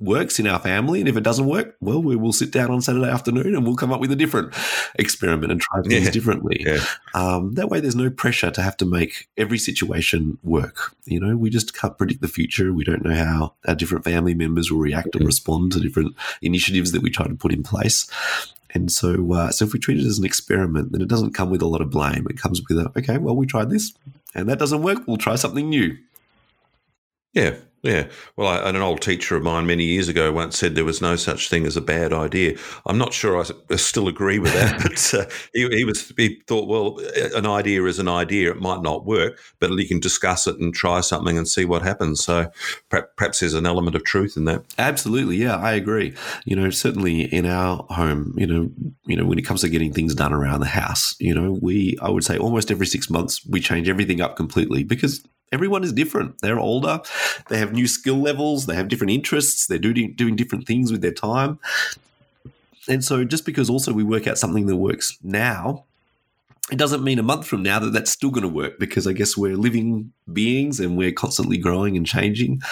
works 0.00 0.38
in 0.38 0.46
our 0.46 0.58
family. 0.58 1.00
And 1.00 1.08
if 1.08 1.16
it 1.16 1.22
doesn't 1.22 1.46
work, 1.46 1.76
well, 1.80 2.02
we 2.02 2.16
will 2.16 2.32
sit 2.32 2.50
down 2.50 2.70
on 2.70 2.80
Saturday 2.80 3.08
afternoon 3.08 3.54
and 3.54 3.64
we'll 3.64 3.76
come 3.76 3.92
up 3.92 4.00
with 4.00 4.10
a 4.10 4.16
different 4.16 4.54
experiment 4.96 5.52
and 5.52 5.60
try 5.60 5.82
things 5.82 6.06
yeah. 6.06 6.10
differently. 6.10 6.62
Yeah. 6.66 6.80
Um, 7.14 7.54
that 7.54 7.68
way, 7.68 7.80
there's 7.80 7.96
no 7.96 8.10
pressure 8.10 8.50
to 8.50 8.62
have 8.62 8.76
to 8.78 8.86
make 8.86 9.28
every 9.36 9.58
situation 9.58 10.38
work. 10.42 10.94
You 11.04 11.20
know, 11.20 11.36
we 11.36 11.50
just 11.50 11.76
can't 11.76 11.96
predict 11.96 12.22
the 12.22 12.28
future. 12.28 12.72
We 12.72 12.84
don't 12.84 13.04
know 13.04 13.14
how 13.14 13.54
our 13.68 13.74
different 13.74 14.04
family 14.04 14.34
members 14.34 14.70
will 14.70 14.80
react 14.80 15.14
or 15.14 15.24
respond 15.24 15.72
to 15.72 15.80
different 15.80 16.16
initiatives 16.42 16.92
that 16.92 17.02
we 17.02 17.10
try 17.10 17.26
to 17.26 17.34
put 17.34 17.52
in 17.52 17.62
place. 17.62 18.10
And 18.72 18.90
so, 18.90 19.32
uh, 19.32 19.50
so 19.50 19.64
if 19.64 19.72
we 19.72 19.80
treat 19.80 19.98
it 19.98 20.06
as 20.06 20.18
an 20.18 20.24
experiment, 20.24 20.92
then 20.92 21.02
it 21.02 21.08
doesn't 21.08 21.34
come 21.34 21.50
with 21.50 21.62
a 21.62 21.66
lot 21.66 21.80
of 21.80 21.90
blame. 21.90 22.26
It 22.30 22.38
comes 22.38 22.62
with 22.62 22.78
a, 22.78 22.90
okay, 22.96 23.18
well, 23.18 23.36
we 23.36 23.46
tried 23.46 23.68
this 23.68 23.92
and 24.34 24.48
that 24.48 24.58
doesn't 24.58 24.82
work. 24.82 25.06
We'll 25.06 25.16
try 25.16 25.34
something 25.34 25.68
new. 25.68 25.96
Yeah, 27.32 27.56
yeah. 27.82 28.08
Well, 28.36 28.48
I, 28.48 28.68
an 28.68 28.76
old 28.76 29.00
teacher 29.00 29.36
of 29.36 29.42
mine 29.42 29.66
many 29.66 29.84
years 29.84 30.08
ago 30.08 30.32
once 30.32 30.58
said 30.58 30.74
there 30.74 30.84
was 30.84 31.00
no 31.00 31.16
such 31.16 31.48
thing 31.48 31.66
as 31.66 31.76
a 31.76 31.80
bad 31.80 32.12
idea. 32.12 32.56
I'm 32.86 32.98
not 32.98 33.14
sure 33.14 33.42
I 33.70 33.76
still 33.76 34.06
agree 34.06 34.38
with 34.38 34.52
that, 34.52 34.82
but 34.82 35.14
uh, 35.14 35.30
he, 35.54 35.68
he, 35.76 35.84
was 35.84 36.12
he 36.16 36.40
thought, 36.46 36.68
well, 36.68 37.00
an 37.34 37.46
idea 37.46 37.84
is 37.84 37.98
an 37.98 38.08
idea. 38.08 38.50
It 38.50 38.60
might 38.60 38.82
not 38.82 39.06
work, 39.06 39.38
but 39.60 39.70
you 39.70 39.88
can 39.88 40.00
discuss 40.00 40.46
it 40.46 40.58
and 40.58 40.74
try 40.74 41.00
something 41.00 41.38
and 41.38 41.48
see 41.48 41.64
what 41.64 41.82
happens. 41.82 42.22
So 42.22 42.50
perhaps 42.90 43.40
there's 43.40 43.54
an 43.54 43.66
element 43.66 43.96
of 43.96 44.04
truth 44.04 44.36
in 44.36 44.44
that. 44.44 44.62
Absolutely, 44.78 45.36
yeah, 45.36 45.56
I 45.56 45.72
agree. 45.72 46.14
You 46.44 46.56
know, 46.56 46.70
certainly 46.70 47.22
in 47.22 47.46
our 47.46 47.86
home, 47.88 48.34
you 48.36 48.46
know, 48.46 48.70
you 49.06 49.16
know, 49.16 49.24
when 49.24 49.38
it 49.38 49.46
comes 49.46 49.62
to 49.62 49.68
getting 49.70 49.92
things 49.92 50.14
done 50.14 50.34
around 50.34 50.60
the 50.60 50.66
house, 50.66 51.14
you 51.18 51.34
know, 51.34 51.58
we 51.62 51.96
I 52.02 52.10
would 52.10 52.24
say 52.24 52.36
almost 52.36 52.70
every 52.70 52.86
six 52.86 53.08
months 53.08 53.44
we 53.46 53.60
change 53.60 53.88
everything 53.88 54.20
up 54.20 54.36
completely 54.36 54.84
because 54.84 55.22
everyone 55.52 55.84
is 55.84 55.92
different. 55.92 56.40
They're 56.40 56.58
older, 56.58 57.00
they 57.48 57.58
have 57.58 57.72
new 57.72 57.86
skill 57.86 58.20
levels, 58.20 58.66
they 58.66 58.74
have 58.74 58.88
different 58.88 59.12
interests, 59.12 59.66
they're 59.66 59.78
doing 59.78 60.14
doing 60.14 60.36
different 60.36 60.66
things 60.66 60.92
with 60.92 61.02
their 61.02 61.12
time. 61.12 61.58
And 62.88 63.04
so 63.04 63.24
just 63.24 63.44
because 63.44 63.70
also 63.70 63.92
we 63.92 64.04
work 64.04 64.26
out 64.26 64.38
something 64.38 64.66
that 64.66 64.76
works 64.76 65.16
now, 65.22 65.84
it 66.70 66.78
doesn't 66.78 67.02
mean 67.02 67.18
a 67.18 67.22
month 67.22 67.46
from 67.46 67.62
now 67.62 67.78
that 67.78 67.92
that's 67.92 68.10
still 68.10 68.30
going 68.30 68.42
to 68.42 68.48
work 68.48 68.78
because 68.78 69.06
I 69.06 69.12
guess 69.12 69.36
we're 69.36 69.56
living 69.56 70.12
beings 70.32 70.78
and 70.78 70.96
we're 70.96 71.12
constantly 71.12 71.58
growing 71.58 71.96
and 71.96 72.06
changing, 72.06 72.62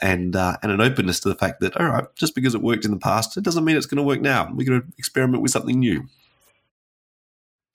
and 0.00 0.36
uh, 0.36 0.56
and 0.62 0.70
an 0.70 0.80
openness 0.80 1.20
to 1.20 1.28
the 1.28 1.34
fact 1.34 1.60
that 1.60 1.76
all 1.76 1.86
right, 1.86 2.04
just 2.14 2.34
because 2.34 2.54
it 2.54 2.62
worked 2.62 2.84
in 2.84 2.92
the 2.92 2.98
past, 2.98 3.36
it 3.36 3.44
doesn't 3.44 3.64
mean 3.64 3.76
it's 3.76 3.86
going 3.86 3.96
to 3.96 4.02
work 4.02 4.20
now. 4.20 4.50
We're 4.54 4.66
going 4.66 4.82
to 4.82 4.86
experiment 4.96 5.42
with 5.42 5.52
something 5.52 5.78
new. 5.78 6.06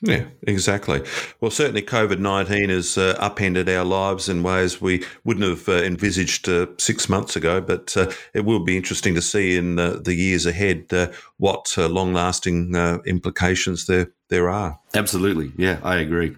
Yeah, 0.05 0.25
exactly. 0.41 1.01
Well, 1.39 1.49
certainly 1.49 1.81
COVID 1.81 2.19
19 2.19 2.69
has 2.69 2.97
uh, 2.97 3.15
upended 3.19 3.69
our 3.69 3.85
lives 3.85 4.27
in 4.27 4.43
ways 4.43 4.81
we 4.81 5.05
wouldn't 5.23 5.47
have 5.47 5.69
uh, 5.69 5.81
envisaged 5.81 6.49
uh, 6.49 6.67
six 6.77 7.07
months 7.07 7.37
ago, 7.37 7.61
but 7.61 7.95
uh, 7.95 8.11
it 8.33 8.41
will 8.41 8.59
be 8.59 8.75
interesting 8.75 9.15
to 9.15 9.21
see 9.21 9.55
in 9.55 9.77
the 9.77 10.13
years 10.13 10.45
ahead 10.45 10.91
uh, 10.91 11.09
what 11.37 11.73
uh, 11.77 11.87
long 11.87 12.13
lasting 12.13 12.75
implications 13.05 13.85
there, 13.85 14.11
there 14.27 14.49
are. 14.49 14.77
Absolutely. 14.93 15.53
Yeah, 15.55 15.79
I 15.83 15.95
agree. 15.97 16.35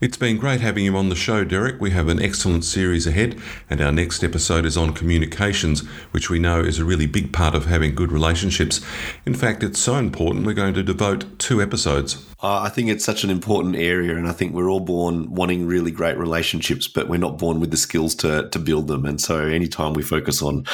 It's 0.00 0.16
been 0.16 0.38
great 0.38 0.62
having 0.62 0.86
you 0.86 0.96
on 0.96 1.10
the 1.10 1.14
show, 1.14 1.44
Derek. 1.44 1.78
We 1.78 1.90
have 1.90 2.08
an 2.08 2.22
excellent 2.22 2.64
series 2.64 3.06
ahead, 3.06 3.38
and 3.68 3.82
our 3.82 3.92
next 3.92 4.24
episode 4.24 4.64
is 4.64 4.74
on 4.74 4.94
communications, 4.94 5.86
which 6.12 6.30
we 6.30 6.38
know 6.38 6.60
is 6.60 6.78
a 6.78 6.86
really 6.86 7.06
big 7.06 7.34
part 7.34 7.54
of 7.54 7.66
having 7.66 7.94
good 7.94 8.10
relationships. 8.10 8.80
In 9.26 9.34
fact, 9.34 9.62
it's 9.62 9.78
so 9.78 9.96
important 9.96 10.46
we're 10.46 10.54
going 10.54 10.72
to 10.72 10.82
devote 10.82 11.38
two 11.38 11.60
episodes. 11.60 12.26
Uh, 12.42 12.60
I 12.60 12.70
think 12.70 12.88
it's 12.88 13.04
such 13.04 13.24
an 13.24 13.30
important 13.30 13.76
area, 13.76 14.16
and 14.16 14.26
I 14.26 14.32
think 14.32 14.54
we're 14.54 14.70
all 14.70 14.80
born 14.80 15.34
wanting 15.34 15.66
really 15.66 15.90
great 15.90 16.16
relationships, 16.16 16.88
but 16.88 17.10
we're 17.10 17.18
not 17.18 17.36
born 17.36 17.60
with 17.60 17.70
the 17.70 17.76
skills 17.76 18.14
to, 18.16 18.48
to 18.48 18.58
build 18.58 18.88
them. 18.88 19.04
And 19.04 19.20
so, 19.20 19.40
anytime 19.40 19.92
we 19.92 20.02
focus 20.02 20.40
on 20.40 20.64